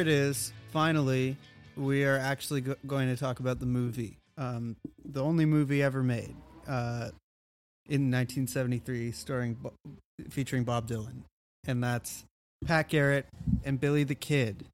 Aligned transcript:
it 0.00 0.08
is. 0.08 0.52
Finally, 0.72 1.36
we 1.76 2.04
are 2.04 2.16
actually 2.16 2.62
go- 2.62 2.76
going 2.86 3.08
to 3.08 3.16
talk 3.16 3.38
about 3.38 3.60
the 3.60 3.66
movie. 3.66 4.16
Um, 4.38 4.76
the 5.04 5.22
only 5.22 5.44
movie 5.44 5.82
ever 5.82 6.02
made 6.02 6.34
uh, 6.66 7.10
in 7.86 8.10
1973, 8.10 9.12
starring 9.12 9.54
Bo- 9.54 9.74
featuring 10.30 10.64
Bob 10.64 10.88
Dylan, 10.88 11.24
and 11.66 11.84
that's 11.84 12.24
Pat 12.64 12.88
Garrett 12.88 13.26
and 13.64 13.78
Billy 13.78 14.04
the 14.04 14.14
Kid. 14.14 14.64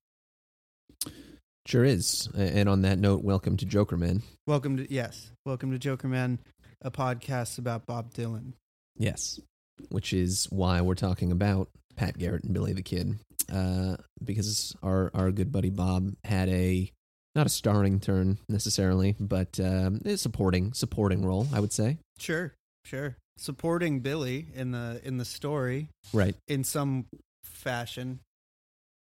Sure 1.66 1.84
is. 1.84 2.28
And 2.36 2.68
on 2.68 2.82
that 2.82 3.00
note, 3.00 3.24
welcome 3.24 3.56
to 3.56 3.64
Joker 3.64 3.96
Man. 3.96 4.22
Welcome 4.46 4.76
to 4.76 4.92
yes, 4.92 5.32
welcome 5.44 5.72
to 5.72 5.78
Joker 5.78 6.06
Man, 6.06 6.38
a 6.82 6.92
podcast 6.92 7.58
about 7.58 7.84
Bob 7.84 8.14
Dylan. 8.14 8.52
Yes. 8.96 9.40
Which 9.88 10.12
is 10.12 10.46
why 10.50 10.80
we're 10.80 10.94
talking 10.94 11.32
about 11.32 11.68
Pat 11.96 12.16
Garrett 12.16 12.44
and 12.44 12.54
Billy 12.54 12.72
the 12.72 12.82
Kid. 12.82 13.18
Uh, 13.52 13.96
because 14.24 14.74
our, 14.82 15.10
our 15.14 15.30
good 15.30 15.52
buddy 15.52 15.70
Bob 15.70 16.12
had 16.24 16.48
a 16.48 16.90
not 17.34 17.46
a 17.46 17.50
starring 17.50 18.00
turn 18.00 18.38
necessarily, 18.48 19.14
but 19.20 19.60
um, 19.60 20.00
a 20.04 20.16
supporting 20.16 20.72
supporting 20.72 21.24
role, 21.24 21.46
I 21.52 21.60
would 21.60 21.72
say. 21.72 21.98
Sure, 22.18 22.54
sure. 22.84 23.16
Supporting 23.36 24.00
Billy 24.00 24.46
in 24.54 24.70
the 24.70 25.00
in 25.04 25.18
the 25.18 25.24
story 25.26 25.88
Right. 26.14 26.34
in 26.48 26.64
some 26.64 27.06
fashion. 27.44 28.20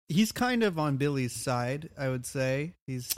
He's 0.08 0.32
kind 0.32 0.62
of 0.62 0.78
on 0.78 0.96
Billy's 0.96 1.32
side, 1.34 1.90
I 1.98 2.08
would 2.08 2.24
say. 2.26 2.72
He's 2.86 3.14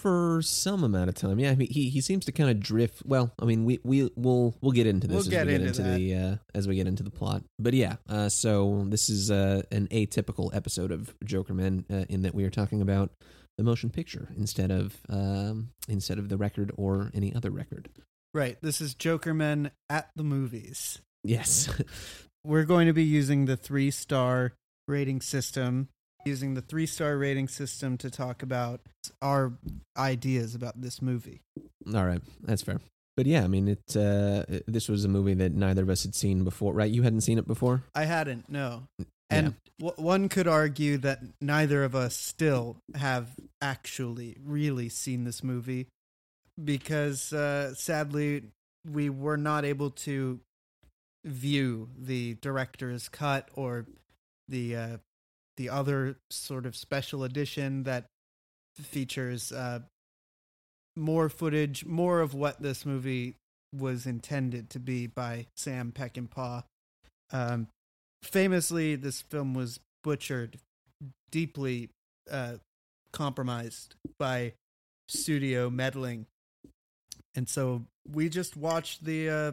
For 0.00 0.40
some 0.42 0.82
amount 0.82 1.10
of 1.10 1.14
time, 1.14 1.38
yeah. 1.38 1.50
I 1.50 1.56
mean, 1.56 1.68
he 1.70 1.90
he 1.90 2.00
seems 2.00 2.24
to 2.24 2.32
kind 2.32 2.48
of 2.48 2.58
drift. 2.58 3.02
Well, 3.04 3.32
I 3.38 3.44
mean, 3.44 3.66
we 3.66 3.80
we 3.84 4.10
we'll 4.16 4.54
we'll 4.62 4.72
get 4.72 4.86
into 4.86 5.06
this 5.06 5.14
We'll 5.14 5.20
as 5.20 5.28
get 5.28 5.46
we 5.46 5.52
get 5.52 5.60
into 5.60 5.82
into, 5.82 5.98
the 5.98 6.14
uh, 6.14 6.36
as 6.54 6.66
we 6.66 6.76
get 6.76 6.86
into 6.86 7.02
the 7.02 7.10
plot. 7.10 7.42
But 7.58 7.74
yeah, 7.74 7.96
uh, 8.08 8.30
so 8.30 8.86
this 8.88 9.10
is 9.10 9.30
uh, 9.30 9.62
an 9.70 9.88
atypical 9.88 10.54
episode 10.56 10.90
of 10.90 11.14
Joker 11.22 11.52
Men 11.52 11.84
uh, 11.92 12.06
in 12.08 12.22
that 12.22 12.34
we 12.34 12.44
are 12.44 12.50
talking 12.50 12.80
about 12.80 13.10
the 13.58 13.64
motion 13.64 13.90
picture 13.90 14.28
instead 14.38 14.70
of 14.70 14.96
um, 15.10 15.68
instead 15.86 16.18
of 16.18 16.30
the 16.30 16.38
record 16.38 16.72
or 16.78 17.10
any 17.12 17.34
other 17.34 17.50
record. 17.50 17.90
right. 18.32 18.56
This 18.62 18.80
is 18.80 18.94
Joker 18.94 19.34
Men 19.34 19.70
at 19.90 20.08
the 20.16 20.24
movies. 20.24 21.02
Yes, 21.24 21.68
We're 22.44 22.64
going 22.64 22.86
to 22.86 22.94
be 22.94 23.04
using 23.04 23.44
the 23.44 23.56
three 23.56 23.90
star 23.90 24.54
rating 24.88 25.20
system, 25.20 25.88
using 26.24 26.54
the 26.54 26.60
three 26.62 26.86
star 26.86 27.16
rating 27.16 27.48
system 27.48 27.96
to 27.98 28.10
talk 28.10 28.42
about 28.42 28.80
our 29.22 29.52
ideas 29.96 30.54
about 30.54 30.80
this 30.80 31.00
movie. 31.00 31.40
all 31.94 32.04
right, 32.04 32.22
that's 32.42 32.62
fair. 32.62 32.80
But 33.16 33.26
yeah, 33.26 33.44
I 33.44 33.48
mean, 33.48 33.68
it. 33.68 33.96
Uh, 33.96 34.44
this 34.66 34.88
was 34.88 35.04
a 35.04 35.08
movie 35.08 35.34
that 35.34 35.52
neither 35.52 35.82
of 35.82 35.90
us 35.90 36.04
had 36.04 36.14
seen 36.14 36.44
before, 36.44 36.72
right? 36.72 36.90
You 36.90 37.02
hadn't 37.02 37.22
seen 37.22 37.38
it 37.38 37.46
before. 37.46 37.82
I 37.94 38.04
hadn't, 38.04 38.48
no. 38.48 38.84
And 39.28 39.54
w- 39.78 39.94
one 40.02 40.28
could 40.28 40.48
argue 40.48 40.96
that 40.98 41.20
neither 41.40 41.84
of 41.84 41.94
us 41.94 42.16
still 42.16 42.76
have 42.94 43.30
actually 43.60 44.36
really 44.44 44.88
seen 44.88 45.24
this 45.24 45.44
movie 45.44 45.86
because 46.62 47.32
uh, 47.32 47.74
sadly 47.74 48.44
we 48.90 49.10
were 49.10 49.36
not 49.36 49.64
able 49.64 49.90
to 49.90 50.40
view 51.24 51.88
the 51.98 52.34
director's 52.40 53.08
cut 53.08 53.48
or 53.54 53.86
the 54.48 54.76
uh, 54.76 54.96
the 55.60 55.68
other 55.68 56.16
sort 56.30 56.64
of 56.64 56.74
special 56.74 57.22
edition 57.22 57.82
that 57.82 58.06
features 58.78 59.52
uh, 59.52 59.80
more 60.96 61.28
footage, 61.28 61.84
more 61.84 62.22
of 62.22 62.32
what 62.32 62.62
this 62.62 62.86
movie 62.86 63.34
was 63.76 64.06
intended 64.06 64.70
to 64.70 64.78
be 64.78 65.06
by 65.06 65.48
Sam 65.58 65.92
Peckinpah. 65.92 66.64
Um, 67.30 67.66
famously, 68.22 68.96
this 68.96 69.20
film 69.20 69.52
was 69.52 69.80
butchered, 70.02 70.58
deeply 71.30 71.90
uh, 72.30 72.54
compromised 73.12 73.96
by 74.18 74.54
studio 75.08 75.68
meddling, 75.68 76.24
and 77.34 77.46
so 77.46 77.84
we 78.10 78.30
just 78.30 78.56
watched 78.56 79.04
the 79.04 79.28
uh, 79.28 79.52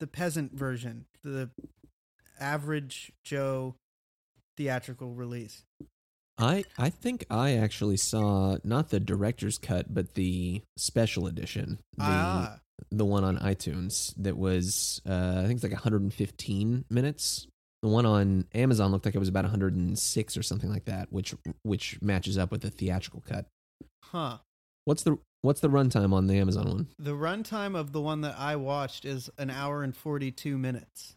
the 0.00 0.08
peasant 0.08 0.52
version, 0.52 1.04
the 1.22 1.48
average 2.40 3.12
Joe 3.24 3.76
theatrical 4.56 5.14
release. 5.14 5.64
I 6.38 6.64
I 6.78 6.90
think 6.90 7.24
I 7.30 7.56
actually 7.56 7.96
saw 7.98 8.56
not 8.64 8.90
the 8.90 9.00
director's 9.00 9.58
cut, 9.58 9.92
but 9.92 10.14
the 10.14 10.62
special 10.76 11.26
edition, 11.26 11.78
the 11.96 12.04
ah, 12.04 12.58
the 12.90 13.04
one 13.04 13.24
on 13.24 13.38
iTunes 13.38 14.14
that 14.16 14.36
was 14.36 15.00
uh, 15.08 15.36
I 15.38 15.42
think 15.42 15.54
it's 15.54 15.62
like 15.62 15.72
115 15.72 16.84
minutes. 16.90 17.46
The 17.82 17.88
one 17.88 18.06
on 18.06 18.46
Amazon 18.54 18.92
looked 18.92 19.04
like 19.04 19.14
it 19.14 19.18
was 19.18 19.28
about 19.28 19.44
106 19.44 20.36
or 20.36 20.42
something 20.42 20.70
like 20.70 20.84
that, 20.86 21.12
which 21.12 21.34
which 21.62 22.00
matches 22.00 22.38
up 22.38 22.50
with 22.50 22.62
the 22.62 22.70
theatrical 22.70 23.22
cut. 23.26 23.46
huh. 24.04 24.38
What's 24.84 25.02
the 25.02 25.18
what's 25.42 25.60
the 25.60 25.68
runtime 25.68 26.12
on 26.12 26.26
the 26.26 26.38
Amazon 26.38 26.66
one? 26.66 26.88
The 26.98 27.12
runtime 27.12 27.76
of 27.76 27.92
the 27.92 28.00
one 28.00 28.22
that 28.22 28.36
I 28.38 28.56
watched 28.56 29.04
is 29.04 29.30
an 29.38 29.50
hour 29.50 29.82
and 29.82 29.94
forty 29.96 30.30
two 30.30 30.58
minutes. 30.58 31.16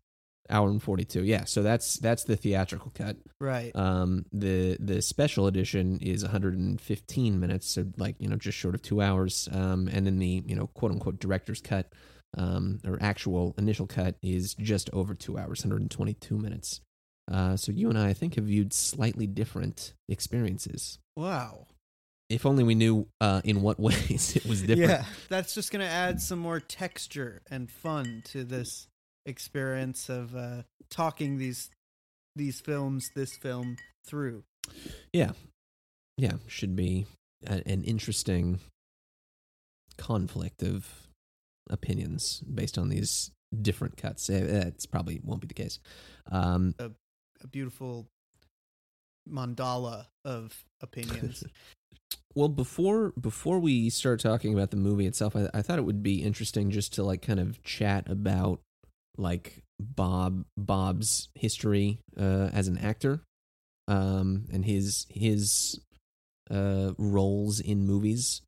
Hour 0.50 0.70
and 0.70 0.82
42. 0.82 1.24
Yeah, 1.24 1.46
so 1.46 1.64
that's 1.64 1.96
that's 1.96 2.24
the 2.24 2.36
theatrical 2.36 2.92
cut. 2.94 3.18
Right. 3.40 3.76
Um, 3.76 4.26
the 4.32 4.78
the 4.80 5.02
special 5.02 5.48
edition 5.48 6.00
is 6.02 6.24
115 6.24 7.40
minutes, 7.40 7.68
so 7.68 7.86
like 7.98 8.16
you 8.20 8.28
know 8.28 8.36
just 8.36 8.58
short 8.58 8.76
of 8.76 8.82
two 8.82 9.02
hours. 9.02 9.50
Um, 9.52 9.88
and 9.88 10.06
then 10.06 10.20
the 10.20 10.44
you 10.46 10.56
know 10.56 10.68
quote 10.68 10.92
unquote 10.92 11.20
director's 11.20 11.62
cut, 11.62 11.92
um, 12.38 12.80
or 12.86 12.98
actual 13.02 13.56
initial 13.58 13.88
cut 13.88 14.16
is 14.22 14.54
just 14.56 14.90
over 14.94 15.16
two 15.16 15.38
hours, 15.38 15.64
122 15.64 16.38
minutes. 16.38 16.82
Uh, 17.32 17.58
so 17.58 17.72
you 17.72 17.90
and 17.90 17.98
I, 17.98 18.10
I 18.10 18.14
think, 18.14 18.36
have 18.36 18.46
viewed 18.46 18.74
slightly 18.74 19.28
different 19.28 19.94
experiences. 20.10 21.00
wow. 21.16 21.68
If 22.28 22.48
only 22.48 22.64
we 22.64 22.74
knew 22.74 23.08
uh, 23.22 23.42
in 23.44 23.62
what 23.62 23.80
ways 23.80 24.36
it 24.36 24.48
was 24.48 24.64
different. 24.64 24.90
Yeah, 24.90 25.06
that's 25.30 25.54
just 25.54 25.72
going 25.72 25.86
to 25.86 25.92
add 25.92 26.20
some 26.20 26.40
more 26.40 26.60
texture 26.60 27.44
and 27.52 27.70
fun 27.70 28.24
to 28.26 28.44
this 28.44 28.88
experience 29.26 30.10
of 30.10 30.36
uh, 30.36 30.64
talking 30.90 31.38
these 31.38 31.70
these 32.36 32.60
films, 32.62 33.08
this 33.16 33.36
film 33.38 33.78
through. 34.06 34.44
yeah, 35.14 35.32
yeah. 36.18 36.34
Should 36.48 36.76
be 36.76 37.06
a, 37.46 37.62
an 37.66 37.84
interesting 37.84 38.60
conflict 39.98 40.62
of 40.64 41.08
opinions 41.70 42.42
based 42.42 42.78
on 42.78 42.90
these 42.90 43.32
different 43.62 43.98
cuts. 43.98 44.30
Eh, 44.30 44.42
It's 44.68 44.86
probably 44.86 45.22
won't 45.24 45.42
be 45.42 45.48
the 45.48 45.54
case. 45.54 45.80
Um, 46.32 46.76
A 46.80 47.48
beautiful 47.48 48.08
mandala 49.30 50.08
of 50.24 50.66
opinions. 50.82 51.44
well, 52.36 52.50
before 52.50 53.14
before 53.20 53.60
we 53.60 53.90
start 53.90 54.20
talking 54.20 54.54
about 54.54 54.72
the 54.72 54.78
movie 54.78 55.06
itself, 55.06 55.36
I, 55.36 55.50
I 55.54 55.62
thought 55.62 55.80
it 55.80 55.86
would 55.86 56.04
be 56.04 56.22
interesting 56.22 56.70
just 56.72 56.94
to 56.94 57.04
like 57.04 57.22
kind 57.22 57.40
of 57.40 57.64
chat 57.64 58.10
about 58.10 58.60
like 59.18 59.64
Bob 59.80 60.46
Bob's 60.58 61.30
history 61.36 62.00
uh, 62.20 62.50
as 62.54 62.68
an 62.68 62.78
actor, 62.78 63.22
um, 63.88 64.46
and 64.52 64.66
his 64.66 65.06
his 65.10 65.80
uh, 66.50 66.92
roles 66.98 67.60
in 67.60 67.86
movies, 67.86 68.42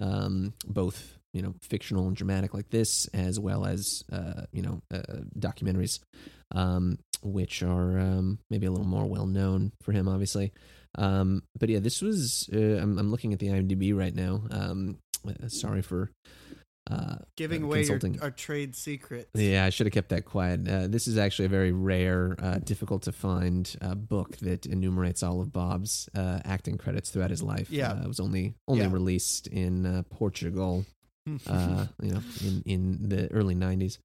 um, 0.00 0.54
both 0.66 1.18
you 1.32 1.42
know 1.42 1.54
fictional 1.62 2.06
and 2.06 2.16
dramatic 2.16 2.54
like 2.54 2.70
this, 2.70 3.06
as 3.08 3.38
well 3.40 3.64
as 3.64 4.04
uh, 4.12 4.42
you 4.52 4.62
know 4.62 4.80
uh, 4.92 5.22
documentaries, 5.38 6.00
um, 6.54 6.98
which 7.22 7.62
are 7.62 7.98
um, 7.98 8.38
maybe 8.50 8.66
a 8.66 8.70
little 8.70 8.86
more 8.86 9.06
well 9.06 9.26
known 9.26 9.72
for 9.82 9.92
him, 9.92 10.08
obviously. 10.08 10.52
Um, 10.96 11.42
but 11.58 11.68
yeah, 11.68 11.80
this 11.80 12.00
was 12.00 12.48
uh, 12.52 12.58
I'm, 12.58 12.98
I'm 12.98 13.10
looking 13.10 13.32
at 13.32 13.38
the 13.38 13.48
IMDb 13.48 13.96
right 13.96 14.14
now. 14.14 14.42
Um, 14.50 14.98
uh, 15.26 15.48
sorry 15.48 15.82
for 15.82 16.10
uh, 16.90 17.16
Giving 17.36 17.62
uh, 17.62 17.66
away 17.66 17.84
your, 17.84 17.98
our 18.20 18.30
trade 18.30 18.76
secrets. 18.76 19.30
Yeah, 19.34 19.64
I 19.64 19.70
should 19.70 19.86
have 19.86 19.94
kept 19.94 20.10
that 20.10 20.24
quiet. 20.26 20.68
Uh, 20.68 20.86
this 20.86 21.08
is 21.08 21.16
actually 21.16 21.46
a 21.46 21.48
very 21.48 21.72
rare, 21.72 22.36
uh, 22.38 22.58
difficult 22.58 23.02
to 23.04 23.12
find 23.12 23.74
uh, 23.80 23.94
book 23.94 24.36
that 24.38 24.66
enumerates 24.66 25.22
all 25.22 25.40
of 25.40 25.50
Bob's 25.52 26.08
uh, 26.14 26.40
acting 26.44 26.76
credits 26.76 27.10
throughout 27.10 27.30
his 27.30 27.42
life. 27.42 27.70
Yeah. 27.70 28.02
it 28.02 28.06
was 28.08 28.20
only 28.20 28.54
only 28.68 28.82
Yeah. 28.84 28.92
released 28.92 29.46
in 29.46 29.86
uh, 29.86 30.02
Portugal, 30.10 30.84
uh, 31.46 31.86
you 32.02 32.10
know, 32.12 32.20
in 32.44 32.62
in 32.66 33.08
the 33.08 33.32
early 33.32 33.54
'90s. 33.54 33.96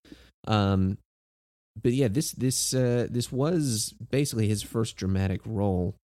Um, 0.48 0.98
but 1.82 1.92
yeah, 1.94 2.08
this 2.08 2.32
this 2.32 2.74
uh, 2.74 3.08
this 3.10 3.30
was 3.32 3.94
basically 4.10 4.48
his 4.48 4.64
first 4.64 4.96
dramatic 4.96 5.42
role 5.46 5.96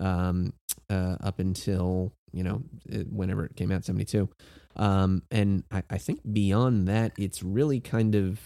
um, 0.00 0.52
uh, 0.90 1.16
up 1.20 1.38
until 1.38 2.12
you 2.32 2.42
know 2.42 2.62
whenever 3.08 3.44
it 3.44 3.54
came 3.54 3.70
out, 3.70 3.84
'72. 3.84 4.28
Um, 4.76 5.22
and 5.30 5.64
I, 5.70 5.82
I 5.90 5.98
think 5.98 6.20
beyond 6.30 6.88
that, 6.88 7.12
it's 7.18 7.42
really 7.42 7.80
kind 7.80 8.14
of 8.14 8.40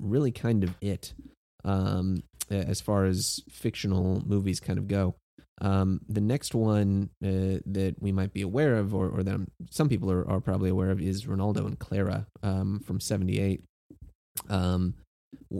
really 0.00 0.32
kind 0.32 0.64
of 0.64 0.74
it 0.80 1.12
um, 1.64 2.22
as 2.50 2.80
far 2.80 3.04
as 3.04 3.40
fictional 3.48 4.22
movies 4.26 4.60
kind 4.60 4.78
of 4.78 4.88
go. 4.88 5.14
Um, 5.62 6.00
the 6.08 6.22
next 6.22 6.54
one 6.54 7.10
uh, 7.22 7.60
that 7.66 7.96
we 8.00 8.12
might 8.12 8.32
be 8.32 8.40
aware 8.40 8.76
of, 8.76 8.94
or, 8.94 9.10
or 9.10 9.22
that 9.22 9.34
I'm, 9.34 9.50
some 9.70 9.90
people 9.90 10.10
are, 10.10 10.26
are 10.28 10.40
probably 10.40 10.70
aware 10.70 10.90
of, 10.90 11.02
is 11.02 11.26
Renaldo 11.26 11.66
and 11.66 11.78
Clara 11.78 12.26
um, 12.42 12.80
from 12.80 12.98
'78. 12.98 13.62
Um, 14.48 14.94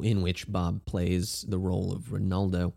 in 0.02 0.22
which 0.22 0.50
Bob 0.50 0.84
plays 0.84 1.44
the 1.48 1.58
role 1.58 1.92
of 1.92 2.12
Renaldo. 2.12 2.74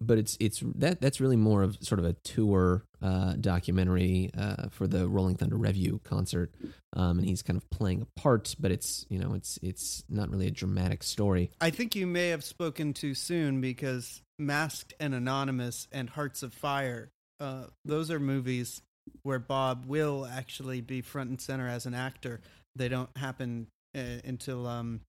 But 0.00 0.18
it's 0.18 0.36
it's 0.40 0.62
that 0.76 1.00
that's 1.00 1.20
really 1.20 1.36
more 1.36 1.62
of 1.62 1.76
sort 1.80 1.98
of 1.98 2.04
a 2.04 2.12
tour 2.12 2.84
uh, 3.02 3.34
documentary 3.40 4.30
uh, 4.36 4.68
for 4.70 4.86
the 4.86 5.08
Rolling 5.08 5.36
Thunder 5.36 5.56
Revue 5.56 6.00
concert, 6.04 6.54
um, 6.94 7.18
and 7.18 7.28
he's 7.28 7.42
kind 7.42 7.56
of 7.56 7.68
playing 7.70 8.02
a 8.02 8.20
part, 8.20 8.54
but 8.58 8.70
it's 8.70 9.06
you 9.08 9.18
know 9.18 9.34
it's 9.34 9.58
it's 9.62 10.04
not 10.08 10.30
really 10.30 10.46
a 10.46 10.50
dramatic 10.50 11.02
story. 11.02 11.50
I 11.60 11.70
think 11.70 11.94
you 11.94 12.06
may 12.06 12.28
have 12.28 12.44
spoken 12.44 12.94
too 12.94 13.14
soon 13.14 13.60
because 13.60 14.22
Masked 14.38 14.94
and 15.00 15.14
Anonymous 15.14 15.88
and 15.92 16.10
Hearts 16.10 16.42
of 16.42 16.54
Fire, 16.54 17.10
uh, 17.40 17.64
those 17.84 18.10
are 18.10 18.20
movies 18.20 18.82
where 19.22 19.38
Bob 19.38 19.86
will 19.86 20.26
actually 20.26 20.80
be 20.80 21.00
front 21.00 21.30
and 21.30 21.40
center 21.40 21.68
as 21.68 21.86
an 21.86 21.94
actor. 21.94 22.40
They 22.76 22.88
don't 22.88 23.10
happen 23.16 23.68
uh, 23.96 24.20
until 24.24 24.66
um, 24.66 25.00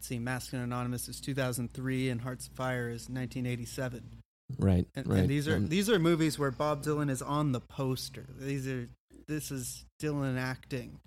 let's 0.00 0.08
see, 0.08 0.18
Masked 0.18 0.54
and 0.54 0.62
Anonymous 0.62 1.10
is 1.10 1.20
2003 1.20 2.08
and 2.08 2.22
Hearts 2.22 2.46
of 2.46 2.54
Fire 2.54 2.88
is 2.88 3.10
1987. 3.10 4.22
Right, 4.58 4.86
And, 4.94 5.06
right. 5.06 5.18
and 5.20 5.28
these 5.28 5.46
are 5.46 5.56
Um, 5.56 5.68
these 5.68 5.90
are 5.90 5.98
movies 5.98 6.38
where 6.38 6.50
Bob 6.50 6.82
Dylan 6.82 7.10
is 7.10 7.20
on 7.20 7.52
the 7.52 7.60
poster. 7.60 8.24
These 8.38 8.66
are 8.66 8.88
this 9.28 9.50
is 9.50 9.84
Dylan 10.02 10.38
acting. 10.38 11.00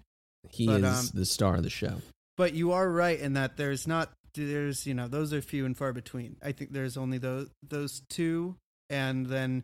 he 0.51 0.67
but, 0.67 0.83
is 0.83 1.09
um, 1.09 1.09
the 1.15 1.25
star 1.25 1.55
of 1.55 1.63
the 1.63 1.71
show. 1.71 2.03
But 2.37 2.53
you 2.53 2.71
are 2.73 2.87
right 2.87 3.19
in 3.19 3.33
that 3.33 3.57
there's 3.57 3.87
not 3.87 4.11
there's 4.35 4.85
you 4.85 4.93
know 4.93 5.07
those 5.07 5.33
are 5.33 5.41
few 5.41 5.65
and 5.65 5.75
far 5.75 5.91
between. 5.91 6.35
I 6.43 6.51
think 6.51 6.71
there's 6.71 6.95
only 6.95 7.17
those 7.17 7.49
those 7.67 8.03
two, 8.09 8.57
and 8.91 9.25
then 9.25 9.63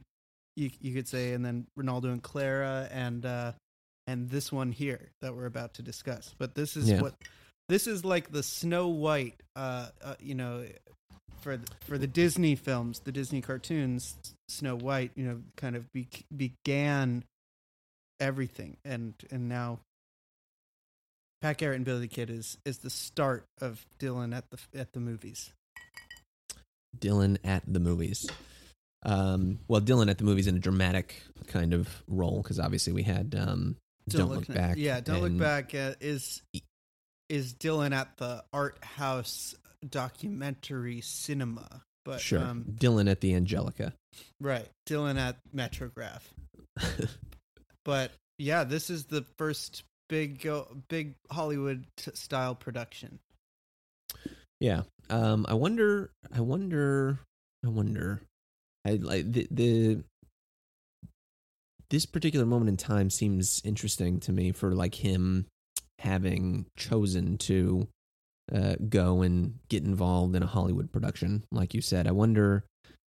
you 0.56 0.72
you 0.82 0.96
could 0.96 1.08
say 1.08 1.34
and 1.34 1.46
then 1.46 1.68
Renaldo 1.78 2.10
and 2.10 2.24
Clara 2.24 2.90
and 2.92 3.24
uh, 3.28 3.52
and 4.08 4.28
this 4.30 4.52
one 4.52 4.72
here 4.72 5.12
that 5.22 5.36
we're 5.36 5.46
about 5.46 5.76
to 5.76 5.84
discuss. 5.84 6.34
But 6.40 6.56
this 6.56 6.76
is 6.76 6.90
Yeah. 6.90 7.02
what 7.02 7.14
this 7.70 7.88
is 7.88 8.04
like 8.04 8.32
the 8.32 8.44
Snow 8.44 8.90
White, 8.90 9.42
uh, 9.56 9.88
uh 10.04 10.16
you 10.20 10.36
know, 10.36 10.66
for 11.40 11.56
the, 11.56 11.68
for 11.86 11.98
the 11.98 12.08
Disney 12.08 12.56
films, 12.56 13.00
the 13.00 13.14
Disney 13.14 13.40
cartoons, 13.40 14.18
Snow 14.50 14.76
White, 14.76 15.12
you 15.16 15.26
know, 15.26 15.42
kind 15.56 15.78
of 15.78 15.90
be, 15.94 16.08
began 16.36 17.24
everything, 18.20 18.76
and 18.84 19.14
and 19.32 19.48
now 19.48 19.80
Pat 21.42 21.58
Garrett 21.58 21.78
and 21.78 21.86
Billy 21.86 22.02
the 22.02 22.08
Kid 22.08 22.30
is 22.30 22.58
is 22.66 22.80
the 22.80 22.90
start 22.90 23.46
of 23.62 23.86
Dylan 24.00 24.36
at 24.36 24.46
the 24.50 24.60
at 24.78 24.92
the 24.94 25.00
movies. 25.00 25.52
Dylan 26.98 27.38
at 27.44 27.64
the 27.66 27.80
movies. 27.80 28.30
Um, 29.04 29.60
well, 29.68 29.80
Dylan 29.80 30.10
at 30.10 30.18
the 30.18 30.26
movies 30.26 30.48
in 30.48 30.58
a 30.58 30.60
dramatic 30.60 31.22
kind 31.48 31.74
of 31.74 31.88
role 32.08 32.42
because 32.42 32.60
obviously 32.60 32.92
we 32.92 33.04
had 33.04 33.34
um, 33.40 33.78
Don't, 34.10 34.30
Look, 34.30 34.48
Back. 34.48 34.76
Yeah, 34.78 35.00
Don't 35.00 35.22
Look 35.22 35.38
Back 35.38 35.74
uh, 35.74 35.94
is 36.02 36.42
is 37.30 37.54
Dylan 37.54 37.94
at 37.94 38.18
the 38.18 38.44
art 38.52 38.84
house 38.84 39.56
documentary 39.88 41.02
cinema. 41.02 41.82
But 42.06 42.22
Sure, 42.22 42.40
um, 42.40 42.66
Dylan 42.70 43.10
at 43.10 43.22
the 43.22 43.36
Angelika. 43.36 43.94
right, 44.42 44.68
Dylan 44.88 45.18
at 45.20 45.38
Metrograph. 45.56 46.22
But 47.86 48.12
yeah, 48.38 48.66
this 48.66 48.92
is 48.92 49.06
the 49.06 49.26
first 49.40 49.84
big 50.10 50.48
big 50.90 51.16
Hollywood 51.32 51.86
style 51.98 52.54
production. 52.54 53.18
Yeah. 54.60 54.84
Um, 55.10 55.46
I 55.50 55.56
wonder. 55.56 56.12
I 56.32 56.42
wonder. 56.42 57.18
I 57.66 57.70
wonder. 57.70 58.22
I 58.86 58.92
like 58.92 59.32
the 59.32 59.48
the. 59.50 60.04
This 61.90 62.06
particular 62.06 62.46
moment 62.46 62.70
in 62.70 62.78
time 62.78 63.10
seems 63.10 63.60
interesting 63.66 64.20
to 64.20 64.32
me 64.32 64.52
for 64.52 64.76
like 64.76 64.94
him 64.94 65.48
having 66.00 66.66
chosen 66.76 67.38
to 67.38 67.88
uh, 68.54 68.76
go 68.88 69.22
and 69.22 69.60
get 69.70 69.84
involved 69.84 70.36
in 70.36 70.44
a 70.44 70.48
Hollywood 70.48 70.92
production, 70.92 71.44
like 71.52 71.74
you 71.74 71.82
said. 71.82 72.08
I 72.08 72.12
wonder 72.12 72.64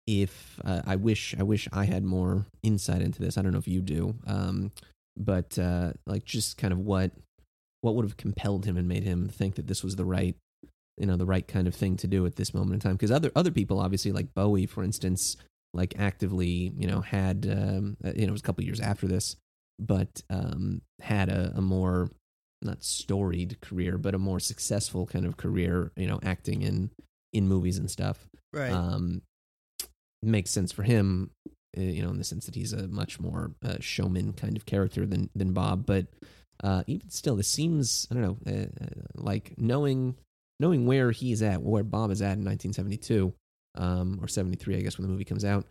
if 0.08 0.60
uh, 0.64 0.82
I 0.86 0.96
wish 0.96 1.36
I 1.38 1.44
wish 1.44 1.68
I 1.72 1.86
had 1.86 2.04
more 2.04 2.48
insight 2.64 3.02
into 3.02 3.22
this. 3.22 3.38
I 3.38 3.42
don't 3.42 3.52
know 3.52 3.60
if 3.60 3.68
you 3.68 3.82
do, 3.82 4.16
um, 4.26 4.72
but 5.16 5.60
uh, 5.60 5.94
like 6.06 6.26
just 6.26 6.58
kind 6.58 6.72
of 6.74 6.80
what 6.80 7.12
what 7.82 7.96
would 7.96 8.06
have 8.06 8.18
compelled 8.18 8.66
him 8.66 8.78
and 8.78 8.88
made 8.88 9.04
him 9.04 9.28
think 9.28 9.56
that 9.56 9.68
this 9.68 9.84
was 9.84 9.96
the 9.96 10.06
right 10.06 10.36
you 10.98 11.06
know 11.06 11.16
the 11.16 11.26
right 11.26 11.48
kind 11.48 11.68
of 11.68 11.76
thing 11.76 11.96
to 11.98 12.08
do 12.08 12.26
at 12.26 12.36
this 12.36 12.54
moment 12.54 12.74
in 12.74 12.80
time 12.80 12.94
because 12.94 13.12
other 13.12 13.32
other 13.36 13.52
people 13.52 13.80
obviously 13.80 14.12
like 14.12 14.34
Bowie 14.34 14.66
for 14.66 14.84
instance 14.84 15.38
like 15.74 15.94
actively 16.00 16.74
you 16.78 16.88
know 16.88 17.02
had 17.02 17.48
um, 17.50 17.98
uh, 18.04 18.12
you 18.16 18.26
know 18.26 18.30
it 18.30 18.32
was 18.32 18.42
a 18.42 18.44
couple 18.44 18.64
years 18.64 18.80
after 18.80 19.08
this 19.08 19.36
but 19.80 20.24
um, 20.30 20.82
had 21.02 21.30
a, 21.30 21.54
a 21.56 21.62
more 21.62 22.10
not 22.62 22.84
storied 22.84 23.60
career 23.62 23.98
but 23.98 24.16
a 24.16 24.18
more 24.18 24.40
successful 24.40 25.06
kind 25.06 25.26
of 25.26 25.38
career 25.38 25.92
you 25.96 26.08
know 26.08 26.20
acting 26.24 26.62
in 26.64 26.90
in 27.34 27.48
movies 27.48 27.78
and 27.78 27.90
stuff 27.92 28.28
Right. 28.54 28.72
um, 28.72 29.22
makes 30.24 30.50
sense 30.50 30.72
for 30.72 30.84
him, 30.84 31.30
uh, 31.78 31.82
you 31.82 32.02
know, 32.02 32.10
in 32.10 32.18
the 32.18 32.24
sense 32.24 32.46
that 32.46 32.56
he's 32.56 32.74
a 32.74 32.88
much 32.88 33.20
more 33.20 33.52
uh, 33.64 33.76
showman 33.80 34.34
kind 34.34 34.58
of 34.58 34.66
character 34.66 35.06
than 35.06 35.30
than 35.36 35.54
Bob. 35.54 35.86
But 35.86 36.08
uh, 36.64 36.84
even 36.88 37.10
still, 37.10 37.36
this 37.36 37.48
seems 37.50 38.08
I 38.10 38.16
don't 38.16 38.24
know, 38.24 38.38
uh, 38.52 38.84
uh, 38.84 39.02
like 39.16 39.54
knowing 39.58 40.16
knowing 40.60 40.88
where 40.88 41.12
he's 41.12 41.44
at, 41.44 41.62
where 41.62 41.84
Bob 41.84 42.10
is 42.10 42.22
at 42.22 42.38
in 42.38 42.46
1972 42.46 43.32
um, 43.76 44.18
or 44.22 44.28
73, 44.28 44.78
I 44.78 44.82
guess, 44.82 44.98
when 44.98 45.06
the 45.06 45.12
movie 45.12 45.26
comes 45.26 45.46
out. 45.46 45.66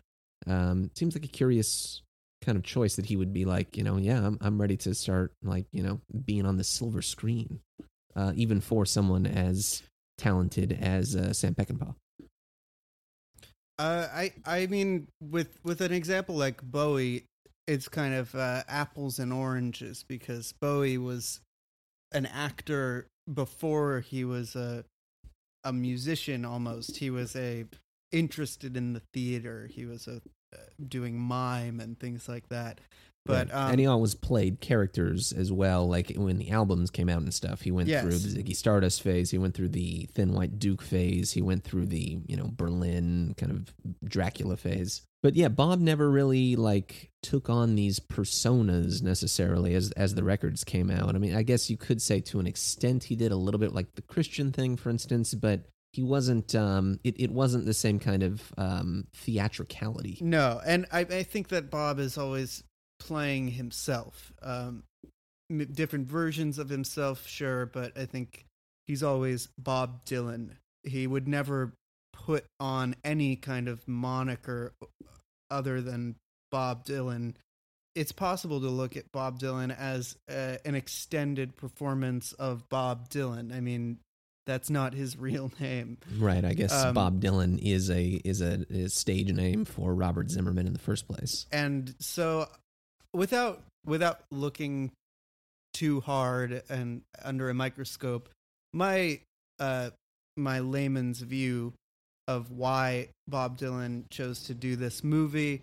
Um, 0.46 0.90
seems 0.94 1.16
like 1.16 1.24
a 1.24 1.28
curious 1.28 2.02
kind 2.42 2.56
of 2.56 2.64
choice 2.64 2.96
that 2.96 3.06
he 3.06 3.16
would 3.16 3.32
be 3.32 3.44
like, 3.44 3.76
you 3.76 3.82
know, 3.82 3.96
yeah, 3.96 4.24
I'm 4.24 4.38
I'm 4.40 4.60
ready 4.60 4.76
to 4.78 4.94
start 4.94 5.32
like 5.42 5.66
you 5.72 5.82
know 5.82 6.00
being 6.24 6.46
on 6.46 6.56
the 6.56 6.64
silver 6.64 7.02
screen, 7.02 7.60
uh, 8.14 8.32
even 8.34 8.60
for 8.60 8.86
someone 8.86 9.26
as 9.26 9.82
talented 10.18 10.78
as 10.80 11.14
uh, 11.14 11.32
Sam 11.32 11.54
Peckinpah. 11.54 11.94
Uh, 13.78 14.08
I 14.12 14.32
I 14.44 14.66
mean, 14.66 15.08
with 15.20 15.58
with 15.62 15.80
an 15.80 15.92
example 15.92 16.34
like 16.34 16.62
Bowie, 16.62 17.24
it's 17.66 17.88
kind 17.88 18.14
of 18.14 18.34
uh, 18.34 18.62
apples 18.68 19.18
and 19.18 19.32
oranges 19.32 20.04
because 20.06 20.54
Bowie 20.60 20.98
was 20.98 21.40
an 22.12 22.26
actor 22.26 23.08
before 23.32 24.00
he 24.00 24.24
was 24.24 24.56
a 24.56 24.84
a 25.64 25.72
musician. 25.72 26.44
Almost, 26.44 26.96
he 26.96 27.10
was 27.10 27.36
a 27.36 27.66
interested 28.12 28.76
in 28.76 28.94
the 28.94 29.02
theater. 29.12 29.68
He 29.70 29.84
was 29.84 30.06
a 30.06 30.22
doing 30.88 31.18
mime 31.18 31.80
and 31.80 31.98
things 31.98 32.28
like 32.28 32.48
that. 32.50 32.80
But 33.24 33.48
Right. 33.48 33.56
um, 33.56 33.70
and 33.72 33.80
he 33.80 33.86
always 33.86 34.14
played 34.14 34.60
characters 34.60 35.32
as 35.32 35.50
well. 35.50 35.88
Like 35.88 36.12
when 36.16 36.38
the 36.38 36.50
albums 36.50 36.90
came 36.90 37.08
out 37.08 37.22
and 37.22 37.34
stuff, 37.34 37.62
he 37.62 37.72
went 37.72 37.88
Yes. 37.88 38.02
through 38.04 38.18
the 38.18 38.40
Ziggy 38.42 38.54
Stardust 38.54 39.02
phase. 39.02 39.30
He 39.32 39.38
went 39.38 39.54
through 39.54 39.70
the 39.70 40.08
Thin 40.14 40.32
White 40.32 40.60
Duke 40.60 40.80
phase. 40.80 41.32
He 41.32 41.42
went 41.42 41.64
through 41.64 41.86
the 41.86 42.18
you 42.26 42.36
know 42.36 42.48
Berlin 42.56 43.34
kind 43.36 43.50
of 43.50 43.74
Dracula 44.04 44.56
phase. 44.56 45.02
But 45.24 45.34
yeah, 45.34 45.48
Bob 45.48 45.80
never 45.80 46.08
really 46.08 46.54
like 46.54 47.10
took 47.20 47.50
on 47.50 47.74
these 47.74 47.98
personas 47.98 49.02
necessarily 49.02 49.74
as 49.74 49.90
as 49.92 50.14
the 50.14 50.22
records 50.22 50.62
came 50.62 50.88
out. 50.88 51.16
I 51.16 51.18
mean, 51.18 51.34
I 51.34 51.42
guess 51.42 51.68
you 51.68 51.76
could 51.76 52.00
say 52.00 52.20
to 52.20 52.38
an 52.38 52.46
extent 52.46 53.04
he 53.04 53.16
did 53.16 53.32
a 53.32 53.36
little 53.36 53.58
bit 53.58 53.72
like 53.74 53.92
the 53.96 54.02
Christian 54.02 54.52
thing, 54.52 54.76
for 54.76 54.90
instance, 54.90 55.34
but 55.34 55.66
he 55.96 56.02
wasn't. 56.02 56.54
Um, 56.54 57.00
it 57.04 57.18
it 57.18 57.30
wasn't 57.30 57.64
the 57.64 57.72
same 57.72 57.98
kind 57.98 58.22
of 58.22 58.42
um, 58.58 59.06
theatricality. 59.14 60.18
No, 60.20 60.60
and 60.64 60.84
I, 60.92 61.00
I 61.00 61.22
think 61.22 61.48
that 61.48 61.70
Bob 61.70 61.98
is 61.98 62.18
always 62.18 62.62
playing 63.00 63.48
himself. 63.48 64.30
Um, 64.42 64.82
different 65.72 66.06
versions 66.06 66.58
of 66.58 66.68
himself, 66.68 67.26
sure, 67.26 67.64
but 67.64 67.96
I 67.96 68.04
think 68.04 68.44
he's 68.86 69.02
always 69.02 69.48
Bob 69.58 70.04
Dylan. 70.04 70.50
He 70.82 71.06
would 71.06 71.26
never 71.26 71.72
put 72.12 72.44
on 72.60 72.94
any 73.02 73.36
kind 73.36 73.66
of 73.66 73.88
moniker 73.88 74.74
other 75.50 75.80
than 75.80 76.16
Bob 76.52 76.84
Dylan. 76.84 77.36
It's 77.94 78.12
possible 78.12 78.60
to 78.60 78.68
look 78.68 78.98
at 78.98 79.10
Bob 79.12 79.40
Dylan 79.40 79.74
as 79.74 80.14
uh, 80.30 80.56
an 80.66 80.74
extended 80.74 81.56
performance 81.56 82.32
of 82.34 82.68
Bob 82.68 83.08
Dylan. 83.08 83.56
I 83.56 83.60
mean, 83.60 83.96
that's 84.46 84.70
not 84.70 84.94
his 84.94 85.16
real 85.18 85.50
name. 85.60 85.98
Right, 86.18 86.44
I 86.44 86.54
guess 86.54 86.72
Um, 86.72 86.94
Bob 86.94 87.20
Dylan 87.20 87.58
is 87.60 87.90
a 87.90 88.20
is 88.24 88.40
a, 88.40 88.64
is 88.70 88.94
stage 88.94 89.32
name 89.32 89.64
for 89.64 89.94
Robert 89.94 90.30
Zimmerman 90.30 90.66
in 90.66 90.72
the 90.72 90.78
first 90.78 91.06
place. 91.06 91.46
and 91.52 91.94
so 91.98 92.48
without 93.12 93.62
without 93.84 94.20
looking 94.30 94.92
too 95.74 96.00
hard 96.00 96.62
and 96.68 97.02
under 97.22 97.50
a 97.50 97.54
microscope 97.54 98.28
my 98.72 99.20
uh 99.58 99.90
my 100.36 100.58
layman's 100.60 101.20
view 101.20 101.72
of 102.28 102.50
why 102.50 103.08
Bob 103.28 103.58
Dylan 103.58 104.08
chose 104.10 104.42
to 104.44 104.54
do 104.54 104.74
this 104.76 105.04
movie 105.04 105.62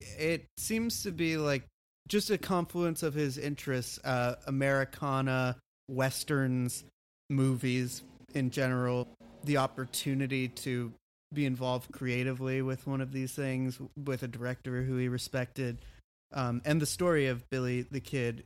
it 0.00 0.44
seems 0.56 1.02
to 1.02 1.10
be 1.10 1.36
like 1.36 1.64
just 2.08 2.30
a 2.30 2.38
confluence 2.38 3.02
of 3.02 3.14
his 3.14 3.36
interests 3.36 3.98
uh 4.04 4.36
americana 4.46 5.56
westerns 5.88 6.84
movies 7.30 8.02
in 8.34 8.50
general 8.50 9.08
the 9.44 9.56
opportunity 9.56 10.48
to 10.48 10.92
be 11.32 11.46
involved 11.46 11.92
creatively 11.92 12.62
with 12.62 12.86
one 12.86 13.00
of 13.00 13.12
these 13.12 13.32
things 13.32 13.78
with 14.04 14.22
a 14.22 14.28
director 14.28 14.82
who 14.82 14.96
he 14.96 15.08
respected 15.08 15.78
um, 16.32 16.60
and 16.64 16.80
the 16.80 16.86
story 16.86 17.26
of 17.26 17.48
billy 17.50 17.82
the 17.82 18.00
kid 18.00 18.44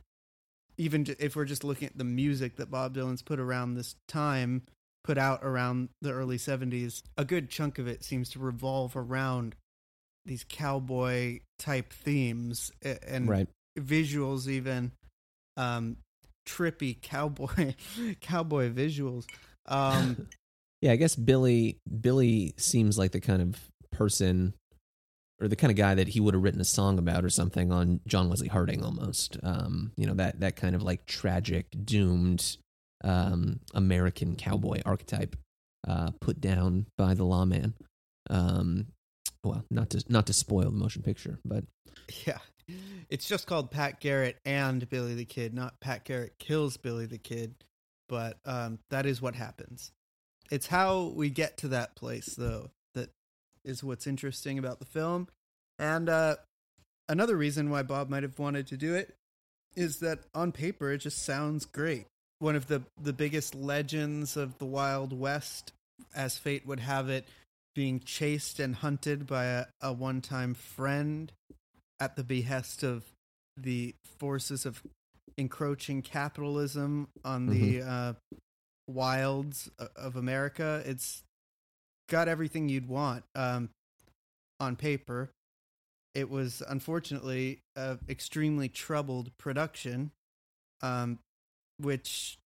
even 0.77 1.05
if 1.19 1.35
we're 1.35 1.45
just 1.45 1.63
looking 1.63 1.87
at 1.87 1.97
the 1.97 2.03
music 2.03 2.57
that 2.57 2.69
bob 2.69 2.95
dylan's 2.95 3.21
put 3.21 3.39
around 3.39 3.75
this 3.75 3.95
time 4.07 4.63
put 5.03 5.17
out 5.17 5.41
around 5.43 5.89
the 6.01 6.11
early 6.11 6.37
70s, 6.37 7.03
a 7.17 7.25
good 7.25 7.49
chunk 7.49 7.77
of 7.77 7.87
it 7.87 8.03
seems 8.03 8.29
to 8.29 8.39
revolve 8.39 8.95
around 8.95 9.55
these 10.25 10.45
cowboy 10.47 11.39
type 11.59 11.91
themes 11.91 12.71
and 12.81 13.27
right. 13.27 13.47
visuals 13.77 14.47
even 14.47 14.91
um 15.57 15.97
trippy 16.47 16.99
cowboy 17.01 17.73
cowboy 18.21 18.71
visuals. 18.71 19.25
Um 19.67 20.27
yeah, 20.81 20.91
I 20.91 20.95
guess 20.95 21.15
Billy 21.15 21.79
Billy 22.01 22.53
seems 22.57 22.97
like 22.97 23.11
the 23.11 23.21
kind 23.21 23.41
of 23.41 23.59
person 23.91 24.53
or 25.41 25.47
the 25.47 25.55
kind 25.55 25.71
of 25.71 25.77
guy 25.77 25.95
that 25.95 26.09
he 26.09 26.19
would 26.19 26.33
have 26.33 26.43
written 26.43 26.61
a 26.61 26.65
song 26.65 26.97
about 26.97 27.25
or 27.25 27.29
something 27.29 27.71
on 27.71 27.99
John 28.07 28.29
Wesley 28.29 28.47
Harding 28.47 28.83
almost. 28.83 29.37
Um, 29.43 29.91
you 29.97 30.07
know, 30.07 30.13
that 30.15 30.39
that 30.39 30.55
kind 30.55 30.75
of 30.75 30.83
like 30.83 31.05
tragic, 31.05 31.67
doomed 31.83 32.57
um, 33.03 33.59
American 33.73 34.35
cowboy 34.35 34.81
archetype 34.85 35.35
uh, 35.87 36.11
put 36.21 36.39
down 36.39 36.87
by 36.97 37.13
the 37.13 37.25
lawman. 37.25 37.73
Um, 38.29 38.87
well, 39.43 39.65
not 39.69 39.89
to 39.91 40.03
not 40.07 40.27
to 40.27 40.33
spoil 40.33 40.71
the 40.71 40.77
motion 40.77 41.01
picture, 41.01 41.39
but 41.43 41.65
yeah, 42.25 42.37
it's 43.09 43.27
just 43.27 43.47
called 43.47 43.71
Pat 43.71 43.99
Garrett 43.99 44.37
and 44.45 44.89
Billy 44.89 45.13
the 45.15 45.25
Kid, 45.25 45.53
not 45.53 45.79
Pat 45.81 46.05
Garrett 46.05 46.39
kills 46.39 46.77
Billy 46.77 47.05
the 47.05 47.17
Kid, 47.17 47.55
but 48.09 48.37
um, 48.45 48.79
that 48.89 49.05
is 49.05 49.21
what 49.21 49.35
happens. 49.35 49.91
It's 50.51 50.67
how 50.67 51.13
we 51.15 51.29
get 51.29 51.57
to 51.57 51.69
that 51.69 51.95
place, 51.95 52.35
though, 52.35 52.69
that 52.93 53.09
is 53.63 53.83
what's 53.83 54.07
interesting 54.07 54.59
about 54.59 54.79
the 54.79 54.85
film. 54.85 55.27
And 55.79 56.09
uh, 56.09 56.35
another 57.09 57.35
reason 57.35 57.69
why 57.69 57.83
Bob 57.83 58.09
might 58.09 58.23
have 58.23 58.39
wanted 58.39 58.67
to 58.67 58.77
do 58.77 58.95
it 58.95 59.15
is 59.75 59.99
that 59.99 60.19
on 60.35 60.51
paper 60.51 60.91
it 60.91 60.99
just 60.99 61.23
sounds 61.23 61.65
great. 61.65 62.05
One 62.39 62.55
of 62.55 62.67
the 62.67 62.83
the 63.01 63.13
biggest 63.13 63.55
legends 63.55 64.37
of 64.37 64.57
the 64.57 64.65
Wild 64.65 65.17
West, 65.17 65.71
as 66.13 66.37
fate 66.37 66.67
would 66.67 66.81
have 66.81 67.09
it, 67.09 67.25
being 67.73 67.99
chased 68.01 68.59
and 68.59 68.75
hunted 68.75 69.25
by 69.25 69.45
a, 69.45 69.65
a 69.81 69.93
one 69.93 70.21
time 70.21 70.53
friend 70.53 71.31
at 71.99 72.15
the 72.15 72.23
behest 72.23 72.83
of 72.83 73.03
the 73.57 73.95
forces 74.19 74.65
of 74.65 74.81
encroaching 75.37 76.01
capitalism 76.01 77.07
on 77.23 77.47
the 77.47 77.79
mm-hmm. 77.79 77.89
uh, 77.89 78.13
wilds 78.87 79.69
of 79.95 80.15
America. 80.15 80.81
It's 80.85 81.23
got 82.09 82.27
everything 82.27 82.69
you'd 82.69 82.87
want 82.87 83.23
um, 83.35 83.69
on 84.59 84.75
paper. 84.75 85.31
It 86.13 86.29
was 86.29 86.61
unfortunately 86.67 87.59
an 87.75 87.99
extremely 88.07 88.69
troubled 88.69 89.35
production, 89.37 90.11
um, 90.81 91.19
which 91.79 92.37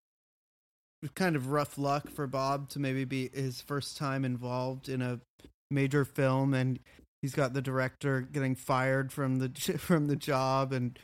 was 1.01 1.12
kind 1.12 1.36
of 1.36 1.51
rough 1.51 1.77
luck 1.77 2.10
for 2.10 2.27
Bob 2.27 2.70
to 2.70 2.79
maybe 2.79 3.03
be 3.03 3.29
his 3.34 3.62
first 3.62 3.98
time 3.98 4.24
involved 4.24 4.88
in 4.88 5.01
a 5.01 5.20
major 5.70 6.06
film, 6.06 6.53
and 6.53 6.79
he's 7.22 7.36
got 7.36 7.53
the 7.53 7.62
director 7.62 8.22
getting 8.22 8.56
fired 8.56 9.12
from 9.12 9.39
the 9.39 9.50
from 9.77 10.08
the 10.08 10.15
job 10.15 10.72
and 10.72 10.98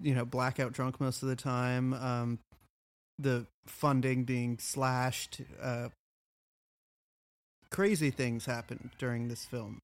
you 0.00 0.14
know 0.14 0.24
blackout 0.24 0.72
drunk 0.72 1.00
most 1.00 1.22
of 1.22 1.28
the 1.28 1.36
time. 1.36 1.92
Um, 1.94 2.38
the 3.18 3.46
funding 3.66 4.24
being 4.24 4.58
slashed. 4.58 5.40
Uh, 5.60 5.88
crazy 7.70 8.10
things 8.10 8.46
happened 8.46 8.90
during 8.98 9.28
this 9.28 9.44
film. 9.44 9.80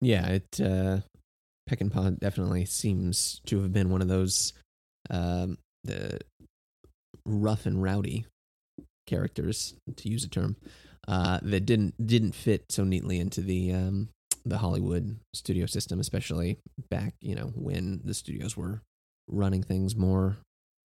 Yeah, 0.00 0.26
it 0.26 0.60
uh, 0.60 1.00
Peckinpah 1.68 2.20
definitely 2.20 2.64
seems 2.64 3.40
to 3.46 3.62
have 3.62 3.72
been 3.72 3.90
one 3.90 4.02
of 4.02 4.08
those 4.08 4.52
um, 5.10 5.58
the 5.84 6.20
rough 7.24 7.66
and 7.66 7.82
rowdy 7.82 8.26
characters, 9.06 9.74
to 9.96 10.08
use 10.08 10.24
a 10.24 10.28
term, 10.28 10.56
uh, 11.08 11.40
that 11.42 11.66
didn't 11.66 12.06
didn't 12.06 12.34
fit 12.34 12.64
so 12.70 12.84
neatly 12.84 13.18
into 13.18 13.40
the 13.40 13.72
um, 13.72 14.08
the 14.48 14.58
Hollywood 14.58 15.18
studio 15.34 15.66
system, 15.66 16.00
especially 16.00 16.58
back 16.90 17.14
you 17.20 17.34
know 17.34 17.52
when 17.54 18.00
the 18.04 18.14
studios 18.14 18.56
were 18.56 18.82
running 19.28 19.62
things 19.62 19.94
more 19.94 20.38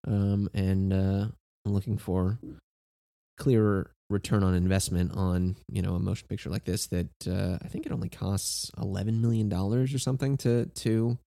um, 0.08 0.50
and 0.54 0.94
uh, 0.94 1.28
looking 1.66 1.98
for 1.98 2.39
clearer 3.38 3.92
return 4.10 4.44
on 4.44 4.54
investment 4.54 5.12
on 5.16 5.56
you 5.72 5.82
know 5.82 5.94
a 5.94 6.00
motion 6.00 6.28
picture 6.28 6.50
like 6.50 6.66
this 6.66 6.88
that 6.88 7.10
uh, 7.28 7.58
I 7.63 7.68
think 7.68 7.86
it 7.86 7.92
only 7.92 8.10
costs 8.10 8.72
eleven 8.78 9.22
million 9.22 9.50
dollars 9.50 9.94
or 9.94 10.00
something 10.00 10.38
to 10.38 10.66
to 10.66 11.18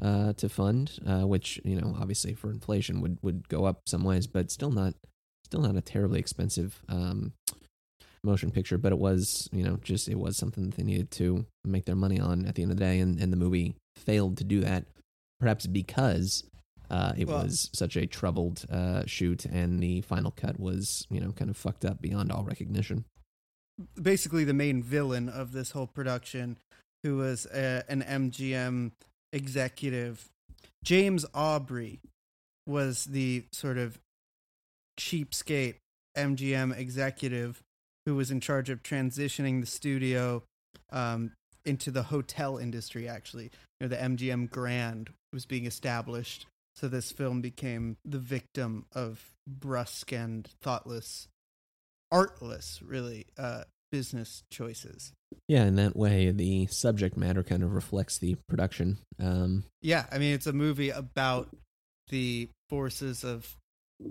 uh, 0.00 0.32
to 0.34 0.48
fund, 0.48 0.98
uh, 1.06 1.26
which 1.26 1.60
you 1.64 1.80
know 1.80 1.94
obviously 2.00 2.34
for 2.34 2.50
inflation 2.50 3.00
would 3.00 3.18
would 3.22 3.48
go 3.48 3.64
up 3.64 3.82
some 3.86 4.04
ways, 4.04 4.26
but 4.26 4.50
still 4.50 4.70
not 4.70 4.94
still 5.44 5.60
not 5.60 5.76
a 5.76 5.82
terribly 5.82 6.18
expensive 6.18 6.82
um, 6.88 7.32
motion 8.24 8.50
picture, 8.50 8.78
but 8.78 8.92
it 8.92 8.98
was, 8.98 9.48
you 9.52 9.62
know, 9.62 9.78
just 9.82 10.08
it 10.08 10.18
was 10.18 10.36
something 10.36 10.64
that 10.64 10.76
they 10.76 10.82
needed 10.82 11.10
to 11.12 11.46
make 11.64 11.84
their 11.84 11.96
money 11.96 12.20
on 12.20 12.46
at 12.46 12.54
the 12.54 12.62
end 12.62 12.70
of 12.70 12.76
the 12.76 12.84
day, 12.84 13.00
and, 13.00 13.20
and 13.20 13.32
the 13.32 13.36
movie 13.36 13.74
failed 13.96 14.36
to 14.38 14.44
do 14.44 14.60
that, 14.60 14.84
perhaps 15.40 15.66
because 15.66 16.44
uh, 16.90 17.12
it 17.16 17.26
well, 17.26 17.42
was 17.42 17.70
such 17.72 17.96
a 17.96 18.06
troubled 18.06 18.64
uh, 18.70 19.02
shoot, 19.06 19.44
and 19.46 19.80
the 19.80 20.00
final 20.02 20.30
cut 20.30 20.60
was, 20.60 21.06
you 21.10 21.20
know, 21.20 21.32
kind 21.32 21.50
of 21.50 21.56
fucked 21.56 21.84
up 21.84 22.00
beyond 22.00 22.30
all 22.30 22.44
recognition. 22.44 23.04
Basically, 24.00 24.44
the 24.44 24.54
main 24.54 24.82
villain 24.82 25.28
of 25.28 25.52
this 25.52 25.70
whole 25.70 25.86
production, 25.86 26.58
who 27.02 27.16
was 27.16 27.46
a, 27.46 27.82
an 27.88 28.02
MGM 28.02 28.92
executive, 29.32 30.28
James 30.84 31.24
Aubrey, 31.34 32.00
was 32.66 33.06
the 33.06 33.44
sort 33.52 33.78
of 33.78 33.98
cheapskate 35.00 35.76
MGM 36.16 36.76
executive 36.76 37.62
who 38.06 38.14
was 38.14 38.30
in 38.30 38.40
charge 38.40 38.70
of 38.70 38.82
transitioning 38.82 39.60
the 39.60 39.66
studio 39.66 40.42
um, 40.90 41.32
into 41.64 41.90
the 41.90 42.04
hotel 42.04 42.58
industry. 42.58 43.08
Actually, 43.08 43.50
you 43.80 43.88
know, 43.88 43.88
the 43.88 43.96
MGM 43.96 44.50
Grand 44.50 45.10
was 45.32 45.46
being 45.46 45.66
established, 45.66 46.46
so 46.74 46.88
this 46.88 47.12
film 47.12 47.40
became 47.40 47.96
the 48.04 48.18
victim 48.18 48.86
of 48.92 49.24
brusque 49.46 50.12
and 50.12 50.48
thoughtless, 50.62 51.28
artless, 52.10 52.80
really, 52.82 53.26
uh, 53.38 53.64
business 53.90 54.42
choices. 54.50 55.12
Yeah, 55.48 55.64
in 55.64 55.76
that 55.76 55.96
way, 55.96 56.30
the 56.30 56.66
subject 56.66 57.16
matter 57.16 57.42
kind 57.42 57.62
of 57.62 57.72
reflects 57.72 58.18
the 58.18 58.36
production. 58.48 58.98
Um, 59.20 59.64
yeah, 59.80 60.06
I 60.10 60.18
mean, 60.18 60.34
it's 60.34 60.46
a 60.46 60.52
movie 60.52 60.90
about 60.90 61.54
the 62.08 62.48
forces 62.68 63.24
of 63.24 63.56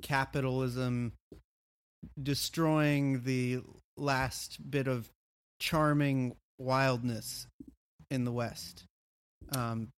capitalism 0.01 1.13
destroying 2.21 3.23
the 3.23 3.61
last 3.97 4.57
bit 4.69 4.87
of 4.87 5.09
charming 5.59 6.35
wildness 6.59 7.47
in 8.09 8.25
the 8.25 8.31
West. 8.31 8.83
Um, 9.53 9.89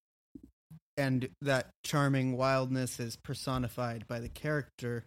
and 0.97 1.29
that 1.41 1.69
charming 1.83 2.37
wildness 2.37 2.99
is 2.99 3.15
personified 3.15 4.07
by 4.07 4.19
the 4.19 4.29
character 4.29 5.05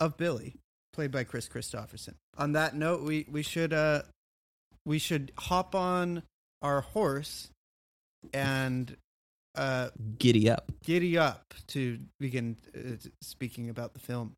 of 0.00 0.16
Billy, 0.16 0.56
played 0.92 1.10
by 1.10 1.24
Kris 1.24 1.48
Kristofferson. 1.48 2.14
On 2.38 2.52
that 2.52 2.74
note, 2.74 3.02
we 3.02 3.26
we 3.30 3.42
should 3.42 3.72
uh 3.72 4.02
we 4.86 4.98
should 4.98 5.32
hop 5.38 5.74
on 5.74 6.22
our 6.62 6.80
horse 6.80 7.50
and 8.32 8.96
uh 9.54 9.90
giddy 10.18 10.48
up, 10.48 10.72
giddy 10.82 11.18
up 11.18 11.54
to 11.68 11.98
begin 12.18 12.56
uh, 12.74 12.96
speaking 13.20 13.68
about 13.68 13.92
the 13.92 14.00
film. 14.00 14.32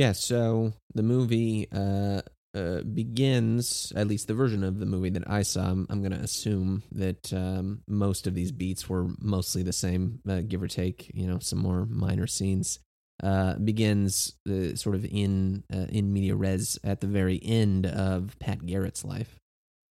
Yeah, 0.00 0.12
so 0.12 0.72
the 0.94 1.02
movie 1.02 1.68
uh, 1.70 2.22
uh, 2.54 2.80
begins, 2.80 3.92
at 3.94 4.06
least 4.06 4.28
the 4.28 4.32
version 4.32 4.64
of 4.64 4.78
the 4.78 4.86
movie 4.86 5.10
that 5.10 5.28
I 5.28 5.42
saw. 5.42 5.66
I'm, 5.66 5.86
I'm 5.90 6.00
going 6.00 6.16
to 6.16 6.24
assume 6.24 6.84
that 6.92 7.30
um, 7.34 7.82
most 7.86 8.26
of 8.26 8.34
these 8.34 8.50
beats 8.50 8.88
were 8.88 9.08
mostly 9.18 9.62
the 9.62 9.74
same, 9.74 10.20
uh, 10.26 10.40
give 10.40 10.62
or 10.62 10.68
take. 10.68 11.10
You 11.12 11.26
know, 11.26 11.38
some 11.38 11.58
more 11.58 11.84
minor 11.84 12.26
scenes. 12.26 12.78
Uh, 13.22 13.56
begins 13.56 14.32
uh, 14.48 14.74
sort 14.74 14.94
of 14.94 15.04
in 15.04 15.64
uh, 15.70 15.84
in 15.90 16.14
media 16.14 16.34
res 16.34 16.78
at 16.82 17.02
the 17.02 17.06
very 17.06 17.38
end 17.44 17.84
of 17.84 18.38
Pat 18.38 18.64
Garrett's 18.64 19.04
life, 19.04 19.38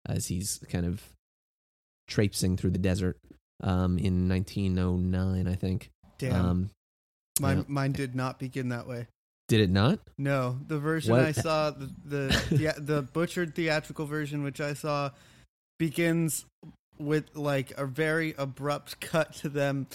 as 0.08 0.26
he's 0.26 0.60
kind 0.72 0.88
of 0.88 1.04
traipsing 2.08 2.58
through 2.58 2.72
the 2.72 2.80
desert 2.80 3.20
um, 3.62 4.00
in 4.00 4.28
1909, 4.28 5.48
I 5.48 5.54
think. 5.54 5.92
Damn. 6.18 6.34
Um, 6.46 6.70
mine, 7.40 7.58
you 7.58 7.62
know, 7.62 7.66
mine 7.68 7.92
did 7.92 8.16
not 8.16 8.40
begin 8.40 8.70
that 8.70 8.88
way. 8.88 9.06
Did 9.50 9.62
it 9.62 9.70
not? 9.70 10.00
No, 10.18 10.58
the 10.68 10.80
version 10.80 11.12
what? 11.12 11.26
I 11.26 11.32
saw, 11.34 11.72
the 11.72 11.92
the, 12.06 12.44
the 12.52 12.82
the 12.82 13.02
butchered 13.02 13.56
theatrical 13.56 14.06
version, 14.06 14.44
which 14.44 14.62
I 14.62 14.74
saw, 14.74 15.10
begins 15.78 16.46
with 16.98 17.36
like 17.36 17.72
a 17.78 17.86
very 17.86 18.36
abrupt 18.38 19.02
cut 19.02 19.34
to 19.36 19.50
them, 19.50 19.88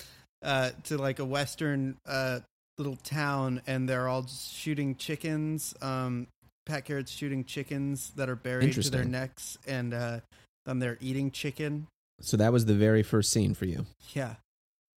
uh, 0.42 0.70
to 0.84 0.98
like 0.98 1.20
a 1.20 1.24
western 1.24 1.96
uh 2.04 2.40
little 2.76 2.96
town, 2.96 3.62
and 3.66 3.88
they're 3.88 4.08
all 4.08 4.26
shooting 4.26 4.96
chickens. 4.96 5.74
Um, 5.80 6.26
Pat 6.66 6.84
Garrett's 6.86 7.12
shooting 7.12 7.44
chickens 7.44 8.10
that 8.16 8.28
are 8.28 8.36
buried 8.36 8.72
to 8.74 8.90
their 8.90 9.04
necks, 9.04 9.56
and 9.66 9.94
uh, 9.94 10.20
then 10.66 10.78
they're 10.78 10.98
eating 11.00 11.30
chicken. 11.30 11.86
So 12.20 12.36
that 12.38 12.52
was 12.52 12.64
the 12.64 12.74
very 12.74 13.02
first 13.02 13.30
scene 13.30 13.54
for 13.54 13.66
you. 13.66 13.86
Yeah. 14.14 14.34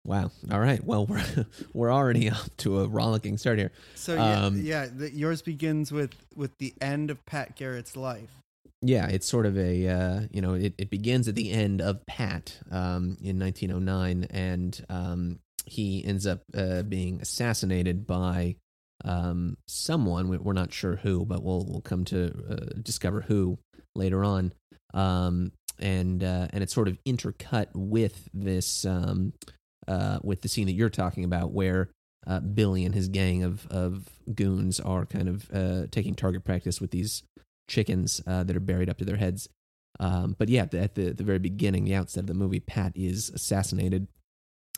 Wow. 0.07 0.31
All 0.53 0.61
right. 0.61 0.83
Well, 0.85 1.05
we're 1.05 1.25
we're 1.75 1.93
already 1.93 2.31
up 2.31 2.57
to 2.59 2.81
a 2.81 2.87
rollicking 2.87 3.39
start 3.39 3.59
here. 3.59 3.73
So 3.97 4.15
yeah, 4.15 4.45
um, 4.45 4.61
yeah 4.63 4.87
the, 4.87 5.13
yours 5.13 5.43
begins 5.43 5.93
with 5.93 6.15
with 6.35 6.57
the 6.59 6.73
end 6.81 7.11
of 7.11 7.25
Pat 7.27 7.57
Garrett's 7.57 7.97
life. 7.97 8.31
Yeah, 8.83 9.09
it's 9.09 9.27
sort 9.27 9.47
of 9.47 9.59
a 9.59 9.89
uh, 9.89 10.21
you 10.31 10.41
know 10.41 10.55
it, 10.55 10.75
it 10.79 10.91
begins 10.91 11.27
at 11.29 11.35
the 11.35 11.51
end 11.51 11.81
of 11.81 12.07
Pat 12.07 12.59
um, 12.71 13.17
in 13.21 13.39
1909, 13.39 14.29
and 14.31 14.85
um, 14.89 15.39
he 15.67 16.05
ends 16.05 16.27
up 16.27 16.43
uh, 16.57 16.83
being 16.83 17.21
assassinated 17.21 18.07
by 18.07 18.57
um, 19.05 19.57
someone. 19.67 20.29
We're 20.29 20.53
not 20.53 20.73
sure 20.73 20.97
who, 20.97 21.25
but 21.27 21.43
we'll 21.43 21.67
we'll 21.69 21.81
come 21.81 22.05
to 22.07 22.33
uh, 22.49 22.81
discover 22.81 23.23
who 23.23 23.59
later 23.97 24.23
on. 24.25 24.53
Um, 24.95 25.53
and 25.79 26.23
uh, 26.23 26.49
and 26.51 26.63
it's 26.63 26.73
sort 26.73 26.89
of 26.89 26.97
intercut 27.05 27.69
with 27.75 28.29
this 28.33 28.85
um, 28.85 29.33
uh, 29.88 30.19
with 30.23 30.43
the 30.43 30.49
scene 30.49 30.66
that 30.66 30.73
you're 30.73 30.90
talking 30.90 31.25
about, 31.25 31.52
where 31.52 31.90
uh, 32.26 32.40
Billy 32.40 32.85
and 32.85 32.95
his 32.95 33.09
gang 33.09 33.43
of 33.43 33.66
of 33.69 34.09
goons 34.35 34.81
are 34.81 35.07
kind 35.07 35.28
of 35.28 35.50
uh, 35.52 35.87
taking 35.90 36.14
target 36.14 36.45
practice 36.45 36.81
with 36.81 36.90
these 36.90 37.23
chickens 37.69 38.23
uh, 38.26 38.43
that 38.45 38.57
are 38.57 38.61
buried 38.61 38.88
up 38.88 38.99
to 38.99 39.05
their 39.05 39.16
heads. 39.16 39.49
Um, 39.99 40.37
but 40.38 40.49
yeah, 40.49 40.62
at 40.62 40.71
the, 40.73 40.81
at 40.81 40.95
the, 40.95 41.12
the 41.12 41.25
very 41.25 41.38
beginning, 41.38 41.85
the 41.85 41.95
outset 41.95 42.23
of 42.23 42.26
the 42.26 42.35
movie, 42.35 42.61
Pat 42.61 42.93
is 42.95 43.31
assassinated, 43.31 44.09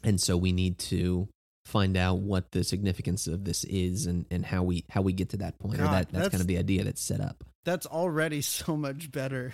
and 0.05 0.21
so 0.21 0.37
we 0.37 0.53
need 0.53 0.79
to 0.79 1.29
find 1.67 1.97
out 1.97 2.19
what 2.19 2.53
the 2.53 2.65
significance 2.65 3.27
of 3.27 3.45
this 3.45 3.65
is 3.65 4.07
and, 4.07 4.25
and 4.31 4.47
how 4.47 4.63
we 4.63 4.85
how 4.91 5.03
we 5.03 5.13
get 5.13 5.29
to 5.31 5.37
that 5.37 5.59
point. 5.59 5.79
God, 5.79 5.85
or 5.85 5.91
that, 5.91 6.09
that's, 6.11 6.13
that's 6.13 6.29
kind 6.29 6.41
of 6.41 6.47
the 6.47 6.57
idea 6.59 6.85
that's 6.85 7.03
set 7.03 7.21
up. 7.21 7.45
That's 7.69 7.85
already 7.85 8.41
so 8.61 8.79
much 8.79 9.13
better. 9.13 9.53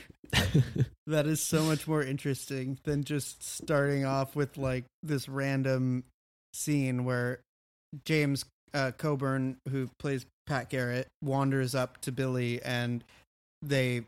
that 1.09 1.27
is 1.27 1.43
so 1.43 1.65
much 1.65 1.89
more 1.89 2.01
interesting 2.01 2.79
than 2.85 3.03
just 3.03 3.43
starting 3.43 4.05
off 4.05 4.37
with 4.37 4.57
like 4.57 4.85
this 5.03 5.29
random 5.29 6.05
scene 6.53 7.05
where 7.05 7.41
James 8.05 8.45
uh, 8.73 8.93
Coburn, 8.97 9.57
who 9.69 9.91
plays 9.99 10.27
Pat 10.47 10.71
Garrett, 10.71 11.09
wanders 11.23 11.75
up 11.75 12.01
to 12.03 12.13
Billy 12.13 12.63
and 12.63 13.03
they 13.63 14.05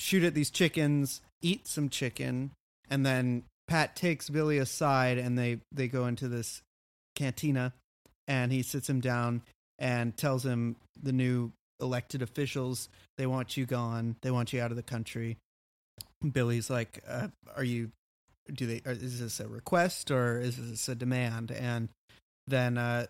shoot 0.00 0.24
at 0.24 0.34
these 0.34 0.50
chickens, 0.50 1.20
eat 1.40 1.68
some 1.68 1.88
chicken, 1.88 2.50
and 2.90 3.06
then 3.06 3.44
Pat 3.68 3.94
takes 3.94 4.28
Billy 4.28 4.58
aside 4.58 5.16
and 5.16 5.38
they 5.38 5.60
they 5.70 5.86
go 5.86 6.06
into 6.06 6.26
this 6.26 6.60
cantina 7.14 7.72
and 8.26 8.50
he 8.50 8.62
sits 8.62 8.90
him 8.90 8.98
down 8.98 9.42
and 9.78 10.16
tells 10.16 10.44
him 10.44 10.74
the 11.00 11.12
new 11.12 11.52
elected 11.80 12.22
officials 12.22 12.88
they 13.16 13.26
want 13.26 13.56
you 13.56 13.66
gone 13.66 14.16
they 14.22 14.30
want 14.30 14.52
you 14.52 14.60
out 14.60 14.70
of 14.70 14.76
the 14.76 14.82
country 14.82 15.36
billy's 16.32 16.68
like 16.68 17.02
uh, 17.08 17.28
are 17.56 17.64
you 17.64 17.90
do 18.52 18.66
they 18.66 18.82
are, 18.86 18.92
is 18.92 19.20
this 19.20 19.40
a 19.40 19.48
request 19.48 20.10
or 20.10 20.40
is 20.40 20.56
this 20.56 20.88
a 20.88 20.94
demand 20.94 21.50
and 21.50 21.88
then 22.46 22.78
uh, 22.78 23.06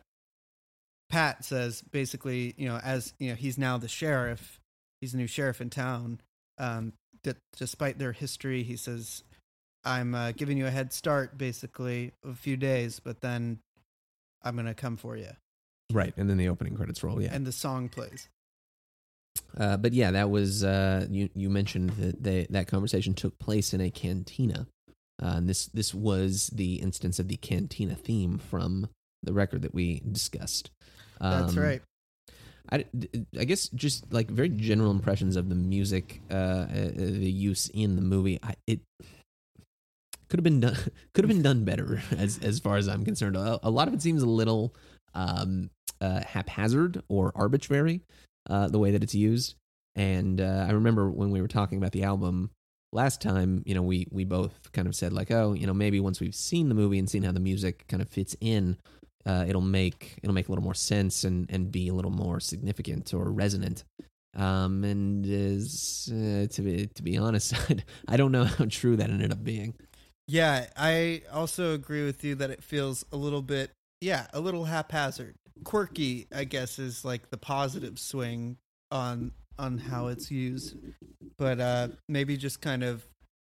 pat 1.08 1.44
says 1.44 1.82
basically 1.90 2.54
you 2.58 2.68
know 2.68 2.78
as 2.78 3.14
you 3.18 3.30
know 3.30 3.34
he's 3.34 3.56
now 3.56 3.78
the 3.78 3.88
sheriff 3.88 4.60
he's 5.00 5.12
the 5.12 5.18
new 5.18 5.26
sheriff 5.26 5.60
in 5.60 5.70
town 5.70 6.20
um, 6.58 6.92
that 7.22 7.36
despite 7.56 7.98
their 7.98 8.12
history 8.12 8.62
he 8.62 8.76
says 8.76 9.22
i'm 9.84 10.14
uh, 10.14 10.32
giving 10.32 10.58
you 10.58 10.66
a 10.66 10.70
head 10.70 10.92
start 10.92 11.38
basically 11.38 12.12
a 12.28 12.34
few 12.34 12.56
days 12.56 13.00
but 13.00 13.20
then 13.20 13.58
I'm 14.42 14.56
gonna 14.56 14.74
come 14.74 14.96
for 14.96 15.16
you. 15.16 15.30
Right, 15.92 16.12
and 16.16 16.28
then 16.28 16.36
the 16.36 16.48
opening 16.48 16.76
credits 16.76 17.02
roll. 17.02 17.20
Yeah, 17.20 17.30
and 17.32 17.46
the 17.46 17.52
song 17.52 17.88
plays. 17.88 18.28
Uh, 19.56 19.76
but 19.76 19.92
yeah, 19.92 20.10
that 20.10 20.30
was 20.30 20.64
uh, 20.64 21.06
you. 21.10 21.28
You 21.34 21.50
mentioned 21.50 21.90
that 21.90 22.22
they, 22.22 22.46
that 22.50 22.68
conversation 22.68 23.14
took 23.14 23.38
place 23.38 23.74
in 23.74 23.80
a 23.80 23.90
cantina, 23.90 24.66
uh, 25.22 25.34
and 25.36 25.48
this 25.48 25.66
this 25.66 25.94
was 25.94 26.48
the 26.48 26.74
instance 26.76 27.18
of 27.18 27.28
the 27.28 27.36
cantina 27.36 27.94
theme 27.94 28.38
from 28.38 28.88
the 29.22 29.32
record 29.32 29.62
that 29.62 29.74
we 29.74 30.00
discussed. 30.10 30.70
Um, 31.20 31.42
That's 31.42 31.56
right. 31.56 31.82
I, 32.70 32.84
I 33.38 33.44
guess 33.44 33.68
just 33.68 34.12
like 34.12 34.28
very 34.28 34.50
general 34.50 34.90
impressions 34.90 35.36
of 35.36 35.48
the 35.48 35.54
music, 35.54 36.20
uh, 36.30 36.34
uh, 36.34 36.90
the 36.94 37.30
use 37.30 37.70
in 37.72 37.96
the 37.96 38.02
movie. 38.02 38.38
I, 38.42 38.54
it 38.66 38.80
could 40.28 40.38
have 40.38 40.44
been 40.44 40.60
done 40.60 40.76
could 41.14 41.24
have 41.24 41.28
been 41.28 41.42
done 41.42 41.64
better 41.64 42.02
as 42.16 42.38
as 42.42 42.58
far 42.58 42.76
as 42.76 42.88
I'm 42.88 43.04
concerned. 43.04 43.36
A, 43.36 43.58
a 43.62 43.70
lot 43.70 43.88
of 43.88 43.94
it 43.94 44.02
seems 44.02 44.22
a 44.22 44.28
little 44.28 44.74
um, 45.14 45.70
uh, 46.00 46.20
haphazard 46.20 47.02
or 47.08 47.32
arbitrary 47.34 48.02
uh, 48.48 48.68
the 48.68 48.78
way 48.78 48.90
that 48.90 49.02
it's 49.02 49.14
used. 49.14 49.54
And 49.96 50.40
uh, 50.40 50.66
I 50.68 50.72
remember 50.72 51.10
when 51.10 51.30
we 51.30 51.40
were 51.40 51.48
talking 51.48 51.78
about 51.78 51.92
the 51.92 52.04
album 52.04 52.50
last 52.92 53.20
time, 53.20 53.62
you 53.66 53.74
know, 53.74 53.82
we 53.82 54.06
we 54.10 54.24
both 54.24 54.72
kind 54.72 54.86
of 54.86 54.94
said 54.94 55.12
like, 55.12 55.30
oh, 55.30 55.52
you 55.52 55.66
know, 55.66 55.74
maybe 55.74 56.00
once 56.00 56.20
we've 56.20 56.34
seen 56.34 56.68
the 56.68 56.74
movie 56.74 56.98
and 56.98 57.10
seen 57.10 57.22
how 57.22 57.32
the 57.32 57.40
music 57.40 57.86
kind 57.88 58.00
of 58.02 58.08
fits 58.08 58.36
in, 58.40 58.76
uh, 59.26 59.44
it'll 59.48 59.60
make 59.60 60.18
it'll 60.22 60.34
make 60.34 60.48
a 60.48 60.52
little 60.52 60.64
more 60.64 60.74
sense 60.74 61.24
and 61.24 61.50
and 61.50 61.72
be 61.72 61.88
a 61.88 61.94
little 61.94 62.10
more 62.10 62.40
significant 62.40 63.12
or 63.12 63.30
resonant. 63.30 63.84
Um, 64.36 64.84
and 64.84 65.26
is 65.26 66.12
uh, 66.12 66.46
to 66.54 66.62
be 66.62 66.86
to 66.86 67.02
be 67.02 67.18
honest, 67.18 67.54
I 68.08 68.16
don't 68.16 68.32
know 68.32 68.44
how 68.44 68.66
true 68.66 68.96
that 68.96 69.10
ended 69.10 69.32
up 69.32 69.42
being. 69.42 69.74
Yeah, 70.28 70.66
I 70.76 71.22
also 71.32 71.72
agree 71.72 72.04
with 72.04 72.22
you 72.22 72.34
that 72.36 72.50
it 72.50 72.62
feels 72.62 73.04
a 73.10 73.16
little 73.16 73.40
bit, 73.40 73.70
yeah, 74.02 74.26
a 74.34 74.40
little 74.40 74.64
haphazard. 74.64 75.36
Quirky, 75.64 76.26
I 76.34 76.44
guess, 76.44 76.78
is 76.78 77.04
like 77.04 77.30
the 77.30 77.36
positive 77.36 77.98
swing 77.98 78.56
on 78.90 79.32
on 79.58 79.78
how 79.78 80.06
it's 80.06 80.30
used, 80.30 80.76
but 81.36 81.60
uh 81.60 81.88
maybe 82.08 82.36
just 82.36 82.60
kind 82.60 82.82
of 82.82 83.04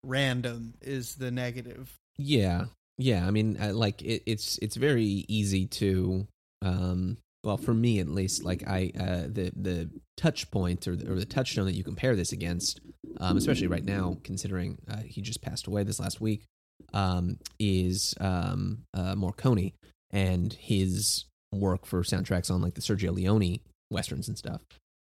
random 0.05 0.75
is 0.81 1.17
the 1.17 1.31
negative. 1.31 1.95
Yeah, 2.17 2.67
yeah. 2.99 3.27
I 3.27 3.31
mean, 3.31 3.57
I, 3.61 3.71
like 3.71 4.03
it, 4.03 4.23
it's 4.27 4.59
it's 4.59 4.77
very 4.77 5.25
easy 5.29 5.67
to, 5.67 6.27
um, 6.63 7.17
well, 7.45 7.57
for 7.57 7.75
me 7.75 7.99
at 8.01 8.09
least, 8.09 8.45
like 8.45 8.67
I 8.67 8.93
uh, 8.99 9.23
the 9.29 9.53
the 9.57 9.91
touch 10.17 10.51
point 10.51 10.87
or 10.87 10.97
the, 10.97 11.11
or 11.11 11.17
the 11.17 11.25
touchstone 11.25 11.67
that 11.67 11.75
you 11.75 11.85
compare 11.85 12.17
this 12.17 12.33
against, 12.33 12.81
um, 13.19 13.37
especially 13.37 13.67
right 13.67 13.85
now, 13.85 14.19
considering 14.23 14.79
uh, 14.91 14.99
he 15.05 15.23
just 15.23 15.43
passed 15.43 15.67
away 15.67 15.83
this 15.83 16.01
last 16.01 16.21
week 16.21 16.45
um, 16.93 17.39
is 17.59 18.15
um, 18.21 18.85
uh, 18.95 19.15
Morricone 19.15 19.73
and 20.11 20.53
his 20.53 21.25
work 21.53 21.87
for 21.87 22.03
soundtracks 22.03 22.51
on 22.51 22.63
like 22.63 22.75
the 22.75 22.81
Sergio 22.81 23.13
Leone 23.15 23.61
westerns 23.91 24.29
and 24.29 24.39
stuff. 24.39 24.63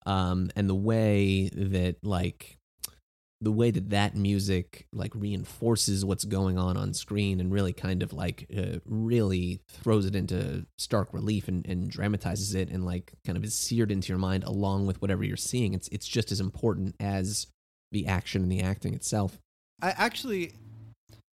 Um, 0.06 0.50
and 0.56 0.68
the 0.68 0.74
way 0.74 1.50
that 1.52 1.96
like 2.02 2.56
the 3.42 3.52
way 3.52 3.70
that 3.70 3.90
that 3.90 4.14
music 4.14 4.86
like 4.92 5.14
reinforces 5.14 6.04
what's 6.04 6.24
going 6.24 6.58
on 6.58 6.76
on 6.76 6.92
screen 6.92 7.40
and 7.40 7.50
really 7.50 7.72
kind 7.72 8.02
of 8.02 8.12
like 8.12 8.46
uh, 8.56 8.78
really 8.84 9.60
throws 9.68 10.04
it 10.04 10.14
into 10.14 10.66
stark 10.76 11.12
relief 11.14 11.48
and, 11.48 11.66
and 11.66 11.90
dramatizes 11.90 12.54
it 12.54 12.68
and 12.68 12.84
like 12.84 13.12
kind 13.24 13.38
of 13.38 13.44
is 13.44 13.54
seared 13.54 13.90
into 13.90 14.08
your 14.08 14.18
mind 14.18 14.44
along 14.44 14.86
with 14.86 15.00
whatever 15.00 15.24
you're 15.24 15.38
seeing 15.38 15.72
it's 15.72 15.88
it's 15.88 16.06
just 16.06 16.30
as 16.30 16.40
important 16.40 16.94
as 17.00 17.46
the 17.92 18.06
action 18.06 18.42
and 18.42 18.52
the 18.52 18.60
acting 18.60 18.92
itself 18.92 19.38
i 19.80 19.90
actually 19.90 20.52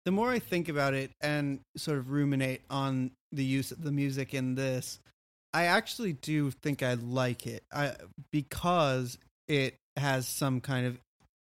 the 0.04 0.12
more 0.12 0.30
I 0.30 0.38
think 0.38 0.68
about 0.68 0.94
it 0.94 1.10
and 1.20 1.60
sort 1.76 1.98
of 1.98 2.10
ruminate 2.10 2.62
on 2.70 3.10
the 3.32 3.44
use 3.44 3.72
of 3.72 3.82
the 3.82 3.92
music 3.92 4.34
in 4.34 4.54
this, 4.54 5.00
I 5.52 5.64
actually 5.64 6.14
do 6.14 6.50
think 6.50 6.82
I 6.82 6.94
like 6.94 7.46
it. 7.46 7.62
I 7.72 7.94
because 8.30 9.18
it 9.48 9.74
has 9.96 10.28
some 10.28 10.60
kind 10.60 10.86
of 10.86 10.98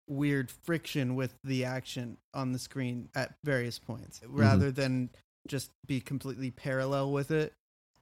weird 0.09 0.51
friction 0.65 1.15
with 1.15 1.35
the 1.45 1.65
action 1.65 2.17
on 2.35 2.53
the 2.53 2.59
screen 2.59 3.09
at 3.15 3.35
various 3.45 3.79
points 3.79 4.21
mm-hmm. 4.21 4.39
rather 4.41 4.71
than 4.71 5.11
just 5.49 5.71
be 5.87 6.01
completely 6.01 6.51
parallel 6.51 7.13
with 7.13 7.31
it. 7.31 7.53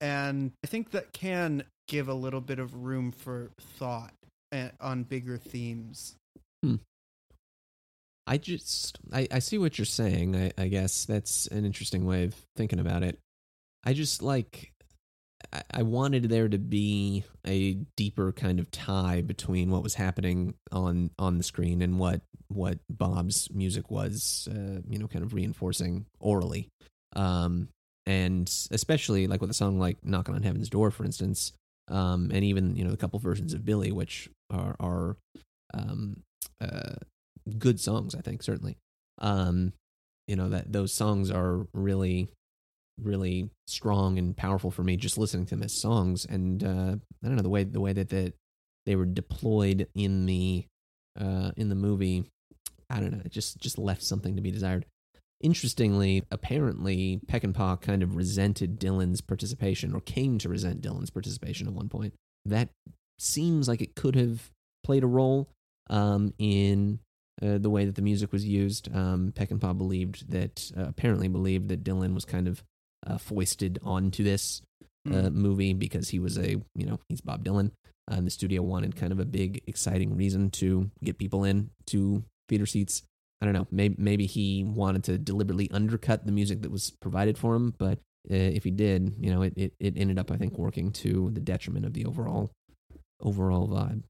And 0.01 0.53
I 0.65 0.67
think 0.67 0.91
that 0.93 1.13
can 1.13 1.65
give 1.89 2.09
a 2.09 2.15
little 2.15 2.41
bit 2.41 2.59
of 2.59 2.75
room 2.75 3.13
for 3.13 3.51
thought 3.79 4.13
eh, 4.53 4.71
on 4.81 5.03
bigger 5.03 5.37
themes. 5.37 6.17
Hmm. 6.63 6.77
I 8.31 8.37
just 8.37 9.01
I, 9.13 9.27
I 9.33 9.39
see 9.41 9.59
what 9.59 9.77
you're 9.77 9.85
saying. 9.85 10.37
I, 10.37 10.53
I 10.57 10.69
guess 10.69 11.05
that's 11.05 11.49
an 11.49 11.65
interesting 11.65 12.07
way 12.07 12.23
of 12.23 12.35
thinking 12.57 12.79
about 12.79 13.03
it. 13.03 13.19
I 13.83 13.93
just 13.93 14.23
like 14.23 14.73
I, 15.53 15.63
I 15.73 15.83
wanted 15.83 16.29
there 16.29 16.49
to 16.49 16.57
be 16.57 17.25
a 17.45 17.75
deeper 17.97 18.31
kind 18.31 18.61
of 18.61 18.71
tie 18.71 19.21
between 19.21 19.71
what 19.71 19.83
was 19.83 19.95
happening 19.95 20.55
on 20.71 21.11
on 21.19 21.39
the 21.39 21.43
screen 21.43 21.83
and 21.83 21.99
what 21.99 22.21
what 22.47 22.79
Bob's 22.89 23.51
music 23.51 23.91
was, 23.91 24.49
uh, 24.49 24.81
you 24.89 25.01
know, 25.01 25.09
kind 25.09 25.25
of 25.25 25.35
reinforcing 25.35 26.07
orally. 26.21 26.69
Um, 27.17 27.69
and 28.07 28.49
especially 28.71 29.27
like 29.27 29.41
with 29.41 29.51
a 29.51 29.55
song 29.55 29.81
like 29.81 30.05
"Knocking 30.05 30.37
on 30.37 30.45
Heaven's 30.45 30.69
Door," 30.69 30.93
for 30.93 31.05
instance, 31.05 31.53
um, 31.89 32.31
and 32.33 32.45
even 32.45 32.77
you 32.77 32.85
know 32.85 32.93
a 32.93 32.97
couple 32.97 33.19
versions 33.19 33.55
of 33.55 33.65
Billy, 33.65 33.91
which 33.91 34.31
are 34.51 34.77
are 34.79 35.17
um, 35.75 36.23
uh, 36.61 36.95
good 37.59 37.81
songs. 37.81 38.15
I 38.15 38.21
think 38.21 38.43
certainly. 38.43 38.79
Um, 39.19 39.73
you 40.27 40.37
know 40.37 40.51
that 40.51 40.73
those 40.73 40.93
songs 40.93 41.31
are 41.31 41.67
really, 41.73 42.29
really 43.03 43.51
strong 43.67 44.17
and 44.17 44.37
powerful 44.37 44.71
for 44.71 44.85
me. 44.85 44.97
Just 44.97 45.19
listening 45.19 45.45
to 45.47 45.57
them 45.57 45.65
as 45.65 45.81
songs, 45.81 46.25
and 46.25 46.63
uh, 46.63 46.95
I 47.25 47.27
don't 47.27 47.37
know 47.37 47.43
the 47.43 47.49
way 47.49 47.65
the 47.65 47.81
way 47.81 47.93
that 47.93 48.11
that 48.11 48.35
they 48.87 48.95
were 48.95 49.07
deployed 49.07 49.89
in 49.95 50.27
the 50.27 50.67
uh, 51.21 51.51
in 51.57 51.69
the 51.69 51.75
movie. 51.75 52.31
I 52.89 53.01
don't 53.01 53.11
know. 53.11 53.23
It 53.25 53.33
just 53.33 53.59
just 53.59 53.77
left 53.77 54.05
something 54.05 54.37
to 54.37 54.43
be 54.43 54.53
desired. 54.53 54.87
interestingly, 55.41 56.23
apparently 56.31 57.21
Peckinpah 57.27 57.81
kind 57.81 58.03
of 58.03 58.17
resented 58.17 58.79
Dylan's 58.79 59.21
participation 59.21 59.95
or 59.95 60.01
came 60.01 60.39
to 60.39 60.49
resent 60.49 60.83
Dylan's 60.83 61.11
participation 61.11 61.67
at 61.67 61.73
one 61.73 61.89
point. 61.89 62.15
That 62.45 62.69
seems 63.19 63.69
like 63.69 63.81
it 63.81 63.95
could 63.95 64.17
have 64.17 64.51
played 64.85 65.03
a 65.03 65.09
role 65.09 65.49
um, 65.89 66.35
in 66.39 67.01
uh, 67.43 67.59
the 67.59 67.71
way 67.71 67.85
that 67.85 67.95
the 67.95 68.03
music 68.03 68.33
was 68.33 68.45
used. 68.45 68.95
Um, 68.95 69.33
Peckinpah 69.35 69.77
believed 69.79 70.31
that, 70.31 70.71
uh, 70.77 70.85
apparently 70.89 71.29
believed 71.29 71.69
that 71.69 71.85
Dylan 71.85 72.15
was 72.15 72.25
kind 72.25 72.47
of 72.49 72.63
uh, 73.07 73.19
foisted 73.19 73.79
onto 73.83 74.23
this 74.25 74.63
uh, 75.09 75.31
Mm. 75.31 75.33
movie 75.33 75.73
because 75.73 76.11
he 76.11 76.19
was 76.19 76.37
a, 76.37 76.51
you 76.75 76.85
know, 76.87 77.01
he's 77.09 77.23
Bob 77.23 77.43
Dylan. 77.43 77.71
And 78.07 78.27
the 78.27 78.31
studio 78.31 78.61
wanted 78.61 78.97
kind 78.97 79.13
of 79.13 79.21
a 79.21 79.25
big, 79.25 79.63
exciting 79.67 80.17
reason 80.17 80.51
to 80.51 80.91
get 81.03 81.17
people 81.17 81.45
in 81.45 81.71
to 81.87 82.23
theater 82.49 82.67
seats. 82.67 83.03
I 83.41 83.47
don't 83.47 83.55
know. 83.55 83.67
Maybe 83.71 83.95
maybe 83.99 84.27
he 84.27 84.65
wanted 84.65 85.05
to 85.05 85.17
deliberately 85.17 85.71
undercut 85.71 86.27
the 86.27 86.33
music 86.33 86.61
that 86.63 86.71
was 86.71 86.91
provided 87.01 87.39
for 87.39 87.55
him, 87.55 87.73
but 87.79 87.99
uh, 88.31 88.35
if 88.35 88.65
he 88.65 88.71
did, 88.71 89.15
you 89.19 89.31
know, 89.33 89.43
it, 89.43 89.55
it 89.57 89.73
it 89.81 89.95
ended 89.97 90.19
up 90.19 90.31
I 90.31 90.37
think 90.37 90.59
working 90.59 90.93
to 90.93 91.31
the 91.31 91.41
detriment 91.41 91.87
of 91.87 91.95
the 91.95 92.05
overall 92.05 92.51
overall 93.23 93.69
vibe. 93.69 94.03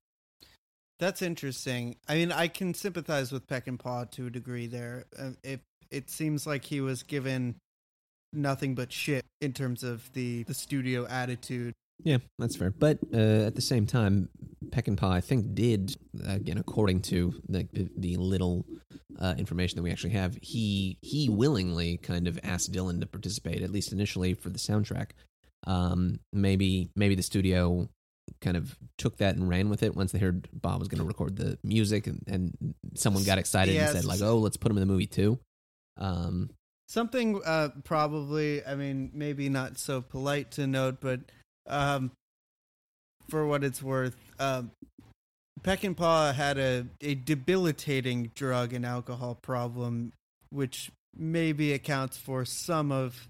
That's 1.00 1.22
interesting. 1.22 1.96
I 2.08 2.16
mean, 2.16 2.30
I 2.30 2.46
can 2.46 2.74
sympathize 2.74 3.32
with 3.32 3.46
Peckinpah 3.46 4.10
to 4.12 4.26
a 4.26 4.30
degree 4.30 4.66
there. 4.66 5.06
Uh, 5.18 5.30
it 5.42 5.60
it 5.90 6.10
seems 6.10 6.46
like 6.46 6.64
he 6.64 6.82
was 6.82 7.02
given 7.02 7.56
nothing 8.32 8.74
but 8.74 8.92
shit 8.92 9.24
in 9.40 9.54
terms 9.54 9.82
of 9.82 10.12
the 10.12 10.42
the 10.44 10.54
studio 10.54 11.06
attitude. 11.08 11.72
Yeah, 12.04 12.18
that's 12.38 12.56
fair. 12.56 12.70
But 12.70 12.98
uh, 13.12 13.46
at 13.46 13.54
the 13.54 13.62
same 13.62 13.86
time, 13.86 14.28
Peckinpah, 14.66 15.10
I 15.10 15.20
think, 15.20 15.54
did 15.54 15.96
again, 16.26 16.58
according 16.58 17.00
to 17.02 17.32
the 17.48 17.66
the 17.96 18.16
little 18.18 18.66
uh, 19.18 19.34
information 19.38 19.76
that 19.76 19.82
we 19.82 19.90
actually 19.90 20.10
have, 20.10 20.36
he 20.42 20.98
he 21.00 21.30
willingly 21.30 21.96
kind 21.96 22.28
of 22.28 22.38
asked 22.42 22.72
Dylan 22.72 23.00
to 23.00 23.06
participate, 23.06 23.62
at 23.62 23.70
least 23.70 23.90
initially, 23.92 24.34
for 24.34 24.50
the 24.50 24.58
soundtrack. 24.58 25.12
Um, 25.66 26.20
maybe 26.30 26.90
maybe 26.94 27.14
the 27.14 27.22
studio 27.22 27.88
kind 28.40 28.56
of 28.56 28.76
took 28.98 29.18
that 29.18 29.36
and 29.36 29.48
ran 29.48 29.68
with 29.68 29.82
it 29.82 29.94
once 29.94 30.12
they 30.12 30.18
heard 30.18 30.48
Bob 30.52 30.78
was 30.78 30.88
going 30.88 31.00
to 31.00 31.06
record 31.06 31.36
the 31.36 31.58
music, 31.62 32.06
and, 32.06 32.22
and 32.26 32.74
someone 32.94 33.24
got 33.24 33.38
excited 33.38 33.76
and 33.76 33.90
said 33.90 34.04
like, 34.04 34.20
"Oh, 34.22 34.38
let's 34.38 34.56
put 34.56 34.70
him 34.70 34.78
in 34.78 34.86
the 34.86 34.92
movie 34.92 35.06
too." 35.06 35.38
Um, 35.98 36.50
Something 36.88 37.40
uh, 37.44 37.68
probably, 37.84 38.64
I 38.66 38.74
mean, 38.74 39.12
maybe 39.14 39.48
not 39.48 39.78
so 39.78 40.00
polite 40.00 40.50
to 40.52 40.66
note, 40.66 40.96
but 41.00 41.20
um, 41.68 42.10
for 43.28 43.46
what 43.46 43.62
it's 43.62 43.80
worth, 43.80 44.16
um, 44.40 44.72
Peckinpah 45.62 46.34
had 46.34 46.58
a, 46.58 46.86
a 47.00 47.14
debilitating 47.14 48.32
drug 48.34 48.72
and 48.72 48.84
alcohol 48.84 49.36
problem, 49.40 50.12
which 50.50 50.90
maybe 51.16 51.72
accounts 51.72 52.16
for 52.16 52.44
some 52.44 52.90
of 52.90 53.28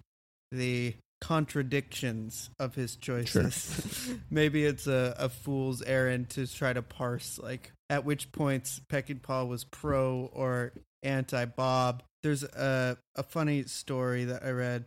the 0.51 0.95
contradictions 1.21 2.51
of 2.59 2.75
his 2.75 2.97
choices. 2.97 4.11
maybe 4.31 4.65
it's 4.65 4.87
a, 4.87 5.15
a 5.19 5.29
fool's 5.29 5.83
errand 5.83 6.31
to 6.31 6.47
try 6.47 6.73
to 6.73 6.83
parse, 6.83 7.39
like, 7.39 7.73
at 7.89 8.05
which 8.05 8.33
points 8.33 8.81
Peckinpah 8.89 9.47
was 9.47 9.65
pro 9.65 10.31
or 10.33 10.73
anti 11.03 11.45
Bob. 11.45 12.03
There's 12.23 12.43
a, 12.43 12.99
a 13.17 13.23
funny 13.23 13.65
story 13.65 14.25
that 14.25 14.45
I 14.45 14.51
read. 14.51 14.85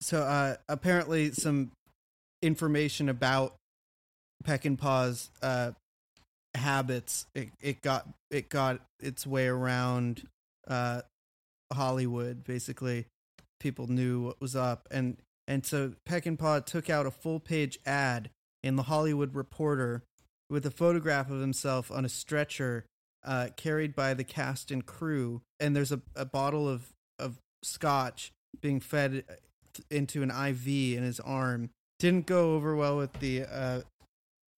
So 0.00 0.20
uh, 0.20 0.56
apparently, 0.68 1.32
some 1.32 1.70
information 2.42 3.08
about 3.08 3.54
Peckinpah's 4.44 5.30
uh, 5.42 5.72
habits 6.54 7.26
it, 7.34 7.48
it 7.60 7.82
got 7.82 8.06
it 8.30 8.48
got 8.48 8.80
its 9.00 9.26
way 9.26 9.46
around 9.46 10.26
uh, 10.68 11.02
Hollywood. 11.74 12.44
Basically, 12.44 13.06
people 13.60 13.86
knew 13.86 14.22
what 14.22 14.40
was 14.40 14.56
up, 14.56 14.88
and 14.90 15.16
and 15.46 15.64
so 15.64 15.92
Peckinpah 16.08 16.64
took 16.64 16.88
out 16.88 17.06
a 17.06 17.10
full 17.10 17.40
page 17.40 17.78
ad 17.84 18.30
in 18.62 18.76
the 18.76 18.84
Hollywood 18.84 19.34
Reporter 19.34 20.02
with 20.48 20.64
a 20.66 20.70
photograph 20.70 21.30
of 21.30 21.40
himself 21.40 21.90
on 21.90 22.04
a 22.04 22.08
stretcher 22.08 22.84
uh, 23.24 23.48
carried 23.56 23.94
by 23.94 24.14
the 24.14 24.24
cast 24.24 24.70
and 24.70 24.84
crew, 24.84 25.42
and 25.60 25.74
there's 25.74 25.92
a, 25.92 26.00
a 26.16 26.24
bottle 26.24 26.68
of 26.68 26.92
of 27.18 27.38
scotch 27.62 28.32
being 28.60 28.80
fed 28.80 29.24
into 29.90 30.22
an 30.22 30.30
IV 30.30 30.66
in 30.66 31.02
his 31.02 31.20
arm. 31.20 31.70
Didn't 31.98 32.26
go 32.26 32.54
over 32.54 32.76
well 32.76 32.96
with 32.96 33.12
the 33.14 33.44
uh, 33.44 33.80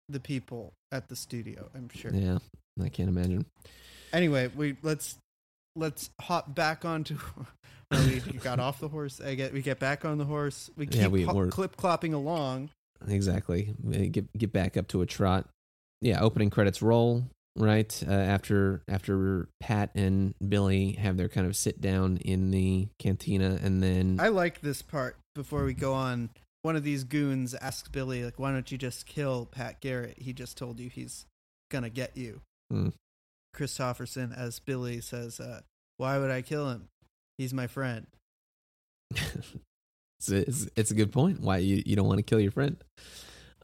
the 0.08 0.20
people 0.20 0.72
at 0.92 1.08
the 1.08 1.16
studio. 1.16 1.68
I'm 1.74 1.88
sure. 1.88 2.12
yeah, 2.12 2.38
I 2.82 2.88
can't 2.88 3.08
imagine. 3.08 3.46
Anyway, 4.12 4.50
we 4.54 4.76
let's 4.82 5.16
let's 5.76 6.10
hop 6.20 6.54
back 6.54 6.84
onto. 6.84 7.18
we 7.90 8.18
got 8.42 8.58
off 8.58 8.80
the 8.80 8.88
horse. 8.88 9.20
I 9.20 9.34
get 9.34 9.52
we 9.52 9.62
get 9.62 9.78
back 9.78 10.04
on 10.04 10.18
the 10.18 10.24
horse. 10.24 10.70
We 10.76 10.86
keep 10.86 11.02
Yeah, 11.02 11.08
we- 11.08 11.22
ho- 11.22 11.48
clip 11.48 11.76
clopping 11.76 12.14
along. 12.14 12.70
Exactly. 13.06 13.74
Get 14.10 14.32
get 14.36 14.52
back 14.52 14.76
up 14.76 14.88
to 14.88 15.02
a 15.02 15.06
trot. 15.06 15.48
Yeah, 16.00 16.20
opening 16.20 16.50
credits 16.50 16.82
roll 16.82 17.24
right 17.56 18.02
uh, 18.06 18.10
after 18.12 18.82
after 18.88 19.48
Pat 19.60 19.90
and 19.94 20.34
Billy 20.46 20.92
have 20.92 21.16
their 21.16 21.28
kind 21.28 21.46
of 21.46 21.56
sit 21.56 21.80
down 21.80 22.16
in 22.18 22.50
the 22.50 22.88
cantina, 22.98 23.58
and 23.62 23.82
then 23.82 24.18
I 24.20 24.28
like 24.28 24.60
this 24.60 24.82
part. 24.82 25.16
Before 25.34 25.64
we 25.64 25.74
go 25.74 25.92
on, 25.92 26.30
one 26.62 26.76
of 26.76 26.84
these 26.84 27.04
goons 27.04 27.54
asks 27.54 27.88
Billy, 27.88 28.24
like, 28.24 28.38
"Why 28.38 28.52
don't 28.52 28.70
you 28.72 28.78
just 28.78 29.06
kill 29.06 29.46
Pat 29.46 29.80
Garrett? 29.80 30.18
He 30.18 30.32
just 30.32 30.56
told 30.56 30.80
you 30.80 30.88
he's 30.88 31.26
gonna 31.70 31.90
get 31.90 32.16
you." 32.16 32.40
Hmm. 32.70 32.88
Kristofferson, 33.56 34.36
as 34.36 34.58
Billy 34.60 35.00
says, 35.00 35.40
uh, 35.40 35.60
"Why 35.96 36.18
would 36.18 36.30
I 36.30 36.42
kill 36.42 36.70
him? 36.70 36.88
He's 37.38 37.54
my 37.54 37.66
friend." 37.66 38.06
it's, 39.10 40.30
a, 40.30 40.36
it's 40.36 40.68
it's 40.76 40.90
a 40.90 40.94
good 40.94 41.12
point. 41.12 41.40
Why 41.40 41.58
you, 41.58 41.82
you 41.84 41.96
don't 41.96 42.06
want 42.06 42.18
to 42.18 42.22
kill 42.22 42.40
your 42.40 42.52
friend? 42.52 42.76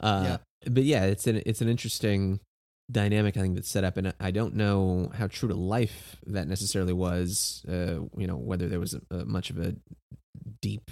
Uh, 0.01 0.23
But 0.71 0.85
yeah, 0.85 1.05
it's 1.05 1.27
an 1.27 1.43
it's 1.47 1.61
an 1.61 1.69
interesting 1.69 2.41
dynamic 2.91 3.37
I 3.37 3.41
think 3.41 3.55
that's 3.55 3.71
set 3.71 3.85
up, 3.85 3.97
and 3.97 4.15
I 4.21 4.31
don't 4.31 4.55
know 4.55 5.11
how 5.15 5.27
true 5.27 5.49
to 5.49 5.55
life 5.55 6.17
that 6.27 6.49
necessarily 6.49 6.93
was. 6.93 7.65
Uh, 7.69 8.07
you 8.17 8.27
know 8.27 8.37
whether 8.37 8.69
there 8.69 8.81
was 8.81 8.95
a, 8.95 9.01
a 9.11 9.25
much 9.25 9.51
of 9.51 9.59
a 9.59 9.75
deep 10.61 10.91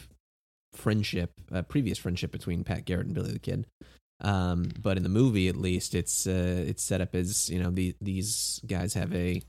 friendship, 0.74 1.32
a 1.50 1.62
previous 1.62 1.98
friendship 1.98 2.32
between 2.32 2.64
Pat 2.64 2.84
Garrett 2.84 3.06
and 3.06 3.14
Billy 3.14 3.32
the 3.32 3.38
Kid. 3.38 3.66
Um, 4.22 4.70
but 4.78 4.96
in 4.96 5.02
the 5.02 5.08
movie, 5.08 5.48
at 5.48 5.56
least, 5.56 5.94
it's 5.94 6.26
uh, 6.26 6.64
it's 6.66 6.82
set 6.82 7.00
up 7.00 7.14
as 7.14 7.48
you 7.48 7.62
know 7.62 7.70
the, 7.70 7.94
these 8.00 8.60
guys 8.66 8.94
have 8.94 9.14
a 9.14 9.42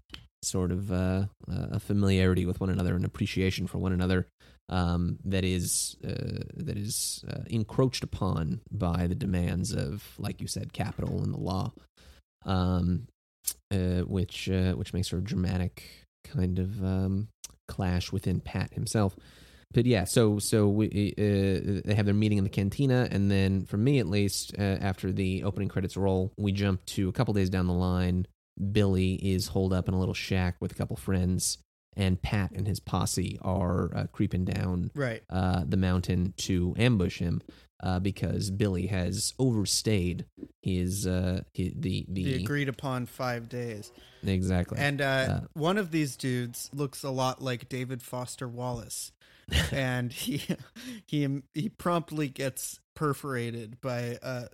sort 0.44 0.72
of 0.72 0.92
uh, 0.92 1.26
a 1.48 1.80
familiarity 1.80 2.46
with 2.46 2.60
one 2.60 2.70
another 2.70 2.96
an 2.96 3.06
appreciation 3.06 3.68
for 3.68 3.78
one 3.78 3.92
another 3.94 4.28
um, 4.72 5.20
that 5.26 5.44
is 5.44 5.98
uh, 6.04 6.44
that 6.56 6.78
is 6.78 7.24
uh, 7.30 7.44
encroached 7.48 8.04
upon 8.04 8.62
by 8.72 9.06
the 9.06 9.16
demands 9.16 9.74
of, 9.74 10.14
like 10.18 10.42
you 10.42 10.48
said, 10.48 10.74
capital 10.74 11.22
and 11.22 11.34
the 11.34 11.40
law, 11.40 11.74
um, 12.46 13.08
uh, 13.70 14.02
which 14.08 14.50
uh, 14.50 14.72
which 14.74 14.94
makes 14.94 15.10
for 15.10 15.18
a 15.18 15.24
dramatic 15.24 16.06
kind 16.24 16.58
of 16.58 16.84
um, 16.84 17.28
clash 17.68 18.12
within 18.12 18.40
Pat 18.40 18.74
himself. 18.74 19.16
But 19.74 19.86
yeah, 19.86 20.04
so 20.04 20.40
so 20.40 20.68
we 20.68 21.14
uh, 21.18 21.82
they 21.88 21.94
have 21.96 22.06
their 22.06 22.14
meeting 22.14 22.38
in 22.38 22.44
the 22.44 22.50
cantina, 22.50 23.08
and 23.12 23.32
then 23.32 23.66
for 23.66 23.78
me 23.78 24.00
at 24.00 24.08
least, 24.08 24.54
uh, 24.58 24.62
after 24.62 25.12
the 25.12 25.44
opening 25.44 25.70
credits 25.70 25.96
roll, 25.98 26.34
we 26.38 26.52
jump 26.52 26.86
to 26.88 27.10
a 27.10 27.12
couple 27.12 27.34
days 27.34 27.50
down 27.50 27.68
the 27.68 27.74
line. 27.74 28.28
Billy 28.72 29.14
is 29.16 29.48
holed 29.48 29.74
up 29.74 29.88
in 29.88 29.94
a 29.94 30.00
little 30.00 30.14
shack 30.14 30.56
with 30.60 30.72
a 30.72 30.76
couple 30.76 30.96
friends, 30.98 31.58
and 31.96 32.22
Pat 32.22 32.52
and 32.52 32.68
his 32.68 32.80
posse 32.80 33.40
are 33.42 33.96
uh, 33.96 34.06
creeping 34.12 34.46
down 34.46 34.92
Right. 34.94 35.24
uh, 35.30 35.64
the 35.66 35.78
mountain 35.78 36.34
to 36.38 36.76
ambush 36.78 37.20
him 37.20 37.42
uh, 37.82 38.00
because 38.00 38.52
Billy 38.52 38.88
has 38.88 39.34
overstayed 39.40 40.26
his 40.62 41.08
uh, 41.08 41.42
he, 41.54 41.74
the 41.76 42.06
the, 42.10 42.24
The 42.24 42.44
agreed 42.44 42.70
upon 42.70 43.06
five 43.06 43.48
days. 43.50 43.92
exactly 44.24 44.78
And 44.78 45.02
one 45.54 45.78
of 45.78 45.92
these 45.92 46.16
dudes 46.18 46.70
looks 46.74 47.04
a 47.04 47.10
lot 47.10 47.42
like 47.42 47.70
David 47.70 48.02
Foster 48.04 48.48
Wallace, 48.48 49.12
and 49.72 50.12
he 50.12 50.44
he 51.06 51.42
he 51.54 51.70
promptly 51.70 52.28
gets 52.28 52.80
perforated 52.96 53.80
by 53.82 54.18
uh, 54.22 54.46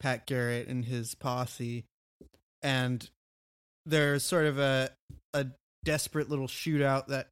Pat 0.00 0.26
Garrett 0.26 0.68
and 0.68 0.84
his 0.84 1.14
posse, 1.14 1.84
and 2.62 3.08
there's 3.86 4.24
sort 4.24 4.46
of 4.46 4.58
a 4.58 4.90
a 5.34 5.46
desperate 5.84 6.28
little 6.28 6.48
shootout 6.48 7.06
that 7.08 7.28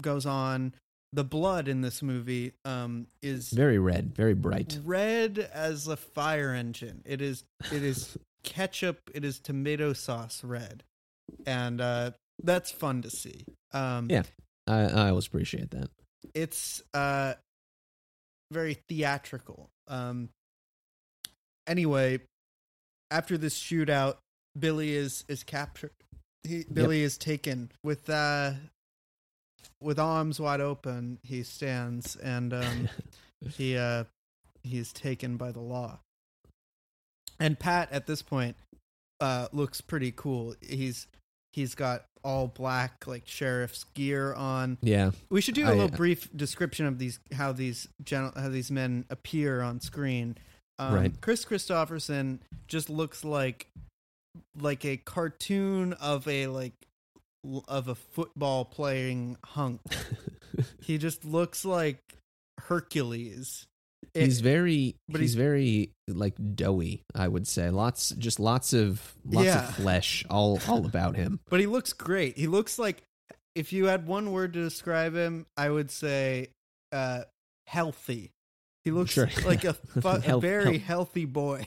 goes 0.00 0.26
on. 0.26 0.74
The 1.12 1.24
blood 1.24 1.68
in 1.68 1.80
this 1.80 2.02
movie 2.02 2.54
um, 2.64 3.06
is 3.22 3.50
very 3.50 3.78
red, 3.78 4.16
very 4.16 4.34
bright. 4.34 4.80
red 4.84 5.38
as 5.38 5.86
a 5.86 5.96
fire 5.96 6.52
engine. 6.52 7.02
It 7.04 7.22
is 7.22 7.44
it 7.72 7.84
is 7.84 8.18
ketchup, 8.42 9.10
it 9.14 9.24
is 9.24 9.38
tomato 9.38 9.92
sauce 9.92 10.42
red. 10.42 10.82
And 11.46 11.80
uh 11.80 12.10
that's 12.42 12.72
fun 12.72 13.02
to 13.02 13.10
see. 13.10 13.44
Um 13.72 14.08
Yeah. 14.10 14.24
I, 14.66 14.80
I 14.80 15.08
always 15.10 15.26
appreciate 15.28 15.70
that. 15.70 15.88
It's 16.34 16.82
uh 16.92 17.34
very 18.50 18.78
theatrical. 18.88 19.68
Um 19.88 20.28
anyway, 21.66 22.20
after 23.10 23.36
this 23.36 23.58
shootout, 23.58 24.16
Billy 24.58 24.94
is 24.94 25.24
is 25.28 25.42
captured 25.42 25.90
he, 26.44 26.64
Billy 26.72 27.02
is 27.02 27.18
taken 27.18 27.70
with 27.82 28.08
uh, 28.08 28.52
with 29.80 29.98
arms 29.98 30.38
wide 30.38 30.60
open. 30.60 31.18
He 31.22 31.42
stands 31.42 32.16
and 32.16 32.52
um, 32.52 32.88
he 33.56 33.76
uh, 33.76 34.04
he's 34.62 34.92
taken 34.92 35.36
by 35.36 35.52
the 35.52 35.60
law. 35.60 35.98
And 37.40 37.58
Pat 37.58 37.90
at 37.90 38.06
this 38.06 38.22
point 38.22 38.56
uh, 39.20 39.48
looks 39.52 39.80
pretty 39.80 40.12
cool. 40.14 40.54
He's 40.60 41.06
he's 41.52 41.74
got 41.74 42.04
all 42.24 42.48
black 42.48 43.06
like 43.06 43.22
sheriff's 43.26 43.84
gear 43.94 44.32
on. 44.34 44.78
Yeah. 44.82 45.10
We 45.30 45.40
should 45.40 45.54
do 45.54 45.64
a 45.66 45.70
I- 45.70 45.74
little 45.74 45.88
brief 45.96 46.28
description 46.34 46.86
of 46.86 46.98
these 46.98 47.20
how 47.32 47.52
these 47.52 47.86
gen- 48.02 48.32
how 48.34 48.48
these 48.48 48.70
men 48.70 49.04
appear 49.10 49.60
on 49.62 49.80
screen. 49.80 50.36
Um, 50.78 50.94
Right. 50.94 51.20
Kris 51.20 51.44
Kristofferson 51.44 52.40
just 52.66 52.90
looks 52.90 53.24
like 53.24 53.68
like 54.58 54.84
a 54.84 54.96
cartoon 54.96 55.92
of 55.94 56.26
a 56.26 56.48
like 56.48 56.72
of 57.68 57.88
a 57.88 57.94
football 57.94 58.64
playing 58.64 59.36
hunk. 59.44 59.80
he 60.80 60.98
just 60.98 61.24
looks 61.24 61.64
like 61.64 61.98
Hercules. 62.58 63.66
It- 64.14 64.24
he's 64.24 64.40
very 64.40 64.96
but 65.08 65.20
he's 65.20 65.32
he's- 65.32 65.38
very 65.42 65.90
like 66.08 66.34
doughy, 66.54 67.02
I 67.14 67.28
would 67.28 67.46
say. 67.46 67.70
Lots 67.70 68.10
just 68.10 68.38
lots 68.40 68.72
of 68.72 69.14
lots 69.24 69.46
Yeah. 69.46 69.68
of 69.68 69.74
flesh 69.76 70.24
all 70.28 70.60
all 70.68 70.84
about 70.86 71.16
him. 71.16 71.40
but 71.48 71.60
he 71.60 71.66
looks 71.66 71.92
great. 71.92 72.36
He 72.36 72.46
looks 72.46 72.78
like 72.78 73.02
if 73.54 73.72
you 73.72 73.86
had 73.86 74.06
one 74.06 74.32
word 74.32 74.52
to 74.54 74.62
describe 74.62 75.14
him, 75.14 75.46
I 75.56 75.70
would 75.70 75.90
say 75.90 76.48
uh 76.92 77.22
healthy. 77.66 78.30
He 78.84 78.90
looks 78.90 79.12
Sure. 79.12 79.30
like 79.46 79.64
a, 79.64 79.72
fu- 80.00 80.08
a 80.08 80.38
very 80.40 80.78
health. 80.78 80.82
healthy 81.14 81.24
boy. 81.24 81.66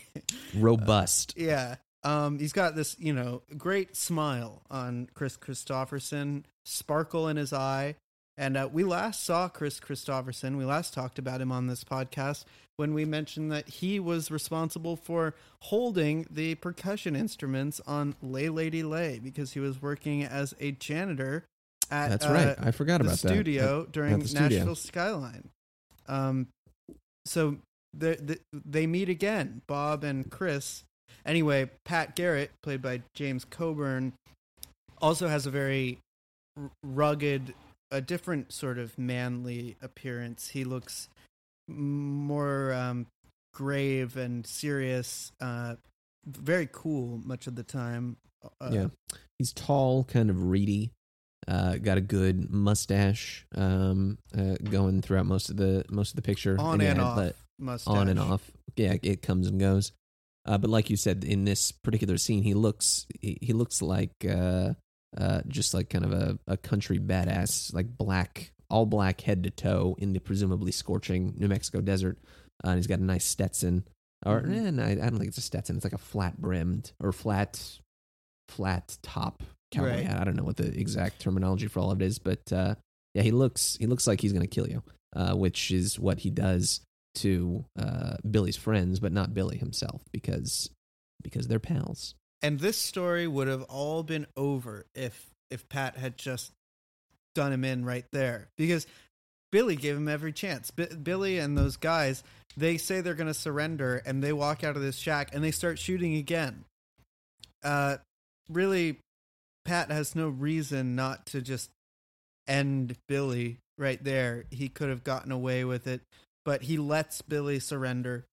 Robust. 0.56 1.34
yeah. 1.38 1.76
Um 2.04 2.38
he's 2.40 2.54
got 2.54 2.76
this, 2.76 2.96
you 3.00 3.14
know, 3.14 3.42
great 3.58 3.96
smile 3.96 4.62
on 4.70 5.10
Kris 5.14 5.36
Kristofferson, 5.38 6.44
sparkle 6.66 7.28
in 7.28 7.38
his 7.38 7.54
eye. 7.54 7.96
And 8.38 8.56
uh, 8.56 8.70
we 8.72 8.84
last 8.84 9.24
saw 9.24 9.50
Kris 9.50 9.80
Kristofferson. 9.80 10.58
We 10.58 10.66
last 10.66 10.94
talked 10.94 11.18
about 11.18 11.42
him 11.42 11.52
on 11.52 11.68
this 11.68 11.84
podcast 11.84 12.46
when 12.76 12.94
we 12.94 13.04
mentioned 13.04 13.52
that 13.52 13.68
he 13.68 14.00
was 14.00 14.30
responsible 14.30 14.96
for 14.96 15.34
holding 15.64 16.28
the 16.30 16.56
percussion 16.56 17.16
instruments 17.16 17.82
on 17.88 18.16
Lay 18.22 18.50
Lady 18.50 18.84
Lay 18.84 19.20
because 19.20 19.54
he 19.54 19.60
was 19.60 19.82
working 19.82 20.24
as 20.24 20.54
a 20.60 20.72
janitor 20.74 21.46
at 21.90 22.10
That's 22.10 22.26
uh, 22.26 22.32
right. 22.32 22.56
I 22.60 22.72
forgot 22.72 23.00
the 23.00 23.08
about 23.08 23.18
that. 23.20 23.28
studio 23.28 23.88
during 23.92 24.20
the 24.20 24.28
studio. 24.28 24.60
Nashville 24.60 24.76
Skyline. 24.76 25.50
Um, 26.08 26.48
so 27.26 27.58
the, 27.94 28.18
the, 28.22 28.40
they 28.54 28.86
meet 28.86 29.10
again, 29.10 29.62
Bob 29.68 30.04
and 30.04 30.30
Chris. 30.30 30.84
Anyway, 31.26 31.70
Pat 31.86 32.16
Garrett, 32.16 32.52
played 32.62 32.82
by 32.82 33.02
James 33.16 33.44
Coburn, 33.44 34.14
also 35.02 35.28
has 35.28 35.46
a 35.46 35.52
very 35.52 35.98
rugged, 36.84 37.54
a 37.92 38.02
different 38.02 38.52
sort 38.52 38.78
of 38.78 38.98
manly 38.98 39.78
appearance. 39.82 40.50
He 40.50 40.64
looks 40.64 41.10
more 41.68 42.74
um, 42.74 43.08
grave 43.54 44.18
and 44.18 44.46
serious, 44.46 45.32
uh, 45.42 45.76
very 46.26 46.70
cool 46.72 47.22
much 47.24 47.48
of 47.48 47.56
the 47.56 47.64
time. 47.64 48.18
Uh, 48.62 48.70
yeah. 48.72 48.88
He's 49.38 49.54
tall, 49.54 50.04
kind 50.04 50.30
of 50.30 50.50
reedy. 50.50 50.92
Uh, 51.48 51.78
got 51.78 51.98
a 51.98 52.02
good 52.02 52.50
mustache 52.52 53.46
um, 53.56 54.18
uh, 54.38 54.56
going 54.70 55.02
throughout 55.02 55.26
most 55.26 55.50
of 55.50 55.56
the 55.56 55.86
most 55.90 56.10
of 56.10 56.16
the 56.18 56.22
picture. 56.22 56.60
on 56.60 56.82
yeah, 56.82 56.92
and 56.92 57.02
off 57.02 57.34
mustache. 57.58 57.96
on 57.96 58.10
and 58.10 58.20
off. 58.20 58.52
Yeah, 58.76 58.96
it 59.02 59.22
comes 59.22 59.48
and 59.48 59.60
goes. 59.60 59.94
Uh, 60.46 60.58
but 60.58 60.70
like 60.70 60.90
you 60.90 60.98
said, 60.98 61.24
in 61.24 61.46
this 61.46 61.72
particular 61.72 62.18
scene, 62.18 62.44
he 62.44 62.54
looks 62.54 63.06
he, 63.22 63.38
he 63.42 63.54
looks 63.54 63.82
like 63.82 64.12
uh, 65.18 65.42
just 65.48 65.74
like 65.74 65.90
kind 65.90 66.06
of 66.06 66.14
a, 66.14 66.38
a 66.48 66.58
country 66.58 67.00
badass, 67.00 67.74
like 67.74 67.88
black, 67.98 68.52
all 68.70 68.86
black 68.86 69.22
head 69.22 69.44
to 69.44 69.50
toe 69.50 69.96
in 70.00 70.14
the 70.14 70.20
presumably 70.20 70.72
scorching 70.72 71.34
New 71.38 71.48
Mexico 71.48 71.82
desert. 71.82 72.18
Uh, 72.64 72.70
and 72.70 72.78
he's 72.78 72.88
got 72.88 73.00
a 73.00 73.04
nice 73.04 73.26
Stetson, 73.26 73.84
or 74.26 74.42
Mhm. 74.42 74.66
eh, 74.68 74.72
no, 74.72 74.84
I 74.84 74.96
don't 74.96 75.18
think 75.18 75.28
it's 75.30 75.38
a 75.38 75.42
Stetson. 75.42 75.76
It's 75.76 75.86
like 75.86 75.94
a 75.94 75.98
flat 75.98 76.40
brimmed 76.42 76.92
or 77.00 77.12
flat, 77.12 77.80
flat 78.50 78.98
top 79.02 79.44
cowboy 79.72 79.90
Right. 79.90 80.06
hat. 80.06 80.20
I 80.22 80.24
don't 80.24 80.36
know 80.36 80.44
what 80.44 80.58
the 80.58 80.68
exact 80.80 81.20
terminology 81.20 81.68
for 81.68 81.80
all 81.80 81.92
of 81.92 82.02
it 82.02 82.06
is, 82.06 82.20
but 82.20 82.52
uh, 82.54 82.76
yeah, 83.14 83.22
he 83.24 83.32
looks 83.32 83.76
he 83.80 83.86
looks 83.88 84.08
like 84.08 84.22
he's 84.22 84.34
gonna 84.34 84.48
kill 84.48 84.68
you, 84.70 84.82
uh, 85.16 85.36
which 85.36 85.72
is 85.72 86.00
what 86.00 86.20
he 86.20 86.30
does 86.30 86.82
to 87.16 87.66
uh, 87.78 88.18
Billy's 88.30 88.56
friends, 88.56 89.00
but 89.00 89.12
not 89.12 89.34
Billy 89.34 89.58
himself 89.58 90.04
because 90.12 90.70
because 91.24 91.48
they're 91.48 91.60
pals. 91.60 92.16
And 92.42 92.60
this 92.60 92.78
story 92.78 93.28
would 93.28 93.48
have 93.48 93.64
all 93.64 94.04
been 94.04 94.28
over 94.36 94.86
if 94.94 95.30
if 95.50 95.68
Pat 95.70 95.98
had 95.98 96.18
just 96.18 96.52
done 97.34 97.54
him 97.54 97.64
in 97.64 97.86
right 97.86 98.06
there 98.12 98.50
because 98.58 98.86
Billy 99.52 99.76
gave 99.76 99.96
him 99.96 100.08
every 100.08 100.34
chance. 100.34 100.72
B- 100.72 100.88
Billy 101.02 101.40
and 101.40 101.58
those 101.58 101.78
guys, 101.78 102.24
they 102.58 102.78
say 102.78 103.00
they're 103.00 103.14
going 103.14 103.28
to 103.28 103.34
surrender 103.34 104.02
and 104.06 104.22
they 104.24 104.34
walk 104.34 104.64
out 104.64 104.76
of 104.76 104.82
this 104.82 104.98
shack 104.98 105.30
and 105.34 105.44
they 105.44 105.52
start 105.52 105.80
shooting 105.80 106.16
again. 106.16 106.66
Uh 107.64 107.98
really 108.50 109.00
Pat 109.66 109.92
has 109.92 110.16
no 110.16 110.30
reason 110.30 110.96
not 110.96 111.26
to 111.28 111.42
just 111.42 111.70
end 112.48 112.96
Billy 113.08 113.58
right 113.78 114.02
there. 114.04 114.46
He 114.50 114.70
could 114.70 114.90
have 114.90 115.04
gotten 115.04 115.32
away 115.32 115.66
with 115.66 115.88
it, 115.88 116.02
but 116.46 116.64
he 116.64 116.78
lets 116.78 117.22
Billy 117.22 117.60
surrender 117.60 118.26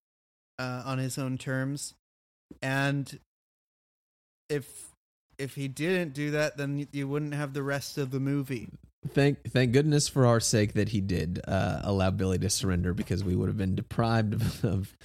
uh, 0.58 0.82
on 0.84 0.98
his 0.98 1.18
own 1.18 1.36
terms. 1.36 1.94
And 2.62 3.18
if 4.54 4.90
if 5.38 5.54
he 5.54 5.66
didn't 5.68 6.14
do 6.14 6.30
that, 6.32 6.56
then 6.56 6.86
you 6.92 7.08
wouldn't 7.08 7.34
have 7.34 7.52
the 7.52 7.62
rest 7.62 7.98
of 7.98 8.10
the 8.10 8.20
movie. 8.20 8.68
Thank 9.08 9.50
thank 9.50 9.72
goodness 9.72 10.08
for 10.08 10.26
our 10.26 10.40
sake 10.40 10.74
that 10.74 10.88
he 10.88 11.00
did 11.00 11.40
uh, 11.46 11.80
allow 11.82 12.10
Billy 12.10 12.38
to 12.38 12.48
surrender 12.50 12.94
because 12.94 13.22
we 13.22 13.36
would 13.36 13.48
have 13.48 13.58
been 13.58 13.74
deprived 13.74 14.32
of, 14.34 14.64
of 14.74 14.96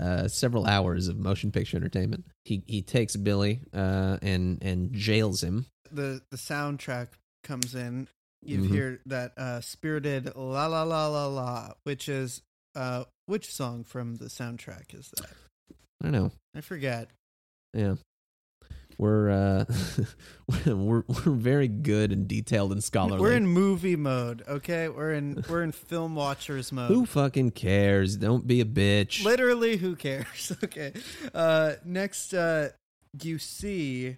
uh, 0.00 0.28
several 0.28 0.66
hours 0.66 1.08
of 1.08 1.16
motion 1.18 1.52
picture 1.52 1.76
entertainment. 1.76 2.24
He 2.44 2.62
he 2.66 2.82
takes 2.82 3.16
Billy 3.16 3.60
uh, 3.72 4.18
and 4.20 4.62
and 4.62 4.92
jails 4.92 5.42
him. 5.42 5.66
The 5.90 6.20
the 6.30 6.36
soundtrack 6.36 7.08
comes 7.44 7.74
in. 7.74 8.08
You 8.44 8.58
Mhm. 8.60 8.68
hear 8.68 9.00
that 9.06 9.32
uh, 9.38 9.60
spirited 9.60 10.36
la 10.36 10.66
la 10.66 10.82
la 10.82 11.08
la 11.08 11.26
la, 11.26 11.72
which 11.84 12.08
is 12.08 12.42
uh, 12.74 13.04
which 13.24 13.50
song 13.52 13.84
from 13.84 14.16
the 14.16 14.26
soundtrack 14.26 14.92
is 14.94 15.10
that? 15.16 15.30
I 16.02 16.04
don't 16.04 16.12
know. 16.12 16.30
I 16.54 16.60
forget. 16.60 17.08
Yeah. 17.72 17.94
We're 18.98 19.30
uh 19.30 19.64
we're 20.66 21.04
we're 21.06 21.32
very 21.32 21.68
good 21.68 22.12
and 22.12 22.26
detailed 22.26 22.72
and 22.72 22.82
scholarly. 22.82 23.20
We're 23.20 23.36
in 23.36 23.46
movie 23.46 23.96
mode, 23.96 24.42
okay? 24.48 24.88
We're 24.88 25.12
in 25.12 25.44
we're 25.48 25.62
in 25.62 25.72
film 25.72 26.14
watchers 26.14 26.72
mode. 26.72 26.90
Who 26.90 27.04
fucking 27.04 27.50
cares? 27.52 28.16
Don't 28.16 28.46
be 28.46 28.60
a 28.60 28.64
bitch. 28.64 29.24
Literally, 29.24 29.76
who 29.76 29.96
cares? 29.96 30.52
okay. 30.64 30.92
Uh, 31.34 31.74
next, 31.84 32.32
uh, 32.32 32.70
you 33.22 33.38
see 33.38 34.16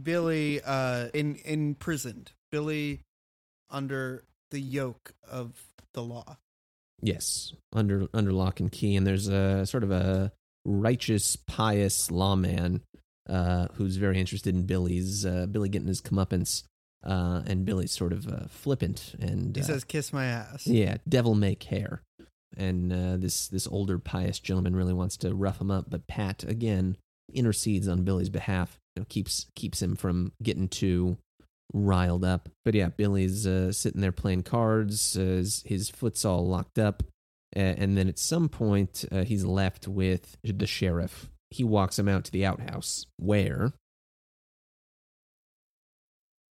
Billy 0.00 0.60
uh, 0.64 1.08
in 1.12 1.36
imprisoned. 1.44 2.32
Billy 2.50 3.00
under 3.70 4.24
the 4.50 4.60
yoke 4.60 5.12
of 5.30 5.52
the 5.92 6.02
law. 6.02 6.38
Yes, 7.02 7.52
under 7.72 8.08
under 8.14 8.32
lock 8.32 8.58
and 8.58 8.72
key, 8.72 8.96
and 8.96 9.06
there's 9.06 9.28
a 9.28 9.66
sort 9.66 9.84
of 9.84 9.90
a 9.90 10.32
righteous, 10.64 11.36
pious 11.36 12.10
lawman 12.10 12.82
uh, 13.28 13.68
who's 13.74 13.96
very 13.96 14.18
interested 14.18 14.54
in 14.54 14.62
Billy's 14.62 15.26
uh, 15.26 15.46
Billy 15.46 15.68
getting 15.68 15.88
his 15.88 16.00
comeuppance, 16.00 16.64
uh, 17.04 17.42
and 17.46 17.64
Billy's 17.64 17.92
sort 17.92 18.12
of 18.12 18.26
uh, 18.26 18.46
flippant 18.48 19.14
and 19.20 19.54
He 19.54 19.62
uh, 19.62 19.66
says, 19.66 19.84
"Kiss 19.84 20.12
my 20.12 20.26
ass." 20.26 20.66
"Yeah, 20.66 20.98
devil 21.08 21.34
may 21.34 21.54
care." 21.54 22.02
And 22.56 22.92
uh, 22.92 23.16
this 23.18 23.48
this 23.48 23.66
older 23.66 23.98
pious 23.98 24.38
gentleman 24.38 24.74
really 24.74 24.94
wants 24.94 25.16
to 25.18 25.34
rough 25.34 25.60
him 25.60 25.70
up, 25.70 25.86
but 25.88 26.06
Pat 26.06 26.44
again 26.44 26.96
intercedes 27.32 27.88
on 27.88 28.04
Billy's 28.04 28.30
behalf, 28.30 28.78
you 28.96 29.00
know, 29.00 29.06
keeps 29.08 29.46
keeps 29.54 29.82
him 29.82 29.96
from 29.96 30.32
getting 30.42 30.68
too 30.68 31.18
riled 31.72 32.24
up. 32.24 32.48
But 32.64 32.74
yeah, 32.74 32.88
Billy's 32.88 33.46
uh, 33.46 33.72
sitting 33.72 34.00
there 34.00 34.12
playing 34.12 34.44
cards. 34.44 35.16
Uh, 35.16 35.20
his, 35.20 35.62
his 35.66 35.90
foot's 35.90 36.24
all 36.24 36.46
locked 36.46 36.78
up, 36.78 37.02
and 37.52 37.96
then 37.96 38.08
at 38.08 38.18
some 38.18 38.48
point 38.48 39.04
uh, 39.12 39.24
he's 39.24 39.44
left 39.44 39.86
with 39.86 40.36
the 40.42 40.66
sheriff. 40.66 41.30
He 41.50 41.64
walks 41.64 41.98
him 41.98 42.08
out 42.08 42.24
to 42.24 42.30
the 42.30 42.44
outhouse, 42.44 43.06
where 43.16 43.72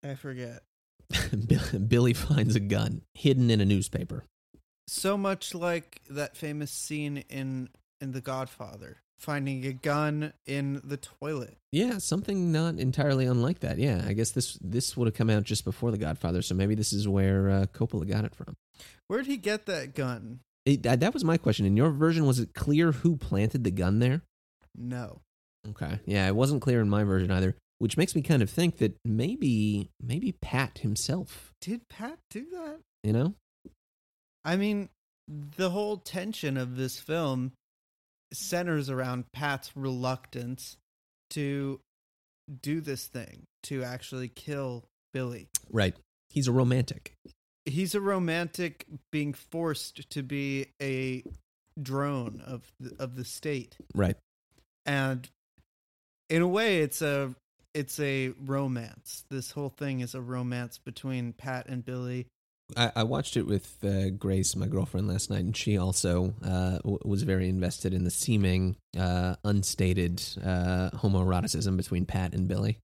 I 0.03 0.15
forget. 0.15 0.63
Billy 1.87 2.13
finds 2.13 2.55
a 2.55 2.59
gun 2.59 3.01
hidden 3.13 3.49
in 3.49 3.61
a 3.61 3.65
newspaper. 3.65 4.25
So 4.87 5.17
much 5.17 5.53
like 5.53 6.01
that 6.09 6.37
famous 6.37 6.71
scene 6.71 7.23
in 7.29 7.69
in 7.99 8.11
The 8.11 8.21
Godfather, 8.21 8.97
finding 9.17 9.65
a 9.65 9.73
gun 9.73 10.33
in 10.45 10.81
the 10.83 10.97
toilet. 10.97 11.57
Yeah, 11.71 11.97
something 11.97 12.51
not 12.51 12.75
entirely 12.75 13.25
unlike 13.25 13.59
that. 13.59 13.77
Yeah, 13.79 14.03
I 14.05 14.13
guess 14.13 14.31
this 14.31 14.57
this 14.61 14.95
would 14.95 15.07
have 15.07 15.15
come 15.15 15.29
out 15.29 15.43
just 15.43 15.65
before 15.65 15.91
The 15.91 15.97
Godfather, 15.97 16.41
so 16.41 16.55
maybe 16.55 16.75
this 16.75 16.93
is 16.93 17.07
where 17.07 17.49
uh, 17.49 17.65
Coppola 17.73 18.07
got 18.07 18.25
it 18.25 18.35
from. 18.35 18.55
Where'd 19.07 19.27
he 19.27 19.37
get 19.37 19.65
that 19.65 19.95
gun? 19.95 20.39
It, 20.65 20.83
that, 20.83 20.99
that 20.99 21.13
was 21.13 21.23
my 21.23 21.37
question. 21.37 21.65
In 21.65 21.77
your 21.77 21.91
version, 21.91 22.25
was 22.25 22.39
it 22.39 22.53
clear 22.53 22.91
who 22.91 23.15
planted 23.15 23.63
the 23.63 23.71
gun 23.71 23.99
there? 23.99 24.21
No. 24.77 25.21
Okay, 25.69 25.99
yeah, 26.05 26.27
it 26.27 26.35
wasn't 26.35 26.61
clear 26.61 26.79
in 26.81 26.89
my 26.89 27.03
version 27.03 27.31
either. 27.31 27.55
which 27.79 27.97
makes 27.97 28.15
me 28.15 28.21
kind 28.21 28.41
of 28.41 28.49
think 28.49 28.77
that 28.77 28.95
maybe 29.03 29.89
maybe 30.01 30.31
Pat 30.41 30.79
himself, 30.79 31.51
Did 31.61 31.81
Pat 31.89 32.19
do 32.29 32.45
that? 32.51 32.79
you 33.03 33.13
know, 33.13 33.33
I 34.45 34.55
mean, 34.55 34.89
the 35.27 35.69
whole 35.71 35.97
tension 35.97 36.55
of 36.57 36.77
this 36.77 36.99
film 36.99 37.51
centers 38.33 38.89
around 38.89 39.25
Pat's 39.33 39.71
reluctance 39.75 40.77
to 41.31 41.79
do 42.61 42.79
this 42.81 43.05
thing, 43.07 43.43
to 43.63 43.83
actually 43.83 44.29
kill 44.29 44.85
Billy. 45.13 45.47
right? 45.71 45.93
He's 46.29 46.47
a 46.47 46.51
romantic. 46.51 47.13
He's 47.65 47.93
a 47.95 48.01
romantic 48.01 48.85
being 49.11 49.33
forced 49.33 50.09
to 50.11 50.23
be 50.23 50.67
a 50.81 51.23
drone 51.81 52.41
of 52.45 52.63
the, 52.79 52.95
of 52.99 53.15
the 53.15 53.25
state. 53.25 53.75
Right. 53.93 54.15
And 54.87 55.29
in 56.29 56.41
a 56.41 56.47
way 56.47 56.81
it's 56.81 57.01
a 57.01 57.35
it's 57.73 57.99
a 57.99 58.29
romance. 58.43 59.23
This 59.29 59.51
whole 59.51 59.69
thing 59.69 59.99
is 59.99 60.15
a 60.15 60.21
romance 60.21 60.79
between 60.79 61.33
Pat 61.33 61.67
and 61.67 61.85
Billy. 61.85 62.25
I, 62.75 62.91
I 62.97 63.03
watched 63.03 63.37
it 63.37 63.45
with 63.45 63.77
uh, 63.83 64.09
Grace, 64.09 64.55
my 64.55 64.67
girlfriend, 64.67 65.07
last 65.07 65.29
night, 65.29 65.41
and 65.41 65.55
she 65.55 65.77
also 65.77 66.33
uh, 66.43 66.79
w- 66.79 66.99
was 67.05 67.23
very 67.23 67.47
invested 67.47 67.93
in 67.93 68.03
the 68.03 68.11
seeming 68.11 68.75
uh, 68.99 69.35
unstated 69.45 70.21
uh, 70.43 70.89
homoeroticism 70.89 71.77
between 71.77 72.05
Pat 72.05 72.33
and 72.33 72.47
Billy. 72.47 72.77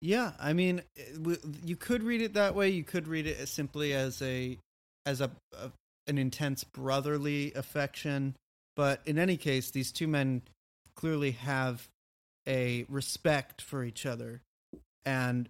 Yeah, 0.00 0.32
I 0.40 0.54
mean, 0.54 0.82
w- 1.14 1.38
you 1.64 1.76
could 1.76 2.02
read 2.02 2.20
it 2.22 2.34
that 2.34 2.54
way. 2.54 2.70
You 2.70 2.82
could 2.84 3.06
read 3.06 3.26
it 3.26 3.38
as 3.38 3.50
simply 3.50 3.92
as 3.92 4.20
a 4.22 4.58
as 5.06 5.20
a, 5.20 5.30
a 5.52 5.70
an 6.06 6.18
intense 6.18 6.64
brotherly 6.64 7.52
affection. 7.54 8.34
But 8.76 9.02
in 9.06 9.18
any 9.18 9.36
case, 9.36 9.70
these 9.70 9.92
two 9.92 10.08
men 10.08 10.42
clearly 10.98 11.30
have 11.30 11.88
a 12.48 12.84
respect 12.88 13.62
for 13.62 13.84
each 13.84 14.04
other, 14.04 14.42
and 15.04 15.48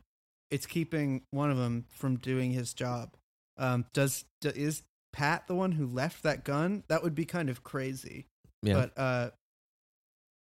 it's 0.51 0.67
keeping 0.67 1.23
one 1.31 1.51
of 1.51 1.57
them 1.57 1.87
from 1.89 2.17
doing 2.17 2.53
his 2.53 2.75
job. 2.75 3.15
Um, 3.57 3.87
does 3.95 4.25
d- 4.43 4.51
is 4.55 4.83
Pat 5.13 5.47
the 5.47 5.55
one 5.55 5.73
who 5.73 5.87
left 5.87 6.23
that 6.23 6.45
gun? 6.45 6.85
That 6.89 7.03
would 7.03 7.15
be 7.15 7.25
kind 7.25 7.49
of 7.49 7.65
crazy. 7.65 8.27
Yeah. 8.63 8.75
But 8.75 8.93
uh, 9.01 9.31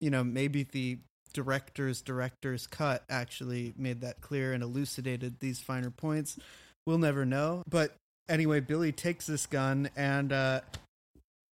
you 0.00 0.10
know, 0.10 0.24
maybe 0.24 0.64
the 0.64 0.98
director's 1.32 2.00
director's 2.00 2.66
cut 2.66 3.04
actually 3.08 3.74
made 3.76 4.00
that 4.00 4.20
clear 4.20 4.52
and 4.52 4.62
elucidated 4.62 5.38
these 5.38 5.60
finer 5.60 5.90
points. 5.90 6.36
We'll 6.84 6.98
never 6.98 7.24
know. 7.24 7.62
But 7.68 7.94
anyway, 8.28 8.58
Billy 8.60 8.90
takes 8.90 9.26
this 9.26 9.46
gun 9.46 9.88
and 9.94 10.32
uh, 10.32 10.62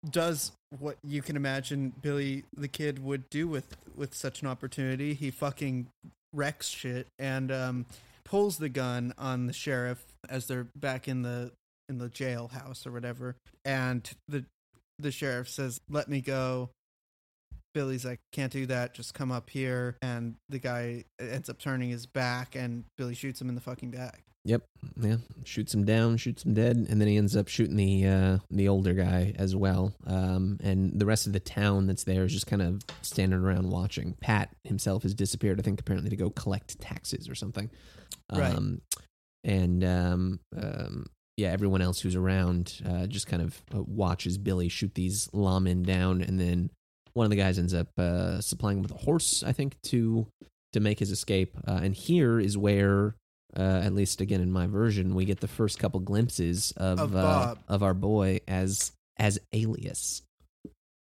does 0.09 0.51
what 0.79 0.97
you 1.03 1.21
can 1.21 1.35
imagine 1.35 1.93
Billy 2.01 2.43
the 2.55 2.67
kid 2.67 3.03
would 3.03 3.29
do 3.29 3.47
with 3.47 3.75
with 3.95 4.13
such 4.13 4.41
an 4.41 4.47
opportunity. 4.47 5.13
He 5.13 5.31
fucking 5.31 5.87
wrecks 6.33 6.67
shit 6.67 7.07
and 7.19 7.51
um, 7.51 7.85
pulls 8.23 8.57
the 8.57 8.69
gun 8.69 9.13
on 9.17 9.47
the 9.47 9.53
sheriff 9.53 10.03
as 10.29 10.47
they're 10.47 10.67
back 10.75 11.07
in 11.07 11.21
the 11.21 11.51
in 11.89 11.97
the 11.97 12.09
jailhouse 12.09 12.85
or 12.85 12.91
whatever. 12.91 13.35
And 13.63 14.09
the 14.27 14.45
the 14.99 15.11
sheriff 15.11 15.49
says, 15.49 15.79
"Let 15.89 16.09
me 16.09 16.21
go." 16.21 16.69
Billy's 17.73 18.05
like, 18.05 18.19
"Can't 18.31 18.51
do 18.51 18.67
that. 18.67 18.93
Just 18.93 19.13
come 19.13 19.31
up 19.31 19.49
here." 19.49 19.97
And 20.01 20.35
the 20.49 20.59
guy 20.59 21.05
ends 21.19 21.49
up 21.49 21.59
turning 21.59 21.89
his 21.89 22.05
back, 22.05 22.55
and 22.55 22.83
Billy 22.97 23.15
shoots 23.15 23.41
him 23.41 23.49
in 23.49 23.55
the 23.55 23.61
fucking 23.61 23.91
back. 23.91 24.23
Yep. 24.45 24.63
Yeah. 24.99 25.17
Shoots 25.45 25.73
him 25.73 25.85
down, 25.85 26.17
shoots 26.17 26.43
him 26.43 26.53
dead, 26.53 26.75
and 26.75 26.99
then 26.99 27.07
he 27.07 27.17
ends 27.17 27.35
up 27.35 27.47
shooting 27.47 27.77
the 27.77 28.05
uh, 28.05 28.37
the 28.51 28.67
older 28.67 28.93
guy 28.93 29.33
as 29.37 29.55
well. 29.55 29.93
Um, 30.05 30.57
and 30.61 30.99
the 30.99 31.05
rest 31.05 31.27
of 31.27 31.33
the 31.33 31.39
town 31.39 31.87
that's 31.87 32.03
there 32.03 32.23
is 32.23 32.33
just 32.33 32.47
kind 32.47 32.61
of 32.61 32.83
standing 33.01 33.39
around 33.39 33.69
watching. 33.69 34.15
Pat 34.19 34.49
himself 34.65 35.03
has 35.03 35.13
disappeared. 35.13 35.59
I 35.59 35.63
think 35.63 35.79
apparently 35.79 36.09
to 36.09 36.17
go 36.17 36.29
collect 36.29 36.79
taxes 36.81 37.29
or 37.29 37.35
something. 37.35 37.69
Right. 38.31 38.53
Um, 38.53 38.81
and 39.45 39.83
um, 39.83 40.39
um, 40.57 41.05
yeah, 41.37 41.49
everyone 41.49 41.81
else 41.81 41.99
who's 42.01 42.15
around 42.15 42.81
uh, 42.85 43.07
just 43.07 43.27
kind 43.27 43.41
of 43.41 43.61
uh, 43.73 43.81
watches 43.81 44.37
Billy 44.37 44.69
shoot 44.69 44.93
these 44.93 45.27
lawmen 45.29 45.85
down, 45.85 46.21
and 46.21 46.39
then 46.39 46.69
one 47.13 47.25
of 47.25 47.29
the 47.29 47.37
guys 47.37 47.57
ends 47.57 47.73
up 47.73 47.87
uh, 47.97 48.41
supplying 48.41 48.77
him 48.77 48.83
with 48.83 48.91
a 48.91 49.05
horse, 49.05 49.43
I 49.43 49.53
think, 49.53 49.81
to 49.83 50.27
to 50.73 50.79
make 50.79 50.99
his 50.99 51.11
escape. 51.11 51.55
Uh, 51.67 51.79
and 51.83 51.93
here 51.93 52.39
is 52.39 52.57
where, 52.57 53.15
uh, 53.57 53.81
at 53.83 53.93
least 53.93 54.21
again 54.21 54.41
in 54.41 54.51
my 54.51 54.67
version, 54.67 55.15
we 55.15 55.25
get 55.25 55.39
the 55.39 55.47
first 55.47 55.79
couple 55.79 55.99
glimpses 55.99 56.73
of 56.77 56.99
Of 56.99 57.15
uh, 57.15 57.55
of 57.67 57.83
our 57.83 57.93
boy 57.93 58.39
as 58.47 58.91
as 59.17 59.39
Alias. 59.53 60.21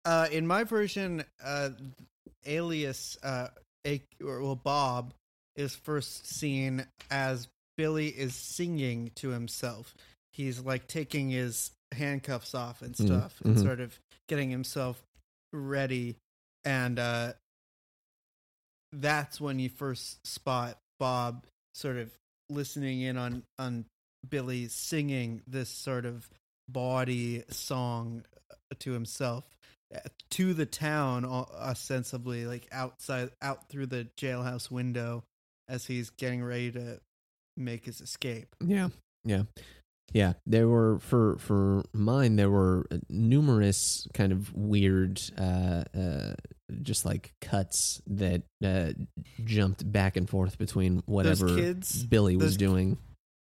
Uh, 0.05 0.27
in 0.31 0.45
my 0.45 0.63
version, 0.63 1.23
uh, 1.43 1.69
Alias, 2.45 3.17
uh, 3.23 3.47
a, 3.87 4.01
or, 4.23 4.41
well, 4.41 4.55
Bob 4.55 5.13
is 5.55 5.75
first 5.75 6.27
seen 6.27 6.85
as 7.09 7.47
Billy 7.77 8.09
is 8.09 8.35
singing 8.35 9.11
to 9.15 9.29
himself. 9.29 9.95
He's 10.31 10.59
like 10.59 10.87
taking 10.87 11.31
his 11.31 11.71
handcuffs 11.91 12.53
off 12.53 12.81
and 12.83 12.93
Mm, 12.93 13.05
stuff, 13.05 13.41
and 13.43 13.55
mhm. 13.55 13.63
sort 13.63 13.79
of 13.79 13.97
getting 14.27 14.51
himself 14.51 15.01
ready. 15.51 16.17
And 16.63 16.99
uh, 16.99 17.33
that's 18.91 19.41
when 19.41 19.59
you 19.59 19.69
first 19.69 20.25
spot 20.25 20.77
Bob 20.99 21.45
sort 21.73 21.97
of 21.97 22.11
listening 22.49 23.01
in 23.01 23.17
on 23.17 23.43
on 23.59 23.85
Billy 24.27 24.67
singing 24.67 25.41
this 25.47 25.69
sort 25.69 26.05
of 26.05 26.27
bawdy 26.67 27.43
song 27.49 28.23
uh, 28.51 28.55
to 28.79 28.91
himself 28.91 29.47
uh, 29.93 29.99
to 30.31 30.53
the 30.53 30.65
town 30.65 31.25
ostensibly 31.25 32.45
like 32.45 32.67
outside 32.71 33.29
out 33.41 33.69
through 33.69 33.85
the 33.85 34.07
jailhouse 34.17 34.71
window 34.71 35.23
as 35.69 35.85
he's 35.85 36.09
getting 36.11 36.43
ready 36.43 36.71
to 36.71 36.99
make 37.57 37.85
his 37.85 38.01
escape 38.01 38.55
Yeah, 38.61 38.89
yeah, 39.23 39.43
yeah. 40.13 40.33
There 40.45 40.67
were 40.67 40.99
for 40.99 41.37
for 41.37 41.83
mine. 41.93 42.35
There 42.35 42.49
were 42.49 42.85
numerous 43.09 44.07
kind 44.13 44.31
of 44.31 44.53
weird, 44.53 45.21
uh, 45.37 45.83
uh, 45.97 46.33
just 46.81 47.05
like 47.05 47.33
cuts 47.41 48.01
that 48.07 48.43
uh, 48.63 48.91
jumped 49.43 49.89
back 49.91 50.17
and 50.17 50.29
forth 50.29 50.57
between 50.57 51.03
whatever 51.05 51.47
those 51.47 51.59
kids 51.59 52.03
Billy 52.03 52.37
was 52.37 52.57
doing. 52.57 52.97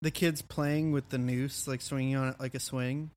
the 0.01 0.11
kids 0.11 0.41
playing 0.41 0.91
with 0.91 1.09
the 1.09 1.17
noose 1.17 1.67
like 1.67 1.81
swinging 1.81 2.15
on 2.15 2.29
it 2.29 2.35
like 2.39 2.53
a 2.55 2.59
swing 2.59 3.09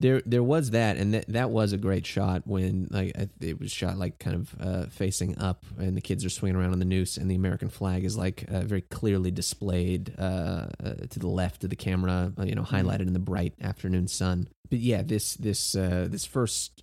There, 0.00 0.22
there 0.26 0.42
was 0.42 0.70
that, 0.70 0.96
and 0.96 1.14
that 1.14 1.26
that 1.28 1.50
was 1.50 1.72
a 1.72 1.78
great 1.78 2.06
shot 2.06 2.42
when 2.46 2.88
like 2.90 3.16
it 3.40 3.58
was 3.58 3.70
shot 3.72 3.96
like 3.96 4.18
kind 4.18 4.36
of 4.36 4.54
uh, 4.60 4.86
facing 4.90 5.38
up, 5.38 5.64
and 5.78 5.96
the 5.96 6.02
kids 6.02 6.24
are 6.24 6.30
swinging 6.30 6.56
around 6.56 6.72
on 6.72 6.78
the 6.78 6.84
noose, 6.84 7.16
and 7.16 7.30
the 7.30 7.34
American 7.34 7.70
flag 7.70 8.04
is 8.04 8.16
like 8.16 8.44
uh, 8.48 8.60
very 8.60 8.82
clearly 8.82 9.30
displayed 9.30 10.14
uh, 10.18 10.66
uh, 10.84 10.94
to 11.10 11.18
the 11.18 11.28
left 11.28 11.64
of 11.64 11.70
the 11.70 11.76
camera, 11.76 12.32
uh, 12.38 12.44
you 12.44 12.54
know, 12.54 12.62
highlighted 12.62 13.06
in 13.06 13.14
the 13.14 13.18
bright 13.18 13.54
afternoon 13.60 14.06
sun. 14.06 14.48
But 14.68 14.80
yeah, 14.80 15.02
this 15.02 15.34
this 15.34 15.74
uh, 15.74 16.08
this 16.10 16.26
first. 16.26 16.82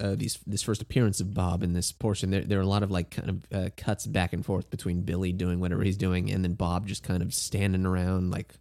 Uh, 0.00 0.14
these 0.16 0.38
this 0.46 0.62
first 0.62 0.80
appearance 0.80 1.20
of 1.20 1.34
Bob 1.34 1.62
in 1.62 1.74
this 1.74 1.92
portion, 1.92 2.30
there 2.30 2.42
there 2.42 2.58
are 2.58 2.62
a 2.62 2.66
lot 2.66 2.82
of 2.82 2.90
like 2.90 3.10
kind 3.10 3.28
of 3.28 3.46
uh, 3.52 3.68
cuts 3.76 4.06
back 4.06 4.32
and 4.32 4.44
forth 4.44 4.70
between 4.70 5.02
Billy 5.02 5.32
doing 5.32 5.60
whatever 5.60 5.82
he's 5.82 5.96
doing, 5.96 6.30
and 6.30 6.42
then 6.42 6.54
Bob 6.54 6.86
just 6.86 7.02
kind 7.02 7.22
of 7.22 7.34
standing 7.34 7.84
around 7.84 8.30
like 8.30 8.54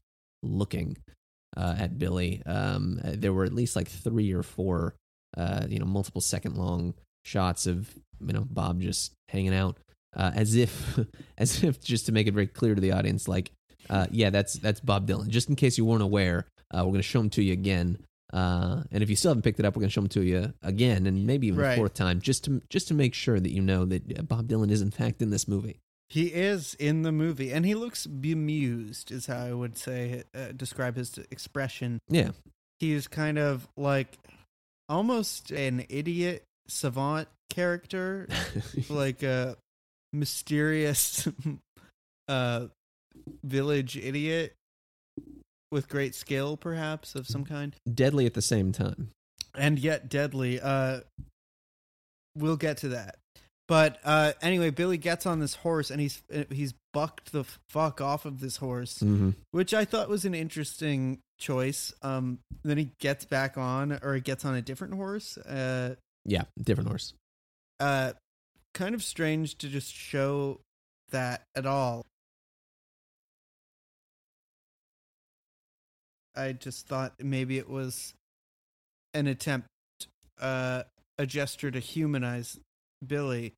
looking 0.44 0.98
uh, 1.56 1.76
at 1.78 1.98
Billy. 1.98 2.42
Um, 2.46 3.00
uh, 3.04 3.12
there 3.16 3.32
were 3.34 3.46
at 3.46 3.54
least 3.54 3.76
like 3.76 3.88
three 3.88 4.34
or 4.34 4.44
four, 4.44 4.96
uh, 5.38 5.66
you 5.70 5.80
know, 5.80 5.86
multiple 5.86 6.22
second 6.22 6.58
long 6.58 6.94
shots 7.24 7.68
of 7.68 7.90
you 8.20 8.34
know 8.34 8.46
Bob 8.50 8.82
just 8.82 9.14
hanging 9.30 9.54
out, 9.54 9.78
as 10.16 10.56
if 10.56 11.00
as 11.38 11.64
if 11.64 11.82
just 11.82 12.08
to 12.08 12.12
make 12.12 12.28
it 12.28 12.34
very 12.34 12.48
clear 12.48 12.76
to 12.76 12.82
the 12.82 12.92
audience, 12.92 13.28
like, 13.30 13.52
yeah, 14.12 14.30
that's 14.30 14.56
that's 14.56 14.82
Bob 14.82 15.08
Dylan. 15.08 15.30
Just 15.30 15.48
in 15.48 15.56
case 15.56 15.78
you 15.78 15.86
weren't 15.86 16.04
aware, 16.04 16.48
we're 16.74 16.92
to 16.94 17.02
show 17.02 17.22
him 17.22 17.30
to 17.32 17.42
you 17.42 17.54
again. 17.54 17.98
Uh, 18.32 18.84
and 18.92 19.02
if 19.02 19.10
you 19.10 19.16
still 19.16 19.32
haven't 19.32 19.42
picked 19.44 19.60
it 19.60 19.66
up, 19.66 19.76
we're 19.76 19.82
going 19.82 19.90
to 19.90 19.94
show 19.94 20.02
them 20.02 20.10
to 20.10 20.22
you 20.22 20.54
again, 20.62 21.08
and 21.08 21.26
maybe 21.26 21.48
even 21.48 21.64
a 21.64 21.76
fourth 21.76 21.94
time, 21.96 22.22
just 22.22 22.44
to 22.46 22.62
just 22.70 22.88
to 22.90 22.94
make 22.94 23.14
sure 23.14 23.40
that 23.40 23.52
you 23.52 23.62
know 23.62 23.86
that 23.86 24.20
uh, 24.20 24.22
Bob 24.22 24.48
Dylan 24.48 24.70
is 24.72 24.82
in 24.82 24.92
fact 24.92 25.22
in 25.22 25.30
this 25.32 25.48
movie. 25.48 25.80
he 26.10 26.28
is 26.28 26.76
in 26.76 27.02
the 27.04 27.12
movie 27.12 27.52
and 27.52 27.66
he 27.66 27.76
looks 27.76 28.08
bemused 28.08 29.12
is 29.12 29.28
how 29.28 29.38
i 29.46 29.54
would 29.54 29.78
say 29.78 30.24
uh, 30.36 30.52
describe 30.56 30.96
his 30.96 31.18
expression. 31.32 32.00
Yeah, 32.08 32.32
he's 32.80 33.08
kind 33.08 33.38
of 33.40 33.68
like 33.78 34.18
almost 34.88 35.52
an 35.52 35.86
idiot 35.90 36.44
savant 36.68 37.28
character 37.50 38.28
like 38.90 39.24
a 39.24 39.56
mysterious 40.14 41.28
uh 42.28 42.68
village 43.44 43.98
idiot 43.98 44.54
with 45.72 45.88
great 45.90 46.16
skill 46.16 46.58
perhaps 46.58 47.16
of 47.16 47.28
some 47.28 47.46
kind? 47.46 47.76
Deadly 47.92 48.26
at 48.26 48.34
the 48.34 48.42
same 48.42 48.72
time. 48.72 49.10
and 49.58 49.80
yet 49.80 50.10
deadly 50.10 50.60
uh 50.62 51.00
we'll 52.36 52.58
get 52.58 52.78
to 52.78 52.90
that. 52.90 53.16
But 53.68 54.00
uh 54.04 54.34
anyway 54.42 54.70
billy 54.72 54.98
gets 54.98 55.26
on 55.26 55.40
this 55.40 55.56
horse 55.56 55.92
and 55.92 56.02
he's 56.02 56.22
uh, 56.34 56.44
he's 56.50 56.74
bucked 56.94 57.32
the 57.32 57.46
fuck 57.70 58.02
off 58.02 58.26
of 58.26 58.40
this 58.40 58.58
horse 58.58 59.00
hmm 59.00 59.30
which 59.52 59.76
i 59.76 59.86
thought 59.86 60.10
was 60.10 60.26
an 60.26 60.34
interesting 60.34 61.20
choice. 61.40 61.94
Um 62.02 62.40
then 62.64 62.78
he 62.78 62.90
gets 63.00 63.26
back 63.26 63.58
on 63.58 63.98
or 64.02 64.16
he 64.16 64.22
gets 64.22 64.44
on 64.44 64.56
a 64.56 64.62
different 64.62 64.96
horse 64.96 65.38
uh 65.38 65.96
Yeah, 66.26 66.44
different 66.62 66.90
horse. 66.90 67.14
uh 67.80 68.14
kind 68.74 68.96
of 68.96 69.04
strange 69.04 69.58
to 69.60 69.68
just 69.70 69.94
show 69.94 70.60
that 71.12 71.44
at 71.56 71.66
all 71.66 72.06
I 76.40 76.54
just 76.54 76.88
thought 76.88 77.14
maybe 77.20 77.58
it 77.58 77.70
was 77.70 78.14
an 79.14 79.28
attempt, 79.28 79.68
uh, 80.40 80.84
a 81.18 81.26
gesture 81.26 81.70
to 81.70 81.80
humanize 81.80 82.60
Billy 83.06 83.54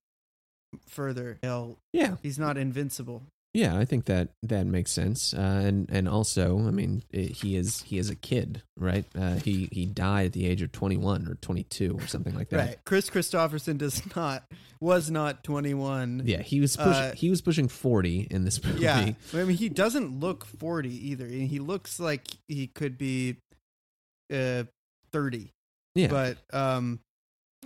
further. 0.87 1.37
Hell, 1.43 1.77
Yeah, 1.93 2.15
he's 2.23 2.39
not 2.39 2.57
invincible. 2.57 3.23
Yeah, 3.53 3.77
I 3.77 3.83
think 3.83 4.05
that 4.05 4.29
that 4.43 4.65
makes 4.65 4.91
sense. 4.91 5.33
Uh, 5.33 5.61
and 5.65 5.89
and 5.89 6.07
also, 6.07 6.57
I 6.59 6.71
mean, 6.71 7.03
i 7.13 7.17
he 7.17 7.57
is 7.57 7.81
he 7.81 7.97
is 7.97 8.09
a 8.09 8.15
kid, 8.15 8.61
right? 8.77 9.03
Uh, 9.13 9.35
he 9.35 9.67
he 9.73 9.85
died 9.85 10.27
at 10.27 10.33
the 10.33 10.47
age 10.47 10.61
of 10.61 10.71
twenty 10.71 10.95
one 10.95 11.27
or 11.27 11.35
twenty 11.35 11.63
two 11.63 11.97
or 11.99 12.07
something 12.07 12.33
like 12.33 12.47
that. 12.49 12.57
Right. 12.57 12.77
Kris 12.85 13.09
Kristofferson 13.09 13.77
does 13.77 14.03
not 14.15 14.43
was 14.79 15.11
not 15.11 15.43
21. 15.43 16.23
Yeah, 16.25 16.41
he 16.41 16.59
was 16.59 16.75
pushing. 16.75 16.91
Uh, 16.91 17.13
he 17.13 17.29
was 17.29 17.41
pushing 17.41 17.67
forty 17.67 18.25
in 18.31 18.45
this 18.45 18.63
movie. 18.63 18.79
Yeah. 18.81 19.11
I 19.33 19.43
mean, 19.43 19.57
he 19.57 19.69
doesn't 19.69 20.19
look 20.19 20.43
40 20.45 20.89
either. 21.09 21.27
He 21.27 21.59
looks 21.59 21.99
like 21.99 22.27
he 22.47 22.65
could 22.67 22.97
be 22.97 23.35
uh 24.33 24.63
30. 25.11 25.51
yeah, 25.95 26.07
But 26.07 26.37
um 26.53 26.99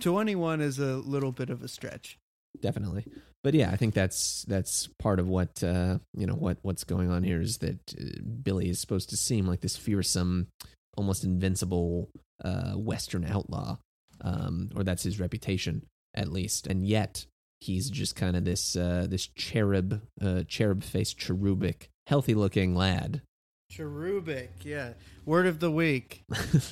21 0.00 0.60
is 0.60 0.78
a 0.78 0.96
little 0.96 1.32
bit 1.32 1.48
of 1.48 1.62
a 1.62 1.68
stretch. 1.68 2.18
definitely. 2.60 3.06
But 3.46 3.54
yeah, 3.54 3.70
I 3.70 3.76
think 3.76 3.94
that's 3.94 4.44
that's 4.48 4.88
part 4.98 5.20
of 5.20 5.28
what 5.28 5.62
uh, 5.62 5.98
you 6.14 6.26
know 6.26 6.34
what 6.34 6.58
what's 6.62 6.82
going 6.82 7.12
on 7.12 7.22
here 7.22 7.40
is 7.40 7.58
that 7.58 7.78
uh, 7.96 8.20
Billy 8.42 8.68
is 8.68 8.80
supposed 8.80 9.10
to 9.10 9.16
seem 9.16 9.46
like 9.46 9.60
this 9.60 9.76
fearsome, 9.76 10.48
almost 10.96 11.22
invincible 11.22 12.10
uh, 12.44 12.72
Western 12.72 13.24
outlaw, 13.24 13.78
um, 14.20 14.70
or 14.74 14.82
that's 14.82 15.04
his 15.04 15.20
reputation 15.20 15.86
at 16.12 16.32
least, 16.32 16.66
and 16.66 16.84
yet 16.84 17.24
he's 17.60 17.88
just 17.88 18.16
kind 18.16 18.34
of 18.34 18.44
this 18.44 18.74
uh, 18.74 19.06
this 19.08 19.28
cherub 19.28 20.02
uh, 20.20 20.42
cherub 20.48 20.82
faced 20.82 21.16
cherubic, 21.16 21.88
healthy 22.08 22.34
looking 22.34 22.74
lad 22.74 23.22
Cherubic, 23.70 24.64
yeah. 24.64 24.94
Word 25.24 25.46
of 25.46 25.60
the 25.60 25.70
week. 25.70 26.24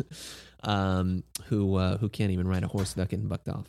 um, 0.64 1.22
who 1.44 1.76
uh, 1.76 1.98
who 1.98 2.08
can't 2.08 2.32
even 2.32 2.48
ride 2.48 2.64
a 2.64 2.68
horse 2.68 2.96
without 2.96 3.10
getting 3.10 3.28
bucked 3.28 3.48
off. 3.48 3.66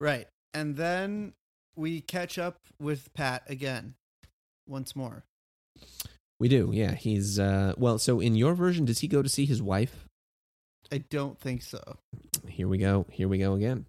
Right. 0.00 0.26
And 0.52 0.76
then 0.76 1.32
we 1.80 2.02
catch 2.02 2.38
up 2.38 2.58
with 2.78 3.12
Pat 3.14 3.42
again. 3.48 3.94
Once 4.68 4.94
more. 4.94 5.24
We 6.38 6.48
do, 6.48 6.70
yeah. 6.72 6.94
He's 6.94 7.38
uh, 7.38 7.74
well. 7.76 7.98
So 7.98 8.20
in 8.20 8.34
your 8.36 8.54
version, 8.54 8.84
does 8.84 9.00
he 9.00 9.08
go 9.08 9.22
to 9.22 9.28
see 9.28 9.46
his 9.46 9.60
wife? 9.60 10.06
I 10.92 10.98
don't 10.98 11.38
think 11.38 11.62
so. 11.62 11.98
Here 12.46 12.68
we 12.68 12.78
go. 12.78 13.06
Here 13.10 13.28
we 13.28 13.38
go 13.38 13.54
again. 13.54 13.86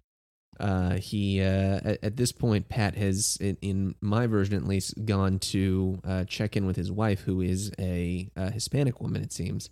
Uh, 0.60 0.94
he 0.96 1.40
uh, 1.40 1.80
at, 1.84 2.04
at 2.04 2.16
this 2.16 2.32
point, 2.32 2.68
Pat 2.68 2.94
has, 2.96 3.38
in, 3.40 3.56
in 3.62 3.94
my 4.00 4.26
version 4.26 4.54
at 4.54 4.66
least, 4.66 4.94
gone 5.04 5.38
to 5.38 5.98
uh, 6.04 6.24
check 6.24 6.56
in 6.56 6.66
with 6.66 6.76
his 6.76 6.92
wife, 6.92 7.20
who 7.20 7.40
is 7.40 7.72
a, 7.78 8.28
a 8.36 8.50
Hispanic 8.50 9.00
woman, 9.00 9.22
it 9.22 9.32
seems. 9.32 9.70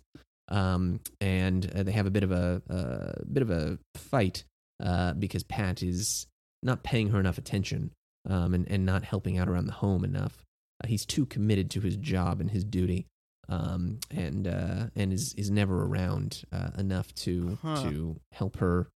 Um, 0.49 0.99
and 1.21 1.69
uh, 1.73 1.83
they 1.83 1.91
have 1.91 2.07
a 2.07 2.11
bit 2.11 2.23
of 2.23 2.31
a, 2.31 2.61
a 2.67 3.25
bit 3.25 3.43
of 3.43 3.51
a 3.51 3.77
fight 3.95 4.43
uh, 4.83 5.13
because 5.13 5.43
Pat 5.43 5.83
is 5.83 6.27
not 6.63 6.83
paying 6.83 7.09
her 7.09 7.19
enough 7.19 7.37
attention 7.37 7.91
um, 8.29 8.53
and 8.53 8.67
and 8.69 8.85
not 8.85 9.03
helping 9.03 9.37
out 9.37 9.47
around 9.49 9.65
the 9.65 9.73
home 9.73 10.03
enough. 10.03 10.43
Uh, 10.83 10.87
he's 10.87 11.05
too 11.05 11.25
committed 11.25 11.69
to 11.71 11.81
his 11.81 11.95
job 11.97 12.39
and 12.41 12.51
his 12.51 12.63
duty, 12.63 13.05
um, 13.49 13.99
and 14.09 14.47
uh, 14.47 14.87
and 14.95 15.11
is 15.13 15.33
is 15.35 15.49
never 15.51 15.85
around 15.85 16.43
uh, 16.51 16.71
enough 16.77 17.13
to 17.15 17.57
Huh. 17.61 17.81
to 17.83 18.19
help 18.31 18.57
her 18.57 18.87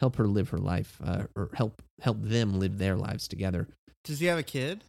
help 0.00 0.16
her 0.16 0.26
live 0.26 0.48
her 0.50 0.58
life 0.58 0.98
uh, 1.04 1.24
or 1.36 1.50
help 1.54 1.82
help 2.00 2.20
them 2.20 2.58
live 2.58 2.78
their 2.78 2.96
lives 2.96 3.28
together. 3.28 3.68
Does 4.04 4.20
he 4.20 4.26
have 4.26 4.38
a 4.38 4.42
kid? 4.42 4.84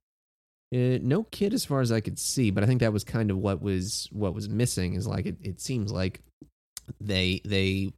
Uh, 0.74 0.98
no 1.02 1.24
kid, 1.32 1.54
as 1.54 1.64
far 1.64 1.80
as 1.80 1.92
I 1.92 2.02
could 2.02 2.18
see, 2.20 2.50
but 2.52 2.64
I 2.64 2.68
think 2.68 2.82
that 2.82 2.92
was 2.92 3.04
kind 3.04 3.30
of 3.32 3.38
what 3.38 3.62
was 3.62 4.10
what 4.12 4.34
was 4.34 4.50
missing. 4.50 4.96
Is 4.96 5.08
like 5.08 5.26
it, 5.26 5.38
it 5.42 5.62
seems 5.62 5.92
like 5.92 6.22
they 7.00 7.40
they 7.46 7.92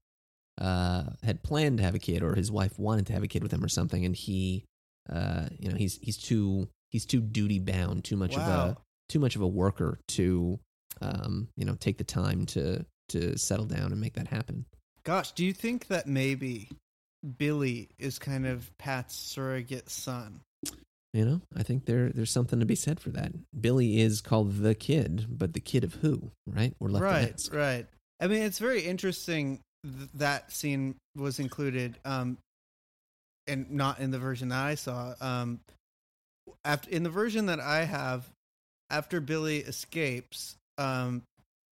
uh, 0.59 1.03
had 1.23 1.43
planned 1.43 1.77
to 1.77 1.83
have 1.83 1.95
a 1.95 1.99
kid, 1.99 2.21
or 2.21 2.35
his 2.35 2.51
wife 2.51 2.77
wanted 2.77 3.07
to 3.07 3.13
have 3.13 3.23
a 3.23 3.27
kid 3.27 3.41
with 3.41 3.51
him, 3.53 3.63
or 3.63 3.69
something, 3.69 4.05
and 4.05 4.15
he, 4.15 4.65
uh, 5.10 5.47
you 5.60 5.70
know, 5.70 5.76
he's 5.76 5.97
he's 6.01 6.18
too 6.18 6.68
he's 6.89 7.05
too 7.05 7.22
duty 7.22 7.60
bound, 7.60 8.03
too 8.03 8.18
much 8.18 8.36
of 8.36 8.41
a 8.41 8.78
too 9.10 9.20
much 9.20 9.36
of 9.36 9.41
a 9.41 9.47
worker 9.47 9.99
to, 10.10 10.60
um, 11.01 11.47
you 11.55 11.66
know, 11.66 11.76
take 11.76 11.97
the 11.97 12.03
time 12.03 12.45
to 12.47 12.86
to 13.10 13.38
settle 13.38 13.66
down 13.66 13.91
and 13.91 14.01
make 14.01 14.14
that 14.14 14.28
happen. 14.28 14.66
Gosh, 15.03 15.32
do 15.32 15.45
you 15.45 15.53
think 15.53 15.88
that 15.88 16.08
maybe 16.08 16.70
Billy 17.38 17.89
is 17.97 18.20
kind 18.20 18.45
of 18.45 18.70
Pat's 18.78 19.16
surrogate 19.16 19.89
son? 19.89 20.41
You 21.14 21.26
know, 21.26 21.41
I 21.55 21.64
think 21.64 21.86
there 21.86 22.10
there's 22.10 22.32
something 22.32 22.60
to 22.60 22.66
be 22.66 22.76
said 22.76 22.99
for 22.99 23.10
that. 23.12 23.32
Billy 23.60 24.01
is 24.01 24.22
called 24.22 24.58
the 24.58 24.76
kid, 24.76 25.26
but 25.30 25.53
the 25.53 25.62
kid 25.62 25.84
of 25.84 25.93
who? 25.95 26.32
Right? 26.45 26.76
We're 26.80 26.89
left 26.89 27.03
right, 27.03 27.49
right. 27.53 27.88
I 28.20 28.28
mean, 28.28 28.43
it's 28.43 28.60
very 28.60 28.82
interesting 28.82 29.62
th- 29.84 30.10
that 30.16 30.51
scene 30.51 30.95
was 31.16 31.39
included, 31.39 31.97
um, 32.03 32.38
and 33.47 33.69
not 33.71 33.99
in 33.99 34.11
the 34.11 34.19
version 34.19 34.49
that 34.49 34.63
I 34.63 34.75
saw. 34.75 35.13
Um, 35.21 35.59
after 36.65 36.89
in 36.89 37.03
the 37.03 37.09
version 37.09 37.45
that 37.47 37.59
I 37.59 37.83
have, 37.85 38.29
after 38.89 39.19
Billy 39.19 39.57
escapes, 39.59 40.55
um, 40.77 41.23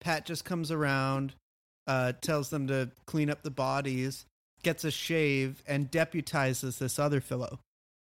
Pat 0.01 0.27
just 0.27 0.45
comes 0.45 0.71
around, 0.71 1.35
uh, 1.87 2.13
tells 2.21 2.51
them 2.51 2.67
to 2.69 2.91
clean 3.07 3.31
up 3.31 3.43
the 3.43 3.51
bodies, 3.51 4.25
gets 4.63 4.85
a 4.85 4.91
shave, 4.91 5.63
and 5.67 5.91
deputizes 5.91 6.79
this 6.79 6.99
other 6.99 7.21
fellow 7.21 7.59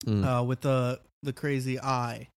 Mm. 0.06 0.24
uh, 0.42 0.44
with 0.44 0.62
the 0.62 1.00
the 1.24 1.34
crazy 1.34 1.80
eye. 1.80 2.28